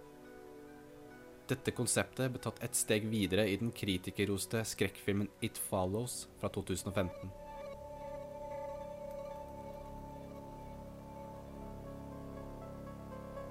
[1.45, 7.29] Dette konseptet ble tatt et steg videre i den kritikerroste skrekkfilmen It Follows fra 2015.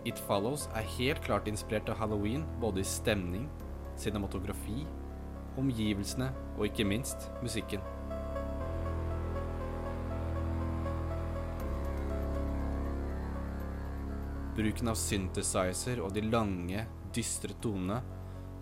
[0.10, 3.46] It Follows er helt klart inspirert av Halloween, både i stemning,
[4.02, 4.88] cinematografi,
[5.62, 7.86] omgivelsene og ikke minst musikken.
[14.58, 18.02] Bruken av synthesizer og de lange, dystre tonene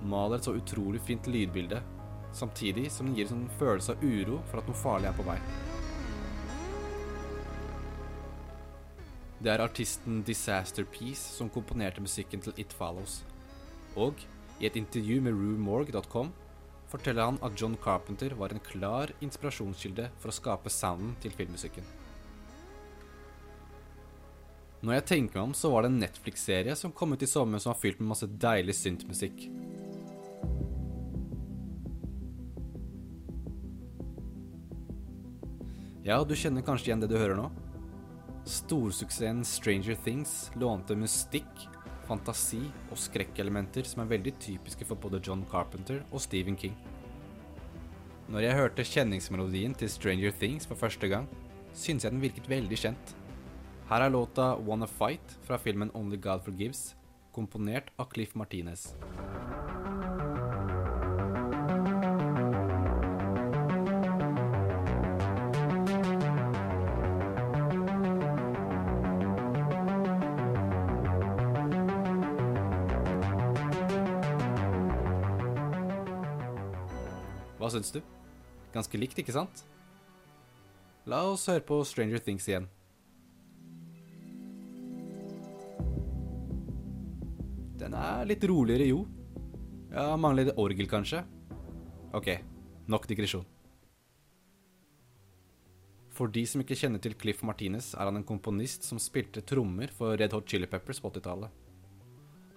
[0.02, 1.82] maler et så utrolig fint lydbilde,
[2.34, 5.28] samtidig som den gir en sånn følelse av uro for at noe farlig er på
[5.28, 5.38] vei.
[9.42, 13.24] Det er artisten Disaster Peace som komponerte musikken til It Follows.
[13.98, 14.22] Og
[14.62, 16.30] i et intervju med RueMorg.com
[16.92, 21.88] forteller han at John Carpenter var en klar inspirasjonskilde for å skape sounden til filmmusikken.
[24.82, 27.62] Når jeg tenker meg om, så var det en Netflix-serie som kom ut i sommer
[27.62, 29.44] som var fylt med masse deilig syntmusikk.
[36.02, 37.52] Ja, du kjenner kanskje igjen det du hører nå?
[38.50, 41.68] Storsuksessen Stranger Things lånte mystikk,
[42.10, 46.74] fantasi og skrekkelementer som er veldig typiske for både John Carpenter og Stephen King.
[48.34, 51.30] Når jeg hørte kjenningsmelodien til Stranger Things for første gang,
[51.78, 53.14] syntes jeg den virket veldig kjent.
[53.92, 56.96] Her er låta Wanna Fight fra filmen Only God Forgives,
[57.36, 58.86] komponert av Cliff Martinez.
[77.60, 78.00] Hva syns du?
[78.72, 79.66] Ganske likt, ikke sant?
[81.04, 82.72] La oss høre på Stranger Things igjen.
[87.92, 89.02] Den er litt roligere, jo.
[89.92, 91.26] Ja, mangler litt orgel, kanskje.
[92.16, 92.30] Ok,
[92.88, 93.44] nok digresjon.
[96.16, 99.92] For de som ikke kjenner til Cliff Martinez, er han en komponist som spilte trommer
[99.92, 101.52] for Red Hot Chili Peppers på 80-tallet.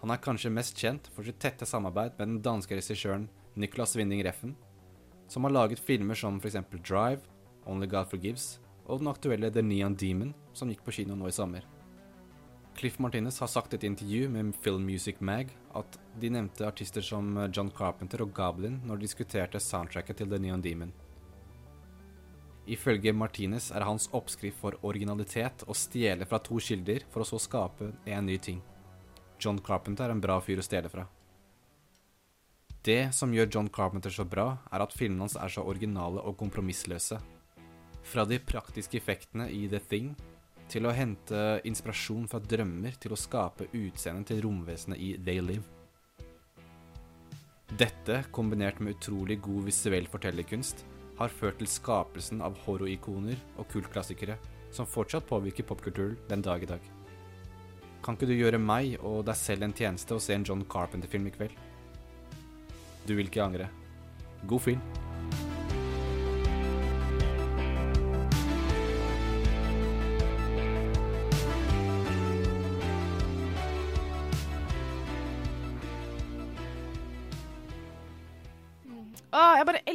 [0.04, 3.26] Han er kanskje mest kjent for sitt tette samarbeid med den danske regissøren
[3.58, 4.54] Nicolas Winding Reffen,
[5.26, 6.62] som har laget filmer som f.eks.
[6.78, 7.26] Drive,
[7.66, 11.34] Only God Forgives og den aktuelle The Neon Demon, som gikk på kino nå i
[11.34, 11.66] sommer.
[12.76, 17.02] Cliff Martinez har sagt i et intervju med Film Music Mag at de nevnte artister
[17.02, 20.92] som John Carpenter og Goblin når de diskuterte soundtracket til The Neon Demon.
[22.66, 27.38] Ifølge Martinez er hans oppskrift for originalitet å stjele fra to kilder for å så
[27.38, 28.62] skape en ny ting.
[29.38, 31.06] John Carpenter er en bra fyr å stjele fra.
[32.84, 36.36] Det som gjør John Carpenter så bra, er at filmene hans er så originale og
[36.40, 37.20] kompromissløse.
[38.04, 40.10] Fra de praktiske effektene i The Thing
[40.70, 45.64] til å hente inspirasjon fra drømmer til å skape utseendet til romvesenet i They Live.
[47.74, 50.84] Dette, kombinert med utrolig god visuell fortellerkunst,
[51.18, 54.36] har ført til skapelsen av horrorikoner og kultklassikere
[54.74, 56.90] som fortsatt påvirker popkulturen den dag i dag.
[58.04, 61.30] Kan ikke du gjøre meg og deg selv en tjeneste og se en John Carpenter-film
[61.30, 61.56] i kveld?
[63.06, 63.70] Du vil ikke angre.
[64.44, 65.13] God film.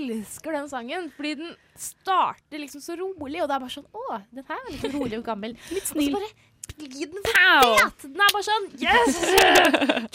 [0.10, 4.22] Elsker den sangen, fordi den starter liksom så rolig, og det er bare sånn Å,
[4.36, 5.58] den her er litt rolig og gammel.
[5.76, 6.16] litt snill.
[6.16, 6.50] Og så bare
[6.80, 8.06] blir den fet!
[8.06, 9.20] Den er bare sånn Yes!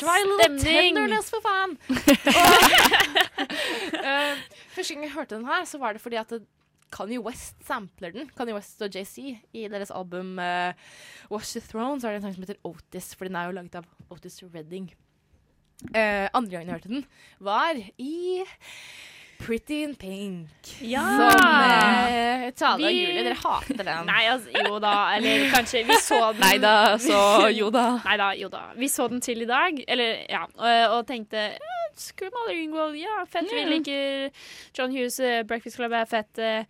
[0.00, 1.76] Try a little tenderness, for faen.
[1.94, 3.54] Og,
[3.98, 4.34] uh,
[4.74, 6.36] første gang jeg hørte den her, så var det fordi at
[6.94, 8.28] Kanye West sampler den.
[8.38, 10.70] Kanye West og JC i deres album uh,
[11.32, 13.56] Watch the Throne, så er det en sang som heter Otis, for den er jo
[13.56, 14.92] laget av Otis Redding.
[15.90, 17.06] Uh, andre gangen jeg hørte den,
[17.42, 18.44] var i
[19.38, 20.48] Pretty in Pink.
[20.80, 21.02] Ja!
[21.04, 24.06] Som eh, Tale og Vi- Julie, dere hater den.
[24.08, 24.94] Nei, altså, jo da.
[25.16, 27.18] Eller kanskje Vi så den Nei da, så
[27.60, 27.86] jo da.
[28.06, 28.62] Nei da, jo da.
[28.78, 33.20] Vi så den til i dag, eller ja, og, og tenkte eh, Mother Ringwald, ja,
[33.30, 33.46] fett.
[33.52, 34.30] Vi liker
[34.78, 36.38] John Hughes, eh, Breakfast Club er fett.
[36.42, 36.64] eh,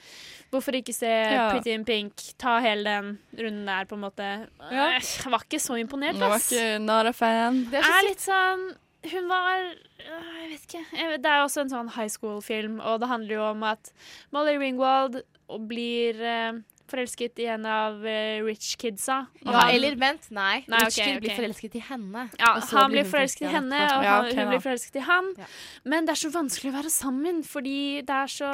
[0.52, 1.46] Hvorfor ikke se Ja.
[1.50, 2.12] Pretty in Pink?
[2.38, 4.26] Ta hele den runden der, på en måte.
[4.70, 4.90] Ja.
[4.96, 6.50] Eh, Jeg var ikke så imponert, Jeg var ass.
[6.52, 7.64] ikke not a fan.
[7.72, 8.68] Det er litt sånn
[9.12, 10.84] Hun var øh, Jeg vet ikke.
[11.22, 13.90] Det er også en sånn high school-film, og det handler jo om at
[14.32, 15.20] Molly Ringwald
[15.68, 19.26] blir eh, forelsket i en av eh, rich kidsa.
[19.44, 20.64] Ja, han- eller vent, nei.
[20.68, 22.24] Nei, Rich okay, Kid blir forelsket i henne.
[22.40, 25.30] Ja, han blir forelsket i henne, og han, hun blir forelsket i han.
[25.40, 25.46] Ja.
[25.84, 27.78] Men det er så vanskelig å være sammen, fordi
[28.08, 28.50] det så,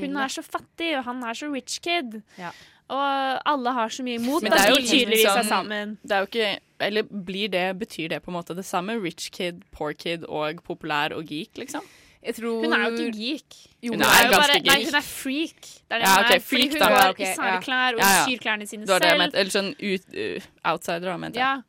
[0.00, 2.22] hun er så fattig, og han er så rich kid.
[2.40, 2.52] Ja.
[2.90, 5.48] Og alle har så mye imot Men at det er jo de tydeligvis er liksom-
[5.48, 5.98] sammen.
[6.02, 8.98] Det er jo ikke Eller blir det, betyr det på en måte det samme?
[9.00, 11.80] Rich kid, poor kid og populær og geek, liksom?
[12.24, 13.54] Jeg tror Hun er jo ikke geek.
[13.82, 15.60] Jo, hun Hun er er jo ganske bare, nei, hun er freak.
[15.60, 16.38] Det er det Ja, hun ok, er.
[16.40, 17.88] Fordi freak hun har går Ja, ok, i ja.
[17.94, 18.24] og Ja, ja.
[18.26, 19.18] syr klærne sine jeg selv.
[19.18, 19.34] mente.
[19.38, 21.44] Eller sånn ut, uh, outsider, da, mente jeg.
[21.44, 21.62] Ja.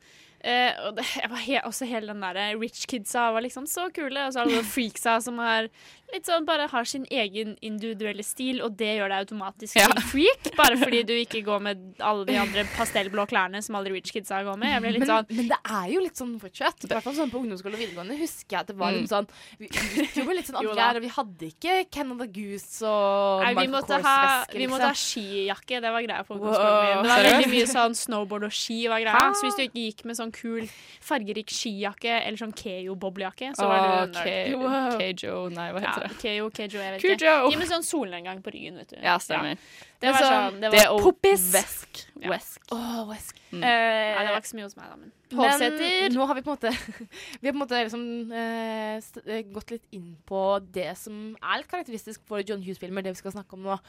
[0.46, 3.90] Eh, og det, jeg var he også hele den der rich kidsa var liksom så
[3.94, 4.28] kule.
[4.28, 5.68] Og så alle freaksa som har
[6.16, 9.88] litt sånn bare har sin egen individuelle stil, og det gjør deg automatisk Ja.
[10.10, 10.50] freak.
[10.58, 14.42] Bare fordi du ikke går med alle de andre pastellblå klærne som alle rich kidsa
[14.48, 14.72] går med.
[14.74, 16.88] Jeg ble litt men, sånn men det er jo litt sånn fortsatt.
[16.88, 19.28] I hvert fall sånn på ungdomsskole og videregående husker jeg at det var litt sånn
[19.60, 23.44] Vi gikk jo med litt sånn andre klær, og vi hadde ikke Canada Goose og
[23.46, 24.60] Nei, vi måtte, ha, Kors-vesker.
[24.64, 25.82] vi måtte ha skijakke.
[25.84, 27.04] Det var greia på ungdomsskolen min.
[27.06, 29.28] Det var veldig mye sånn snowboard og ski var greia.
[29.36, 30.70] Så hvis du ikke gikk med sånn kul
[31.06, 34.24] fargerik skijakke eller sånn Keo-boblejakke, så var du nerd.
[34.24, 34.96] K- Wow.
[35.00, 36.05] Kejo, nei, hva heter det?
[36.22, 37.16] Keo, Kejo, jeg vet Kujo.
[37.16, 37.34] ikke.
[37.52, 38.98] De med sånn solnedgang på ryggen, vet du.
[39.04, 39.60] Ja, stemmer.
[40.02, 41.46] Det var sånn, det var poppis.
[41.54, 42.02] Vesk.
[42.22, 42.32] Ja.
[42.34, 42.66] Wesk.
[42.76, 43.40] Åh, Wesk.
[43.52, 43.62] Mm.
[43.64, 46.10] Nei, det var ikke så mye hos meg, da, men Men Hovseter.
[46.14, 46.72] nå har vi på en måte
[47.42, 50.42] Vi har på en måte liksom uh, eh, gått litt inn på
[50.76, 53.80] det som er litt karakteristisk for John Hughes-filmer, det vi skal snakke om nå.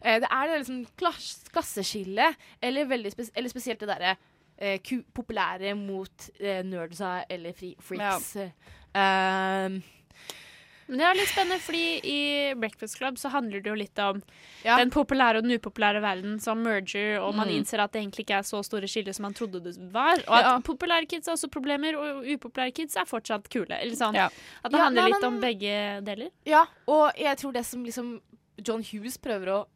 [0.00, 4.16] Uh, det er det liksom klass klasseskillet, eller, spes eller spesielt det derre
[4.58, 8.36] eh, ku populære mot eh, nerdsa eller fri freaks.
[8.36, 9.78] Eh,
[10.88, 14.22] Men det er litt spennende, fordi i Breakfast Club så handler det jo litt om
[14.64, 14.76] Ja.
[14.78, 17.54] den populære og den upopulære verden som merger, og man Mm.
[17.58, 20.14] innser at det egentlig ikke er så store skiller som man trodde det var.
[20.28, 20.58] Og at Ja.
[20.60, 23.70] populære kids har også problemer, og upopulære kids er fortsatt kule.
[23.80, 24.14] Eller sånn.
[24.14, 24.26] Ja.
[24.64, 26.30] At det handler nei, litt men- om begge deler.
[26.44, 28.20] Ja, og jeg tror det som liksom
[28.64, 29.66] John Hughes prøver å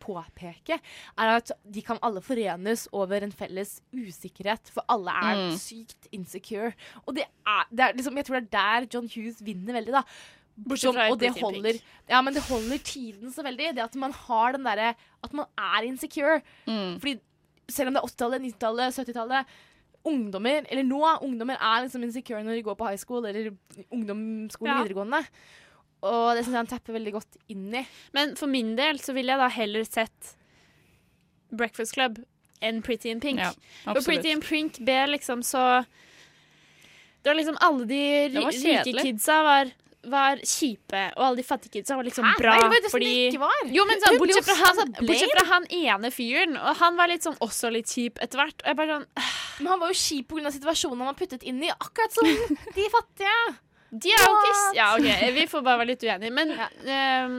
[0.00, 0.78] påpeke,
[1.18, 5.56] er at de kan alle forenes over en felles usikkerhet, for alle er Mm.
[5.58, 6.72] sykt insecure.
[7.06, 9.92] Og det er, det er liksom, jeg tror det er der John Hughes vinner veldig,
[9.92, 10.02] da.
[10.58, 11.76] Bortsett fra og det holder,
[12.10, 13.74] ja, men det holder tiden så veldig.
[13.76, 16.40] Det at man har den derre At man er insecure.
[16.66, 16.98] Mm.
[16.98, 17.20] Fordi
[17.70, 19.46] selv om det er 80-tallet, 90-tallet, 70-tallet
[20.04, 23.50] Ungdommer, eller nå, ungdommer er liksom insecure når de går på high school eller
[23.92, 24.82] ungdomsskole Ja.
[24.82, 25.20] videregående.
[26.06, 27.84] Og det syns jeg han tapper veldig godt inn i.
[28.14, 30.34] Men for min del så ville jeg da heller sett
[31.50, 32.20] Breakfast Club
[32.64, 33.40] enn Pretty in Pink.
[33.42, 33.52] Ja,
[33.84, 34.02] For.
[34.06, 35.84] Pretty in Pink ble liksom så
[37.22, 38.02] Det var liksom alle de
[38.38, 39.74] rike kidsa var
[40.08, 42.34] var kjipe, og alle de fattige kidsa var liksom Hæ?
[42.38, 42.54] bra.
[42.54, 43.08] Nei, det var det fordi...
[43.10, 43.72] som ikke var.
[43.74, 46.98] Jo, men sånn, ble jo bortsett, fra han, bortsett fra han ene fyren, og han
[47.00, 48.62] var litt sånn også litt kjip etter hvert.
[48.62, 49.08] Og jeg bare sånn
[49.58, 50.52] Men han var jo kjip pga.
[50.54, 52.30] situasjonen han var puttet inn i, akkurat som
[52.78, 53.34] de fattige.
[53.90, 56.32] De er jo ikke Ja, OK, vi får bare være litt uenige.
[56.32, 56.52] Men
[56.98, 57.36] ehm,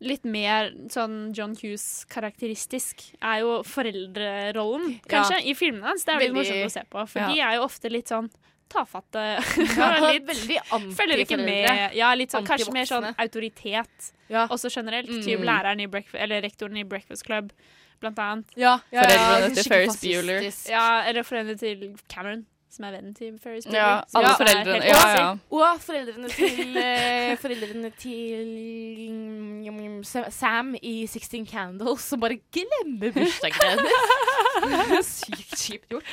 [0.00, 5.22] litt mer sånn John Hughes-karakteristisk er jo foreldrerollen, Ja.
[5.22, 6.04] kanskje, i filmene hans.
[6.04, 7.28] Det er Veldig- morsomt å se på, for Ja.
[7.32, 8.30] de er jo ofte litt sånn
[8.68, 9.22] tafatte.
[9.76, 11.94] Ja, litt, veldig antiforeldre.
[11.94, 15.08] Ja, litt sånn, kanskje mer sånn autoritet autoritet også generelt.
[15.08, 15.22] Mm.
[15.22, 17.52] Typ læreren i Breakfast, eller rektoren i Breakfast Club,
[18.00, 18.44] blant annet.
[18.56, 20.42] Ja, ja, ja, Foreldrene til Ferris Bueller.
[20.68, 22.44] Ja, eller foreldrene til Cameron,
[22.76, 23.80] som er vennen til Ferris Bueller.
[23.80, 25.28] Ja, alle er foreldrene, ja, ja.
[25.56, 28.50] Og foreldrene til eh, Foreldrene til
[29.10, 30.02] mm,
[30.34, 33.86] Sam i 16 Candles, som bare glemmer bursdagen
[34.66, 35.14] hennes.
[35.24, 36.12] Sykt kjipt gjort.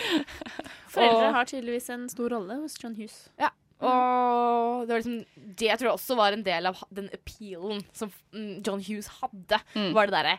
[0.93, 3.27] Foreldre Og- har tydeligvis en stor rolle hos John Hughes.
[3.41, 3.51] Ja.
[3.83, 5.15] Og det var liksom
[5.59, 9.59] Det tror jeg også var en del av den appealen som mm, John Hughes hadde.
[9.75, 9.89] Mm.
[9.97, 10.35] Var det derre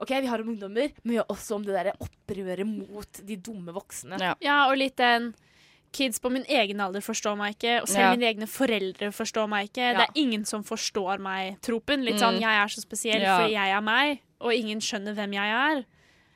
[0.00, 3.36] OK, vi har om ungdommer, men vi har også om det derre opprøret mot de
[3.36, 4.16] dumme voksne.
[4.40, 4.56] Ja.
[4.70, 5.34] og litt den
[5.96, 8.10] Kids på min egen alder forstår meg ikke, og selv Ja.
[8.16, 9.82] mine egne foreldre forstår meg ikke.
[9.92, 9.92] Ja.
[10.02, 12.04] Det er ingen som forstår meg-tropen.
[12.04, 12.40] Litt sånn Mm.
[12.42, 13.38] 'jeg er så spesiell Ja.
[13.38, 15.84] fordi jeg er meg', og ingen skjønner hvem jeg er.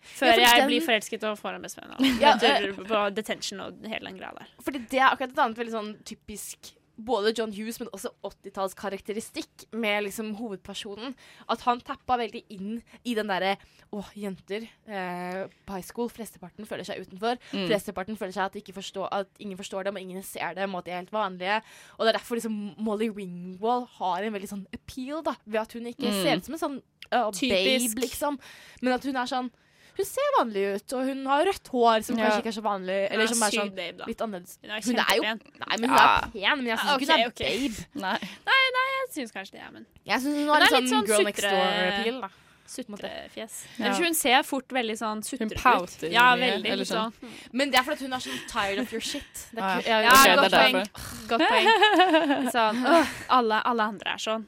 [0.03, 2.21] Før jeg blir forelsket og får en bestevenn.
[2.21, 4.47] Ja, venter på detention og hele den greia der.
[4.63, 6.73] Fordi det er akkurat et annet veldig sånn typisk
[7.07, 11.15] både John Hughes, men også 80-tallskarakteristikk med liksom hovedpersonen.
[11.51, 13.57] At han tappa veldig inn i den derre
[13.91, 16.07] Å, jenter eh, på high school.
[16.15, 17.41] Flesteparten føler seg utenfor.
[17.51, 17.65] Mm.
[17.67, 20.77] Flesteparten føler seg at, de ikke forstår, at ingen forstår dem, og ingen ser dem,
[20.77, 21.57] og at de er helt vanlige.
[21.97, 25.35] Og det er derfor liksom Molly Ringwald har en veldig sånn appeal, da.
[25.45, 26.23] Ved at hun ikke Mm.
[26.23, 26.79] ser ut som en sånn
[27.11, 28.39] uh, babe, liksom.
[28.81, 29.51] Men at hun er sånn
[29.97, 32.25] hun ser vanlig ut, og hun har rødt hår, som Ja.
[32.31, 32.99] kanskje ikke er så vanlig.
[33.09, 34.59] Hun Eller er som er sånn babe, litt annerledes.
[34.63, 35.23] Hun er Hun er jo.
[35.23, 36.17] Nei, men hun Ja.
[36.17, 37.87] er pen, men jeg syns Ja, ikke hun er babe.
[38.07, 38.19] Nei.
[38.47, 41.07] Nei, nei, jeg syns kanskje det, men Jeg syns hun Hun har litt sånn sånn
[41.07, 42.29] girl next door-appeal, da.
[42.71, 43.65] Sutrefjes.
[43.81, 43.93] Ja.
[43.99, 46.13] Hun ser fort veldig sånn sutrete pouter ut.
[46.13, 46.71] Ja, veldig.
[46.71, 47.11] eller sånn.
[47.13, 47.31] sånn.
[47.53, 49.25] Men det er fordi hun er sånn tired of your shit.
[49.53, 50.01] Det er Ah, ja.
[50.01, 50.89] Ja, godt poeng.
[51.27, 52.51] Godt poeng.
[52.55, 54.47] Sånn, «Åh, alle, alle andre er sånn.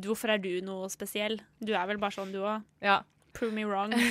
[0.00, 1.40] Hvorfor er du noe spesiell?
[1.62, 2.62] Du er vel bare sånn, du òg.
[2.80, 3.02] Ja.
[3.32, 3.92] Prove me wrong.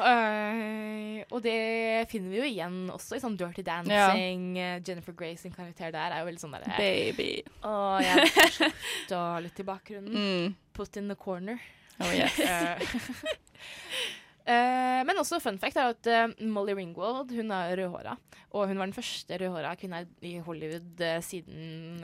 [0.00, 4.44] Øh, og det finner vi jo igjen også i sånn Dirty Dancing.
[4.56, 4.78] Ja.
[4.86, 7.42] Jennifer Grey sin karakter der er jo veldig sånn derre Baby.
[7.66, 7.74] Å,
[8.04, 10.14] jeg slutta litt i bakgrunnen.
[10.14, 10.56] Mm.
[10.76, 11.60] Put in the corner.
[12.00, 12.38] Oh, yes.
[14.46, 18.16] Eh, men også fun fact er at uh, Molly Ringwald hun er rødhåra.
[18.50, 22.00] Og hun var den første rødhåra kvinna i Hollywood uh, siden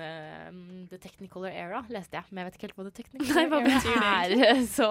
[0.90, 2.28] The Technicolor Era, leste jeg.
[2.30, 4.04] Men jeg vet ikke helt hva The Technicolor Nei, hva Era betyr
[4.34, 4.62] det er.
[4.76, 4.90] Så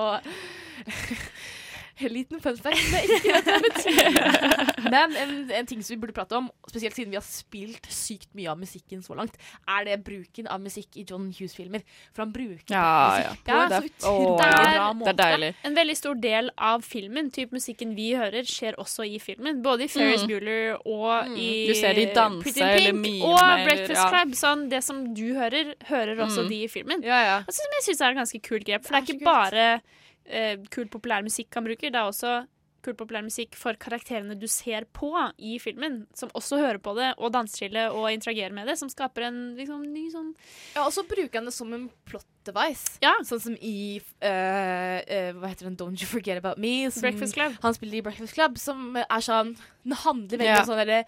[2.16, 4.90] liten fun fact som jeg ikke vet hva det betyr.
[4.96, 8.30] Men en, en ting som vi burde prate om, spesielt siden vi har spilt sykt
[8.38, 11.82] mye av musikken så langt, er det bruken av musikk i John Hughes-filmer.
[12.14, 12.84] For han bruker Ja,
[13.16, 13.36] musikk ja.
[13.48, 14.88] på en Det så er- utrolig bra ja.
[14.94, 15.14] måte.
[15.16, 15.52] Det er deilig.
[15.72, 19.62] En veldig stor del av filmen, typ musikken vi hører, skjer også i filmen.
[19.66, 20.28] Både i Ferris Mm.
[20.28, 21.38] Bueller og Mm.
[21.38, 24.10] i Du ser de danse Pretty Pink mime Og eller- Breakfast ja.
[24.10, 24.34] Club.
[24.36, 26.50] Sånn, det som du hører, hører også Mm.
[26.50, 27.04] de i filmen.
[27.04, 27.38] Ja, ja.
[27.48, 28.84] Altså, som jeg syns er et ganske kult grep.
[28.86, 29.82] For det er ikke bare
[30.26, 32.36] eh, kul populær musikk han bruker, det er også
[32.86, 35.10] kul populær musikk for karakterene du ser på
[35.42, 38.78] i filmen, som også hører på det og danser til det og interagerer med det,
[38.80, 40.32] som skaper en liksom, ny sånn
[40.76, 43.00] Ja, og så bruker han det som en plot device.
[43.02, 43.16] ja.
[43.26, 45.78] Sånn som i uh, uh, Hva heter den?
[45.80, 46.92] Don't You Forget About Me.
[47.02, 47.56] Breakfast Club.
[47.64, 51.02] Han spiller i Breakfast Club, som er sånn Den handler veldig om sånn derre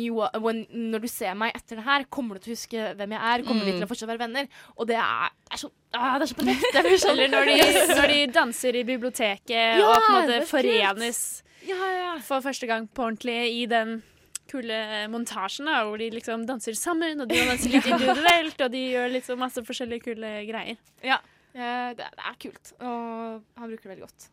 [0.00, 3.12] you, when, når du ser meg etter det her, kommer du til å huske hvem
[3.16, 3.42] jeg er?
[3.46, 3.78] Kommer vi Mm.
[3.80, 4.48] til å fortsatt være venner?
[4.76, 6.80] Og det er, det er så ah, Det er så perfekt.
[6.86, 7.56] Blir sånn- Eller når de,
[8.00, 12.18] når de danser i biblioteket Ja, og på en måte forenes Ja, ja.
[12.22, 14.02] for første gang på ordentlig i den
[14.48, 18.82] kule montasjen da, hvor de liksom danser sammen, og de danser litt individuelt, og de
[18.92, 20.76] gjør liksom masse forskjellige kule greier.
[21.02, 21.18] Ja,
[21.52, 24.28] eh, det, det er kult, og han bruker det veldig godt.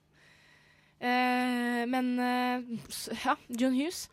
[1.03, 2.61] Eh, men eh,
[3.25, 4.05] ja, John Hughes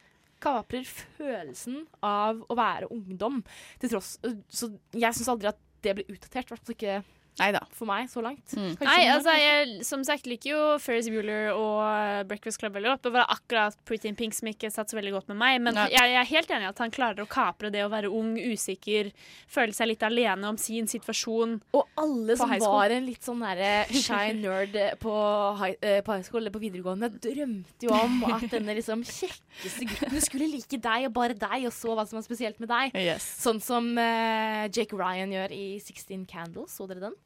[0.42, 0.86] kaprer
[1.18, 3.40] følelsen av å være ungdom,
[3.80, 4.16] til tross
[4.48, 7.00] Så jeg syns aldri at det blir utdatert, i hvert fall ikke
[7.40, 7.62] Neida.
[7.76, 8.54] for meg så langt.
[8.56, 8.74] Mm.
[8.84, 13.04] Nei, altså, jeg som sagt liker jo Ferris Bueller og Breakfast Club veldig godt.
[13.08, 15.58] Det var akkurat Pretty in Pink som ikke satt så veldig godt med meg.
[15.64, 18.10] Men jeg, jeg er helt enig i at han klarer å kapre det å være
[18.12, 19.10] ung, usikker,
[19.50, 21.56] føle seg litt alene om sin situasjon.
[21.76, 25.14] Og alle som var en litt sånn derre shy nerd på
[25.60, 29.88] high, eh, på high school eller på videregående, drømte jo om at denne liksom kjekkeste
[29.90, 32.96] gutten skulle like deg og bare deg, og så hva som var spesielt med deg.
[33.00, 33.26] Yes.
[33.42, 36.76] Sånn som eh, Jake Ryan gjør i 16 Candles.
[36.76, 37.18] Så dere den?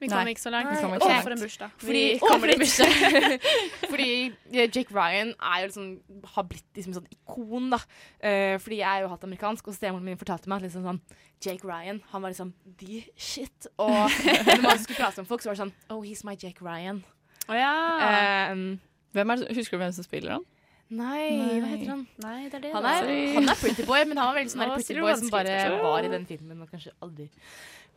[0.00, 0.34] Vi kommer Nei.
[0.34, 0.70] ikke så langt.
[0.70, 1.74] Vi kommer Å, for en bursdag.
[1.82, 3.34] Fordi, Vi for en bursdag.
[3.92, 4.08] fordi
[4.52, 5.88] eh, Jake Ryan er jo liksom,
[6.36, 7.80] har blitt liksom sånn ikon, da.
[8.18, 11.02] Uh, fordi jeg er jo halvt amerikansk, og stemoren min fortalte meg at liksom sånn
[11.44, 13.70] Jake Ryan, han var liksom the shit.
[13.76, 13.94] Og
[14.48, 17.04] når man skulle prate med folk, så var det sånn Oh, he's my Jake Ryan.
[17.48, 18.50] Oh, ja.
[18.52, 18.80] Um,
[19.14, 20.50] hvem er, husker du hvem som spiller han?
[20.94, 21.60] Nei, Nei.
[21.62, 22.02] hva heter han?
[22.20, 22.72] Nei, det er det.
[22.74, 25.56] Han er, han er pretty boy, men han var veldig sånn pretty boy som bare
[25.80, 27.28] var i den filmen og kanskje aldri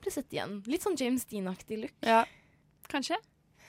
[0.02, 0.62] ble sett igjen.
[0.68, 1.94] Litt sånn James Dean-aktig look.
[2.06, 2.24] Ja.
[2.92, 3.18] Kanskje.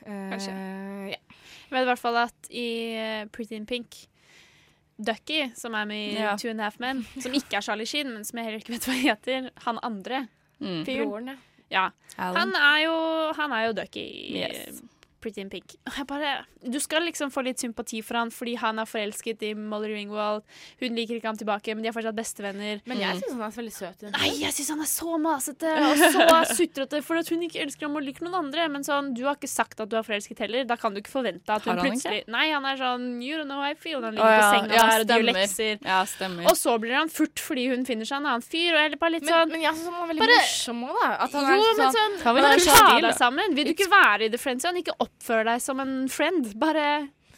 [0.05, 0.53] Kanskje.
[0.53, 1.19] ja.
[1.19, 3.97] Jeg vet i hvert fall at i eh, Pretty in Pink
[4.99, 6.37] Ducky, som er med i Ja.
[6.37, 8.75] Two and a Half Men, som ikke er Charlie Sheen, men som jeg heller ikke
[8.77, 10.29] vet hva heter, han andre
[10.61, 10.85] Mm.
[10.85, 11.29] fyren.
[11.71, 11.91] Ja.
[12.17, 12.33] Ja.
[12.35, 12.95] Han er jo,
[13.37, 14.81] han er jo Ducky Yes.
[15.20, 15.74] Pretty in Pink.
[15.89, 16.32] Og Jeg bare,
[16.62, 20.45] du skal liksom få litt sympati for han fordi han er forelsket i Molly Ringwald.
[20.78, 22.81] Hun liker ikke ham tilbake, men de er fortsatt bestevenner.
[22.86, 24.05] Men jeg syns han er veldig søt.
[24.15, 27.89] Nei, jeg syns han er så masete og så sutrete for at hun ikke elsker
[27.89, 28.69] ham og liker noen andre.
[28.70, 30.69] Men sånn, du har ikke sagt at du er forelsket heller.
[30.70, 31.99] Da kan du ikke forvente at hun Har han ikke?
[31.99, 33.99] plutselig Nei, han er sånn You don't know how I feel.
[34.07, 34.53] Han ligger på ja.
[34.55, 35.82] senga Ja, der og gjør lekser.
[35.82, 36.01] Ja.
[36.49, 38.70] Og så blir han furt fordi hun finner seg en annen fyr.
[38.77, 40.97] Og jeg bare litt Men, sånn men jeg syns han var veldig Bare- morsom òg,
[41.03, 41.11] da.
[41.27, 43.55] At han jo, er men sånn kan vi ta deg sammen.
[43.59, 46.53] Vil du ikke være i The Friend Zone, ikke oppfør deg som en friend.
[46.61, 46.89] Bare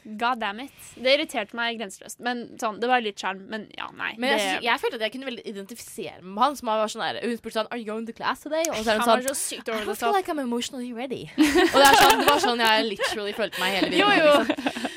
[0.04, 0.72] God damn it.
[0.96, 2.20] Det irriterte meg grenseløst.
[2.24, 3.42] Men sånn, det var litt sjarm.
[3.52, 4.14] Men ja, nei.
[4.16, 6.56] Men jeg, det, jeg følte at jeg kunne veldig identifisere med han.
[6.56, 8.64] Som var sånn der, Hun spurte sånn Are you going to class today?
[8.72, 11.26] Og så er hun sånn så sykt I don't feel like I'm emotionally ready.
[11.36, 14.24] og det, sånn, det var sånn jeg literally følte meg hele Jo, videoen.
[14.24, 14.54] jo.
[14.54, 14.88] Liksom.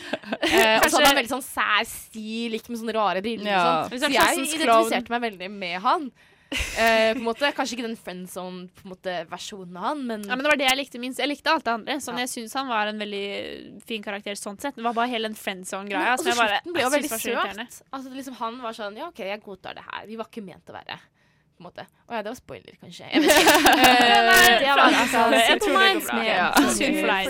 [0.44, 3.50] Eh, og så hadde han veldig sånn sær stil, ikke med sånne rare briller.
[3.52, 3.64] Ja.
[3.91, 6.08] Så jeg identifiserte meg veldig med han.
[6.53, 7.13] Eh,
[7.53, 11.19] Kanskje ikke den friendzone-versjonen av han, men, Ja, men Det var det jeg likte minst.
[11.19, 11.95] Jeg likte alt det andre.
[12.03, 12.25] Sånn, Ja.
[12.25, 14.75] Jeg syns han var en veldig fin karakter sånn sett.
[14.75, 15.99] Det var bare hele den friendzone-greia.
[15.99, 17.81] Men- og så bare- slutten ble jo veldig søt.
[17.93, 20.05] Altså, liksom, han var sånn Ja, OK, jeg godtar det her.
[20.07, 20.99] Vi var ikke ment å være.
[21.53, 21.85] På en måte.
[22.09, 23.05] Å ja, det var spoiler, kanskje.
[23.13, 23.53] Jeg vet ikke.
[23.84, 25.19] Eh, Nei, det var altså
[25.59, 26.51] går Minds med Ja.
[26.73, 27.25] Synd for deg.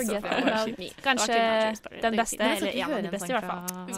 [1.04, 3.86] Kanskje den beste, eller en av de beste, i hvert fall.
[3.86, 3.92] Vi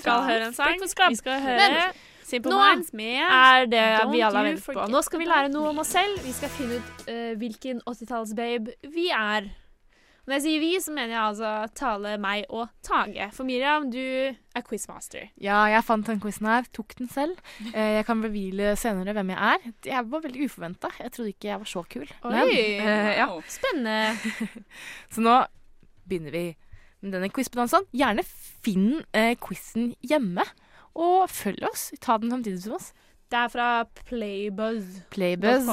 [0.00, 0.78] skal høre en sang.
[1.10, 1.92] Vi skal høre
[2.32, 4.84] Simple nå Minds med er det Don't vi alle har ventet på.
[4.88, 6.22] Nå skal vi lære noe om oss selv.
[6.24, 9.50] Vi skal finne ut uh, hvilken 80-tallsbabe vi er.
[10.22, 13.26] Når jeg sier vi, så mener jeg altså Tale, meg og Tage.
[13.34, 15.32] For Miriam, du er quizmaster.
[15.42, 17.34] Ja, jeg fant den quizen her, tok den selv.
[17.72, 19.72] Eh, jeg kan bevile senere hvem jeg er.
[19.88, 20.92] Jeg var veldig uforventa.
[21.00, 22.06] Jeg trodde ikke jeg var så kul.
[22.24, 23.26] Men, uh, ja.
[23.50, 24.60] Spennende.
[25.14, 25.38] Så nå
[26.06, 26.44] begynner vi
[27.02, 27.88] med denne quizbonanzaen.
[27.96, 30.46] Gjerne finn uh, quizen hjemme,
[30.94, 31.90] og følg oss.
[32.00, 32.92] Ta den samtidig som oss.
[33.32, 33.66] Det er fra
[34.10, 34.98] Playbuzz.
[35.14, 35.68] Playbuzz.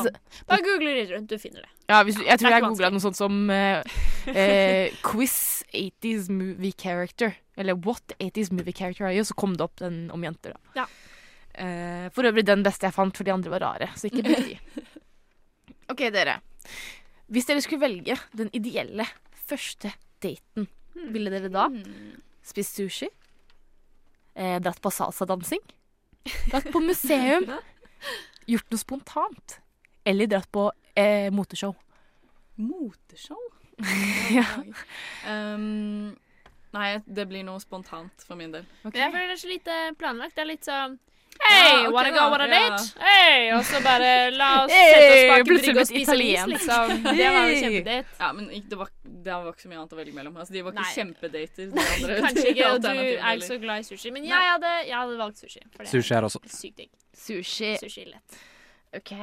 [0.47, 1.71] Bare google litt rundt, du finner det.
[1.89, 3.81] Ja, du- jeg tror jeg googla noe sånt som uh,
[4.29, 5.35] uh, Quiz
[5.75, 7.33] 80s movie character.
[7.59, 9.25] Eller What 80s movie character are you?
[9.27, 10.83] Så kom det opp den om jenter, da.
[10.83, 10.87] Ja.
[11.59, 13.89] Uh, for øvrig den beste jeg fant, for de andre var rare.
[13.99, 14.55] Så ikke bruk de.
[15.91, 16.37] OK, dere.
[17.27, 19.03] Hvis dere skulle velge den ideelle
[19.49, 19.91] første
[20.23, 20.69] daten,
[21.11, 21.67] ville dere da
[22.45, 23.09] spist sushi?
[24.39, 25.63] Eh, dratt på salsadansing?
[26.47, 27.49] Dratt på museum?
[28.51, 29.59] Gjort noe spontant?
[30.07, 31.75] Eller dratt på eh, moteshow?
[32.55, 33.41] Moteshow?
[34.37, 34.45] ja.
[35.27, 36.15] Um,
[36.75, 38.65] nei, det blir noe spontant for min del.
[38.87, 40.37] Jeg føler det er så lite planlagt.
[40.37, 40.97] Det er litt sånn
[41.39, 42.69] Hei, Ja, okay, wanna go on a ja.
[42.69, 42.83] date?
[42.99, 46.45] Hei, og så bare la oss Hey, sette oss bak en brygge og spise is,
[46.51, 46.91] liksom.
[47.05, 48.15] Det var jo kjempedate.
[48.19, 50.39] Ja, men det var, det var ikke så mye annet å velge mellom.
[50.41, 50.95] Altså, de var ikke Nei.
[50.97, 51.69] kjempedater.
[51.71, 54.11] de andre Kanskje ikke, og du er ikke så glad i sushi.
[54.15, 55.63] Men jeg hadde, jeg hadde valgt sushi.
[55.75, 56.41] for det Sushi er også.
[56.59, 56.91] Sykt digg.
[57.23, 57.71] Sushi.
[57.85, 58.41] Sushi lett.
[58.99, 59.13] OK.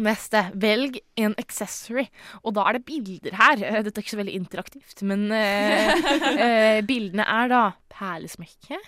[0.00, 0.42] Neste.
[0.64, 2.06] Velg en accessory.
[2.40, 3.60] Og da er det bilder her.
[3.68, 5.92] Eh, Dette er ikke så veldig interaktivt, men uh,
[6.30, 7.62] uh, bildene er da
[7.92, 8.80] perlesmykke.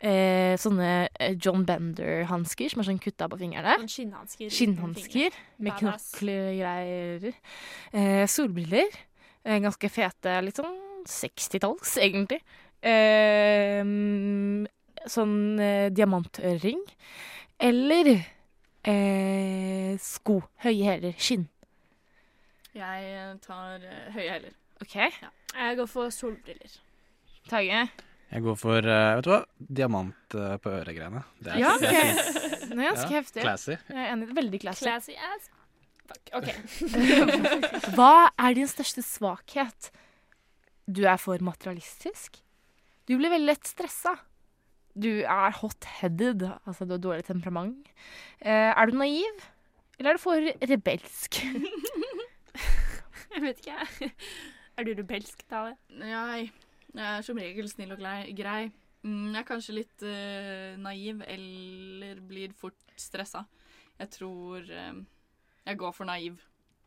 [0.00, 3.74] Eh, sånne eh, John Bender-hansker som er sånn kutta på fingrene.
[3.82, 4.48] Sånn skinnhansker.
[4.56, 6.06] Skinnhansker med Badass.
[6.16, 7.34] knoklegreier.
[7.92, 8.88] Eh, solbriller.
[9.44, 10.38] Eh, ganske fete.
[10.46, 12.40] Litt sånn 60-talls, egentlig.
[12.80, 13.84] Eh,
[15.04, 16.80] sånn eh, diamantøring.
[17.60, 18.14] Eller
[18.88, 20.40] eh, sko.
[20.64, 21.16] Høye hæler.
[21.20, 21.44] Skinn.
[22.72, 23.82] Jeg tar
[24.14, 24.54] høye hæler.
[24.80, 24.96] OK.
[24.96, 26.80] Jeg går for solbriller.
[27.50, 27.84] Tage.
[28.30, 29.40] Jeg går for uh, vet du hva?
[29.80, 31.22] diamant uh, på øregreiene.
[31.42, 32.36] Det er, Ja, det er fint.
[32.70, 33.42] Det er ganske heftig.
[33.42, 33.72] Classy.
[33.74, 34.28] Jeg er enig.
[34.36, 34.84] Veldig classy.
[34.86, 35.48] Classy ass.
[36.06, 36.30] Fuck.
[36.38, 36.50] OK.
[37.96, 39.90] Hva er din største svakhet?
[40.86, 42.38] Du er for materialistisk.
[43.10, 44.14] Du blir veldig lett stressa.
[44.94, 47.90] Du er hot-headed, altså du har dårlig temperament.
[48.38, 49.42] Uh, er du naiv,
[49.98, 51.42] eller er du for rebelsk?
[53.30, 54.08] Jeg vet ikke, jeg.
[54.74, 55.76] Er du rebelsk, Tale?
[56.00, 56.48] Nei,
[56.94, 58.02] jeg er som regel snill og
[58.36, 58.70] grei.
[59.00, 63.46] Mm, jeg er kanskje litt uh, naiv eller blir fort stressa.
[64.00, 65.00] Jeg tror eh,
[65.66, 66.38] Jeg går for naiv.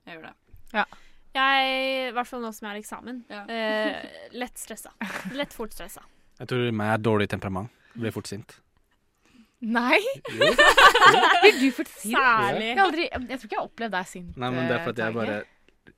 [0.06, 0.34] Jeg gjør det.
[0.74, 0.86] Ja.
[1.34, 1.70] Jeg,
[2.10, 3.22] I hvert fall nå som jeg har eksamen.
[3.30, 4.94] Eh, lett stressa.
[5.38, 6.02] Lett fort stressa.
[6.40, 7.70] Jeg tror meg er dårlig temperament.
[7.94, 8.58] Blir fort sint.
[9.64, 10.02] Nei?
[10.28, 12.18] Blir du fort sint?
[12.18, 12.72] Særlig.
[12.74, 14.38] Jeg, aldri, jeg tror ikke jeg har opplevd deg sint.
[14.42, 15.38] Nei, men det er fordi jeg bare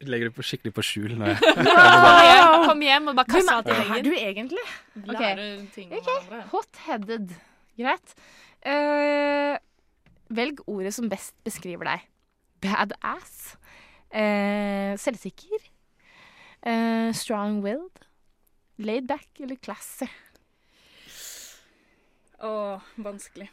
[0.04, 2.66] legger det på skikkelig på skjul når jeg Wow.
[2.68, 4.08] Kom hjem og bare kasta alt i er veggen.
[4.08, 4.66] du egentlig?
[4.96, 5.14] Okay.
[5.14, 6.42] Lærer ting om Ok, hverandre.
[6.52, 7.36] Hot-headed.
[7.80, 8.16] Greit.
[8.66, 9.56] Uh,
[10.36, 12.08] velg ordet som best beskriver deg.
[12.66, 13.56] Badass.
[14.10, 15.70] Uh, selvsikker.
[16.66, 18.04] Uh, strong-willed.
[18.78, 20.10] Laid back eller classy.
[22.44, 23.48] Åh, vanskelig.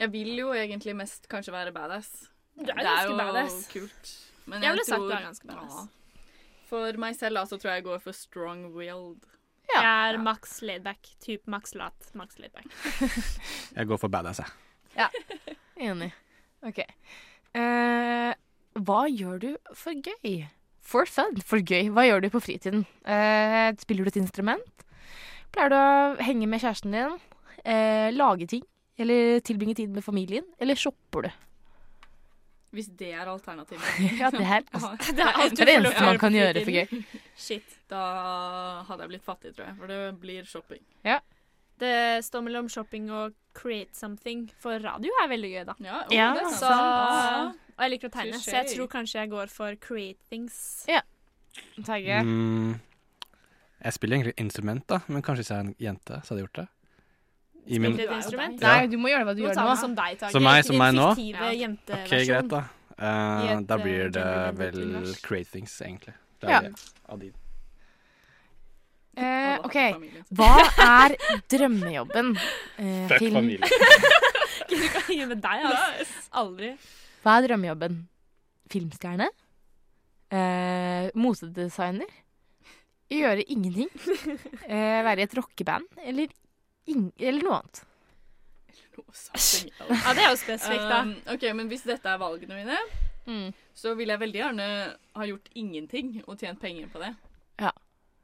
[0.00, 2.08] Jeg vil jo egentlig mest kanskje være badass.
[2.56, 3.68] Du er det er jo badass.
[3.70, 4.29] kult.
[4.50, 5.80] Men Jeg ville sagt tror- du er ganske badass.
[5.80, 6.24] Ja.
[6.70, 9.24] For meg selv da, så tror jeg jeg går for strong-willed.
[9.70, 11.12] Jeg er maks laidback.
[11.22, 12.66] Typ maks lat, maks laidback.
[13.76, 14.48] Jeg går for badass, jeg.
[14.96, 15.06] Ja,
[15.90, 16.08] enig.
[16.66, 16.80] OK.
[17.54, 18.32] Uh,
[18.82, 20.48] hva gjør du for gøy?
[20.82, 21.86] For fun, for gøy.
[21.94, 22.82] Hva gjør du på fritiden?
[23.06, 24.84] Uh, spiller du et instrument?
[25.54, 27.14] Pleier du å henge med kjæresten din?
[27.62, 28.66] Uh, lage ting?
[29.00, 30.46] Eller tilbringe tid med familien?
[30.58, 31.30] Eller shopper du?
[32.72, 33.82] Hvis det er alternativet.
[34.20, 36.76] Ja, det er- Ja, det er alt det, er det eneste man kan gjøre for
[36.76, 37.04] gøy.
[37.36, 37.76] Shit.
[37.90, 38.02] Da
[38.86, 39.76] hadde jeg blitt fattig, tror jeg.
[39.80, 40.82] For det blir shopping.
[41.04, 41.18] Ja.
[41.80, 45.74] Det står mellom shopping og create something, for radio er veldig gøy, da.
[45.80, 46.68] Ja, oh, Ja, det så,
[47.72, 50.84] og jeg liker å tegne, så jeg tror kanskje jeg går for create things.
[50.86, 51.00] Ja.
[51.82, 52.20] Tage?
[52.22, 52.74] Mm,
[53.80, 56.46] jeg spiller egentlig instrument, da, men kanskje hvis jeg er en jente, så hadde jeg
[56.50, 56.68] gjort det.
[57.66, 58.60] I min- Spiller et instrument?
[58.60, 58.68] Ja.
[58.76, 59.76] Nei, du må gjøre hva du Du gjør nå.
[59.78, 60.32] som deg, Tage.
[60.32, 61.08] Som meg, som meg nå?
[61.18, 61.68] Ja.
[62.00, 62.62] Ok, greit, da.
[63.00, 64.24] Uh, et, da eh, blir det
[64.58, 66.14] vel create things, egentlig.
[66.40, 66.58] Det Ja.
[66.58, 66.74] er det.
[67.08, 67.22] Av.
[69.20, 69.76] Eh, OK.
[69.92, 70.24] familien.
[70.32, 70.50] Hva
[70.84, 71.14] er
[71.50, 72.30] drømmejobben?
[72.78, 73.68] Eh, Fuck film- familie.
[74.70, 76.12] Du kan gi med deg, ass.
[76.32, 76.76] Aldri.
[77.24, 77.96] Hva er drømmejobben?
[78.70, 79.26] Filmstjerne?
[80.30, 82.06] Eh, motedesigner?
[83.10, 83.90] Gjøre ingenting?
[84.70, 85.88] Eh, være i et rockeband?
[86.06, 86.28] Eller,
[86.88, 87.82] eller noe annet?
[89.12, 90.00] Something else.
[90.04, 90.98] Ja, det er jo spesifikt, da.
[91.02, 92.80] Um, ok, men hvis dette er valgene mine,
[93.30, 93.50] Mm.
[93.76, 94.66] så vil jeg veldig gjerne
[95.14, 97.10] ha gjort ingenting og tjent penger på det.
[97.60, 97.70] Ja.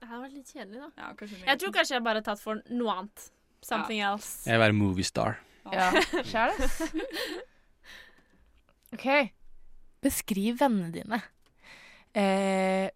[0.01, 0.89] Det hadde vært litt kjedelig, da.
[0.97, 3.27] Ja, Jeg tror kanskje jeg bare har tatt for noe annet.
[3.63, 4.47] Something else.
[4.49, 5.37] Jeg vil være moviestar.
[5.73, 5.91] Ja,
[6.31, 6.71] skjær det.
[8.97, 9.07] OK.
[10.07, 11.21] Beskriv vennene dine.
[12.17, 12.89] Eh,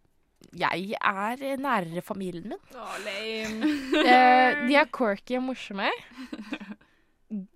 [0.52, 2.58] jeg er nærere familien min.
[2.74, 3.70] Å, lame.
[4.00, 5.90] Eh, de er quirky og morsomme.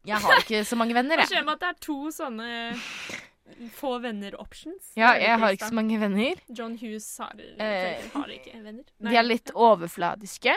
[0.06, 1.32] Jeg har ikke så mange venner, Hva jeg.
[1.32, 2.50] skjer med at det er to sånne
[3.74, 4.92] få venner-options?
[4.98, 6.38] Ja, jeg har ikke så mange venner.
[6.54, 8.84] John Hughes har, Eh, har ikke venner.
[9.02, 10.54] De er litt overfladiske.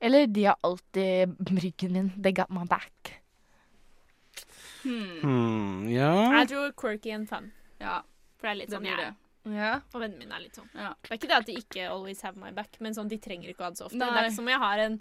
[0.00, 2.10] Eller de har alltid ryggen min.
[2.16, 3.16] They got my back.
[4.82, 6.10] Hmm, ja
[6.40, 7.50] Jeg tror quirky and fun.
[7.80, 8.00] Ja,
[8.40, 9.10] For det er litt det sånn blir jeg det.
[9.12, 9.19] er.
[9.48, 9.80] Ja.
[9.94, 10.68] Og vennene mine er litt sånn.
[10.76, 10.90] Ja.
[11.00, 13.48] Det er ikke det at de ikke always have my back, men sånn, de trenger
[13.48, 13.96] ikke å ha det så ofte.
[13.98, 14.98] Det er ikke som om jeg har en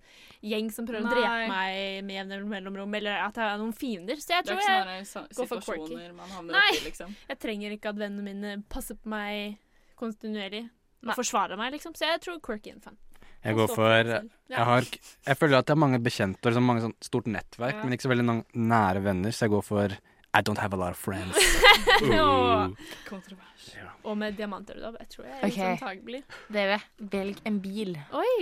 [0.53, 4.15] gjeng som prøver å drepe meg med jevne mellomrom, eller at jeg har noen fiender.
[4.23, 5.05] Så jeg er tror jeg
[5.35, 5.99] går for quirky.
[6.15, 6.63] man Nei.
[6.71, 7.15] oppi, liksom.
[7.33, 9.57] Jeg trenger ikke at vennene mine passer på meg
[9.99, 11.11] kontinuerlig Nei.
[11.11, 11.95] og forsvarer meg, liksom.
[11.99, 12.97] Så jeg tror quirky and fun.
[13.39, 16.81] Jeg går for jeg, har, jeg føler at jeg har mange bekjente og liksom mange
[16.83, 17.83] sånn stort nettverk, Ja.
[17.85, 18.25] men ikke så veldig
[18.55, 19.95] nære venner, så jeg går for
[20.31, 21.33] I don't have a lot of friends.
[22.03, 22.69] Ooh.
[23.07, 23.63] Kontrovers.
[24.05, 25.47] Og med diamanter da, Jeg tror jeg er Ok.
[25.49, 26.19] litt sånn tagelig.
[26.53, 26.75] Dere,
[27.11, 27.95] velg en bil.
[28.15, 28.35] Oi!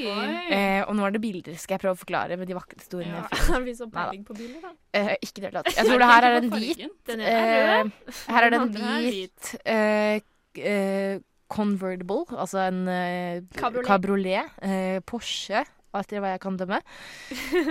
[0.51, 1.55] Eh, og nå er det bilder.
[1.57, 3.23] Skal jeg prøve å forklare med de vakre ordene?
[3.23, 3.39] Ja.
[3.53, 4.73] Har vi så peiling på biler, da?
[4.99, 5.79] Eh, ikke i det hele tatt.
[5.79, 6.83] Jeg tror det her er en hvit
[7.15, 10.19] er eh, Her er det en Den hvit eh,
[10.59, 13.87] eh, convertible, altså en eh, Cabriolet.
[13.87, 14.55] cabriolet.
[14.61, 15.63] eh, Porsche,
[16.01, 16.81] etter hva jeg kan dømme.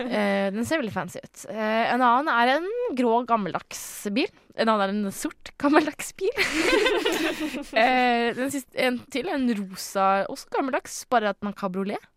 [0.06, 1.44] Eh, den ser veldig fancy ut.
[1.50, 2.66] Eh, en annen er en
[2.96, 3.82] grå, gammeldags
[4.14, 4.30] bil.
[4.56, 6.32] En annen er en sort, gammeldags bil.
[7.82, 12.10] eh, den siste, en til, en rosa, også gammeldags, bare at den har kabriolet.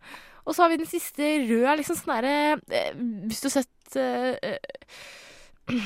[0.49, 2.37] Og så har vi den siste røde, liksom sånn derre
[2.73, 2.95] eh,
[3.29, 5.83] Hvis du har sett eh, eh,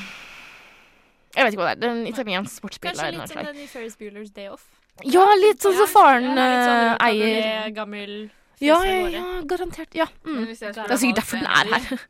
[1.34, 1.82] Jeg vet ikke hva det er.
[1.82, 2.94] Det er en italiensk sportsbil.
[2.94, 4.64] Kanskje litt som den i Ferris Bueller's Day Off.
[5.02, 7.68] Ja, litt sånn som faren Ja, sånn eier.
[7.74, 8.14] Gammel
[8.60, 9.94] Ja, ja, ja, garantert.
[9.94, 10.06] Ja.
[10.24, 10.44] Mm.
[10.46, 12.04] Det er sikkert derfor den er her.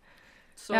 [0.56, 0.74] Så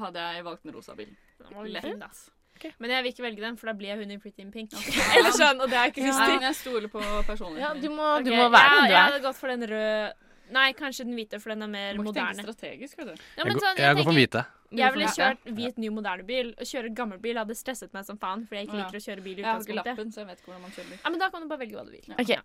[0.00, 1.10] hadde jeg valgt den rosa bil.
[1.38, 2.02] Den var veldig Lett.
[2.08, 2.30] ass.
[2.56, 2.72] Okay.
[2.78, 4.72] Men jeg vil ikke velge den, for da blir jeg hun i Pretty in Pink.
[4.72, 4.78] Ja.
[5.16, 6.34] Eller sånn, og det er ikke Nei, til.
[6.34, 8.98] men jeg stoler på personligheten Ja, du må, du må være ja, den du Jeg
[8.98, 9.06] er.
[9.06, 10.12] hadde gått for den røde
[10.50, 12.42] Nei, kanskje den hvite, for den er mer Du må ikke tenke moderne.
[12.50, 13.12] strategisk, vet du.
[13.14, 14.40] Ja, Jeg, går- sånn, jeg går for hvite.
[14.80, 16.50] Jeg ville kjørt hvit, ny, moderne bil.
[16.58, 19.22] Å kjøre gammel bil hadde stresset meg som faen, fordi jeg ikke liker å kjøre
[19.28, 19.86] bil i Jeg har ikke utgangspunktet.
[19.94, 20.98] lappen, så jeg vet ikke hvordan man kjører bil.
[21.04, 22.14] Ja, men da kan du bare velge hva du vil.
[22.18, 22.40] Okay.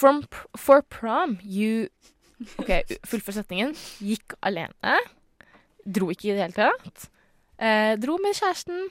[0.00, 0.20] From,
[0.58, 1.88] for prom, you
[2.60, 2.70] OK,
[3.08, 3.74] fullfør setningen.
[4.04, 4.98] Gikk alene.
[5.84, 7.08] Dro ikke i det hele tatt.
[7.58, 8.86] Eh, dro med kjæresten.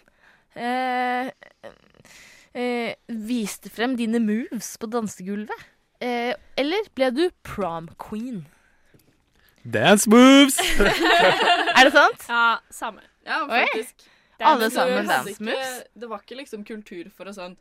[0.56, 1.30] Eh,
[2.54, 2.94] eh,
[3.28, 5.66] viste frem dine moves på dansegulvet.
[6.04, 8.44] Eh, eller ble du prom queen?
[9.64, 10.58] Dance moves!
[11.78, 12.26] er det sant?
[12.28, 13.02] Ja, samme.
[13.26, 13.62] Ja, Oi.
[13.64, 14.10] faktisk.
[14.44, 15.84] Alle sammen dance ikke- moves?
[15.96, 17.56] Det var ikke liksom kultur for å sånn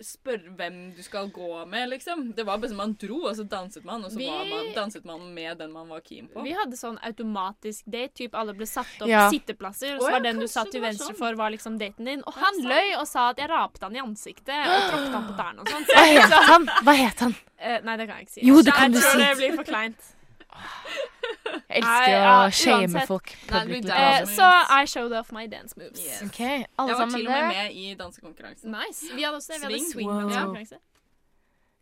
[0.00, 2.32] spørre hvem du skal gå med, liksom.
[2.36, 4.72] Det var bare sånn man dro, og så danset man, og så Vi- var man,
[4.74, 6.42] danset man med den man var keen på.
[6.44, 8.14] Vi hadde sånn automatisk date.
[8.14, 9.28] Typ alle ble satt opp Ja.
[9.30, 9.96] sitteplasser.
[9.96, 11.16] Og så så ja, var den du satt til venstre sånn.
[11.18, 12.22] for, var liksom daten din.
[12.26, 15.36] Og han løy og sa at jeg rapte han i ansiktet og tråkket han på
[15.36, 15.84] tærne og sånn.
[15.84, 16.66] Så Hva jeg het liksom- han?
[16.84, 17.34] Hva het han?
[17.60, 18.40] Uh, nei, det kan jeg ikke si.
[18.46, 20.14] Jo, det kan jeg du tror det blir for kleint.
[21.74, 23.06] Jeg Nei, elsker ja, å shame uansett.
[23.08, 23.32] folk.
[23.50, 23.90] Nei, det blir.
[23.92, 24.48] Eh, dance så
[24.80, 26.00] I showed off my dance moves.
[26.04, 26.22] Yes.
[26.26, 27.48] OK, alle jeg var sammen til og med der.
[27.62, 28.70] med i dansekonkurransen.
[28.74, 29.10] Nice.
[29.14, 29.60] Vi hadde også det.
[29.60, 29.92] Vi hadde Swing.
[30.08, 30.80] swing-dansekonkurranse.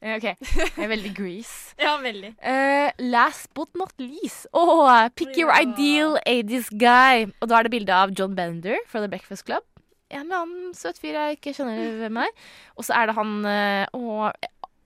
[0.03, 0.25] Eh, OK.
[0.25, 1.55] Jeg er veldig grease.
[1.87, 2.35] Ja, veldig.
[2.43, 4.47] Eh, last but not least.
[4.53, 7.27] Åh, pick your ideal 80s guy.
[7.41, 9.65] Og da er det bilde av John Bender fra The Breakfast Club.
[10.11, 12.29] En eller annen søt fyr jeg ikke skjønner hvem er.
[12.77, 14.31] Og så er det han eh, og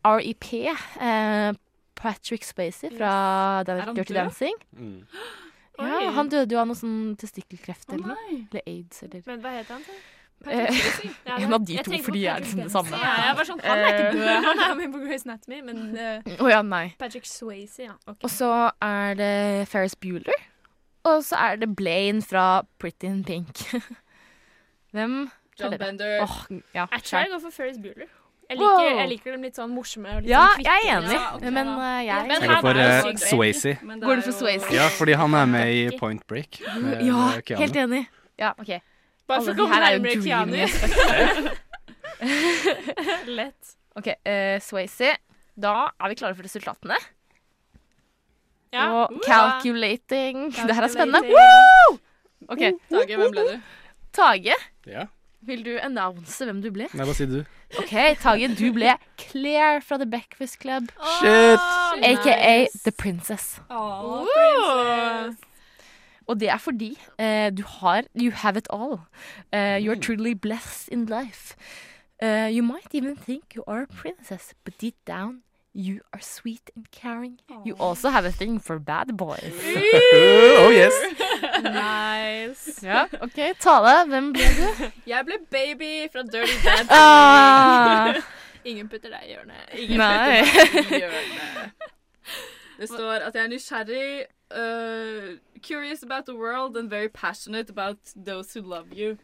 [0.06, 0.46] REP.
[1.02, 1.50] eh,
[2.00, 3.12] Patrick Spacey fra
[3.60, 4.14] Er Dirty død?
[4.16, 4.56] Dancing.
[4.72, 5.02] Mm.
[5.80, 8.16] Ja, han døde jo av noe sånn testikkelkreft eller noe.
[8.30, 8.40] nei.
[8.50, 9.84] Eller aids eller Men hva het han?
[9.86, 9.98] så?
[10.48, 10.76] Eh,
[11.28, 12.96] Ja, En av de to, for de er liksom det samme.
[13.00, 14.12] Ja, jeg var sånn, Han er ikke Eh.
[14.16, 14.44] død.
[14.48, 16.86] Han er med på Grace Anatomy, men uh, Å ja, nei.
[17.00, 17.96] Patrick Swayze, ja.
[18.06, 18.24] Okay.
[18.24, 18.50] Og så
[18.84, 20.46] er det Ferris Bueller.
[21.04, 23.64] Og så er det Blaine fra Pretty in Pink.
[24.92, 25.30] Hvem?
[25.60, 25.78] John er?
[25.78, 26.22] Bender.
[26.24, 26.40] Oh,
[26.74, 28.08] ja, Jeg tror jeg går for Ferris Bueller.
[28.50, 28.66] Jeg Wow.
[28.80, 30.10] liker, jeg liker dem litt sånn morsomme.
[30.16, 32.60] Og litt Ja, sånn jeg er enig, Ja, okay, men eh, jeg Men Jeg går
[32.64, 33.74] for eh, sykt Swayze.
[34.02, 34.72] Går du for Swayze?
[34.74, 36.58] Ja, fordi han er med i Point Break.
[36.82, 37.60] Med, Ja, med Keanu.
[37.62, 38.02] helt enig.
[38.40, 38.72] Ja, OK.
[39.30, 40.66] Bare for å komme er nærmere Keanu.
[43.38, 43.76] Lett.
[43.96, 45.14] OK, uh, Swayze.
[45.60, 46.96] Da er vi klare for resultatene.
[48.74, 48.88] Ja.
[49.04, 50.50] Og calculating.
[50.66, 51.22] Det her er spennende.
[51.30, 51.98] Woo!
[52.50, 52.62] OK.
[52.90, 53.56] Tage, hvem ble du?
[54.16, 54.54] Tage,
[54.90, 55.06] Ja.
[55.42, 56.88] Vil du announce hvem du ble?
[56.94, 57.38] Nei, hva sier du?
[57.80, 60.90] OK, Tage, du ble Claire fra The Breakfast Club.
[61.18, 61.60] Shit!
[62.04, 63.60] AKA The Princess.
[63.70, 65.46] Åh, princess.
[66.30, 69.00] Og det er fordi uh, du har You have it all.
[69.52, 71.56] You you're truly blessed in life.
[72.22, 75.42] Uh, you might even think you are a princess, but deep down
[75.72, 77.38] you are sweet and caring.
[77.64, 79.52] You also have a thing for bad boys.
[79.64, 80.92] oh yes!
[81.62, 82.82] Nice.
[82.82, 83.54] ja, OK.
[83.60, 84.90] Tale, hvem ble du?
[85.10, 86.88] Jeg ble baby fra Dirty Dancing.
[86.90, 88.14] Ah.
[88.64, 89.70] Ingen putter deg i hjørnet.
[89.78, 90.42] Ingen Nei.
[90.44, 91.88] putter meg i hjørnet.
[92.80, 94.24] Det står at jeg er nysgjerrig,
[94.56, 99.18] uh, curious about the world and very passionate about those who love you.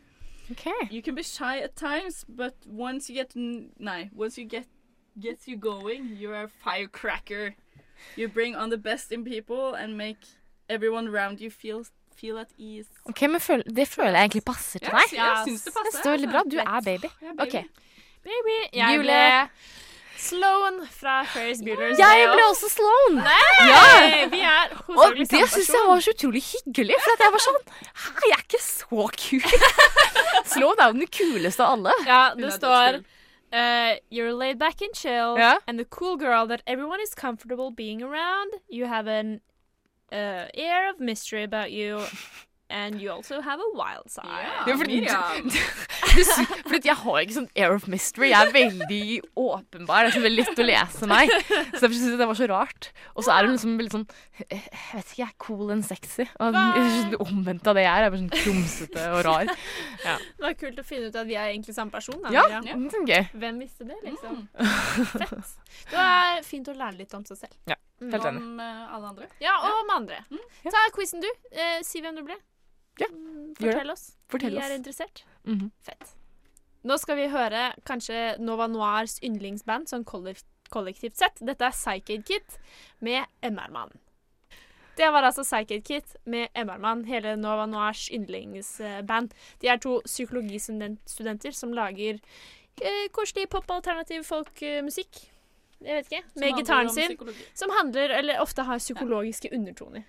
[0.51, 0.89] Okay.
[0.91, 4.67] You can be shy at times, but once you get n- nei, once you get
[5.21, 7.55] gets you going, you're a firecracker.
[8.17, 10.19] You bring on the best in people and make
[10.69, 11.85] everyone around you feel
[12.17, 12.89] feel at ease.
[13.05, 15.17] Ok, men føl det føler jeg egentlig passer til Ja, deg.
[15.19, 15.91] jeg synes det passer.
[15.91, 16.43] Det står veldig bra.
[16.51, 17.09] Du er baby.
[17.21, 17.41] Baby.
[17.43, 17.53] Ok.
[18.25, 18.57] Baby.
[18.73, 19.19] Jeg ble
[20.17, 23.19] Sloan fra Ferris Bueller's Jeg ble også Sloan.
[23.21, 23.67] Nei!
[23.69, 23.83] Ja.
[24.33, 26.97] Vi er Og det syns jeg var så utrolig hyggelig.
[27.05, 27.61] For at jeg var sånn
[28.07, 29.61] Hei, jeg er ikke så kul.
[30.55, 31.93] Sloan er jo den kuleste av alle.
[32.09, 33.03] Ja, det står
[33.57, 35.59] uh, You're laid back and chill Ja.
[35.67, 38.51] and the cool girl that everyone is comfortable being around.
[38.69, 39.41] You have an
[40.13, 41.93] uh, air of mystery about you,
[42.71, 44.27] and you also have a wild side.
[44.27, 45.51] Ja, Ja, fordi- Miriam.
[46.67, 48.31] Fordi jeg har ikke sånn air of mystery.
[48.33, 50.07] Jeg er veldig åpenbar.
[50.09, 51.31] Det er veldig lett å lese meg.
[51.31, 52.89] Så derfor syns jeg det var så rart.
[53.15, 54.07] Og så er hun liksom litt sånn
[54.51, 54.63] Jeg
[54.95, 56.27] vet ikke, jeg er cool and sexy.
[56.41, 58.07] Og det omvendte av det jeg er.
[58.07, 59.53] Jeg er bare sånn krumsete og rar.
[60.07, 60.17] Ja.
[60.19, 62.19] Det var kult å finne ut at vi er egentlig samme person.
[62.23, 63.23] Da, Ja, er gøy.
[63.37, 64.43] Hvem visste det, liksom?
[64.57, 64.67] Mm.
[65.13, 65.55] Fett.
[65.91, 67.55] Det var fint å lære litt om seg selv.
[67.71, 68.43] Ja, helt enig.
[68.43, 69.29] Om uh, alle andre.
[69.43, 70.21] Ja, og om andre.
[70.65, 71.29] Ta quizen, du.
[71.53, 72.37] Uh, si hvem du ble.
[73.01, 73.55] Ja, Mm.
[73.57, 74.17] Fortell oss.
[74.29, 74.65] Fortell vi oss.
[74.71, 75.25] er interessert.
[75.47, 75.71] Mhm.
[75.83, 76.15] Fett.
[76.85, 81.39] Nå skal vi høre kanskje Nova Noirs yndlingsband sånn kollektivt sett.
[81.41, 82.59] Dette er Psyched Kit
[83.01, 83.91] med MR-mann.
[84.97, 89.33] Det var altså Psyched Kit med MR-mann, hele Nova Noirs yndlingsband.
[89.61, 92.21] De er to psykologistudenter som lager
[92.83, 95.23] eh, koselig pop, alternativ folkmusikk.
[95.85, 96.23] Jeg vet ikke.
[96.41, 97.09] Med gitaren sin.
[97.13, 97.45] psykologi.
[97.55, 100.05] Som handler, eller ofte har psykologiske undertoner.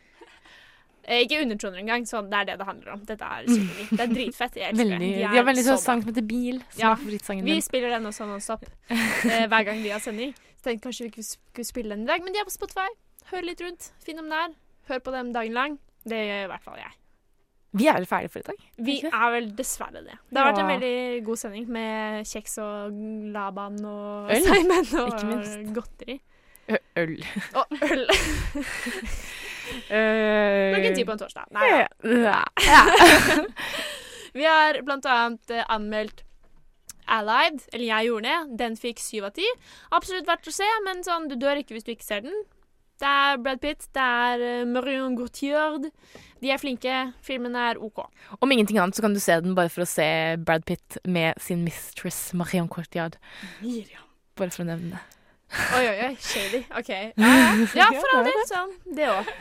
[1.07, 3.03] Eh, ikke undertoner engang, sånn, det er det det handler om.
[3.07, 3.85] Dette er psykologi.
[3.93, 4.57] Det er dritfett.
[4.59, 5.21] Jeg elsker Veldig, det.
[5.31, 8.09] de har veldig sånn sang som heter Bil, som Ja, er favorittsangen Vi spiller den
[8.09, 10.33] også non-stop eh, hver gang vi har sending.
[10.59, 12.89] Så tenkte kanskje vi skulle spille den i dag, men de er på Spotify.
[13.31, 14.51] Hør litt rundt, finn dem der.
[14.91, 15.79] Hør på dem dagen lang.
[16.07, 16.93] Det gjør i hvert fall jeg.
[17.77, 18.61] Vi er vel ferdige for i dag?
[18.87, 20.15] Vi er vel dessverre det.
[20.31, 22.95] Det har vært en veldig god sending med kjeks og
[23.35, 26.19] Laban og Øl, Simon og godteri.
[26.99, 27.19] Øl.
[27.55, 28.07] Og øl.
[29.87, 31.51] Eh, Klokken ti på en torsdag.
[31.55, 31.67] Nei,
[32.25, 32.41] ja.
[32.67, 32.81] ja.
[34.37, 36.23] Vi har blant annet eh, anmeldt
[37.07, 38.57] Allied, eller jeg gjorde det.
[38.59, 39.47] Den fikk syv av ti.
[39.95, 42.35] Absolutt verdt å se, men sånn, du dør ikke hvis du ikke ser den.
[42.97, 45.77] Det er Brad Pitt, det er uh, Marion Gautier.
[46.41, 46.95] De er flinke.
[47.25, 48.01] Filmen er OK.
[48.41, 50.07] Om ingenting annet så kan du se den bare for å se
[50.41, 53.19] Brad Pitt med sin mistress Marion Courtiard.
[54.37, 55.16] Bare for å nevne det.
[55.77, 56.13] Oi, oi, oi.
[56.19, 56.63] Shady.
[56.77, 56.89] OK.
[56.89, 57.33] Ja,
[57.75, 57.89] ja.
[57.95, 58.45] for all del.
[58.49, 58.71] Sånn.
[58.97, 59.33] Det òg.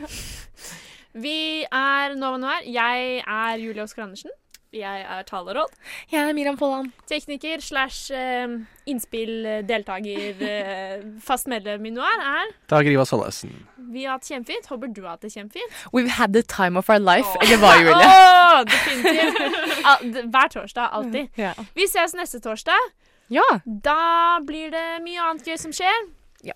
[1.17, 2.67] Vi er Nova Noir.
[2.69, 4.35] Jeg er Julie Oskar Andersen.
[4.77, 5.73] Jeg er Taleråd.
[6.13, 6.91] Jeg er Miriam Folland.
[7.09, 8.59] Tekniker slash uh,
[8.91, 13.55] innspill, deltaker, uh, fast medlem i Noir er Dag Riva Sollesen.
[13.95, 14.69] Vi har hatt kjempefint.
[14.69, 15.81] Håper du har hatt det kjempefint.
[15.95, 17.31] We've had the time of our life.
[17.41, 18.13] Eller hva, Julie?
[18.13, 20.31] Åh, definitivt.
[20.35, 20.93] Hver torsdag.
[20.93, 21.43] Alltid.
[21.79, 22.93] Vi ses neste torsdag.
[23.33, 23.47] Ja.
[23.65, 26.07] Da blir det mye annet gøy som skjer.
[26.47, 26.55] Ja.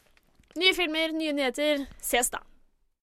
[0.61, 1.87] Nye filmer, nye nyheter.
[2.03, 2.43] Ses da.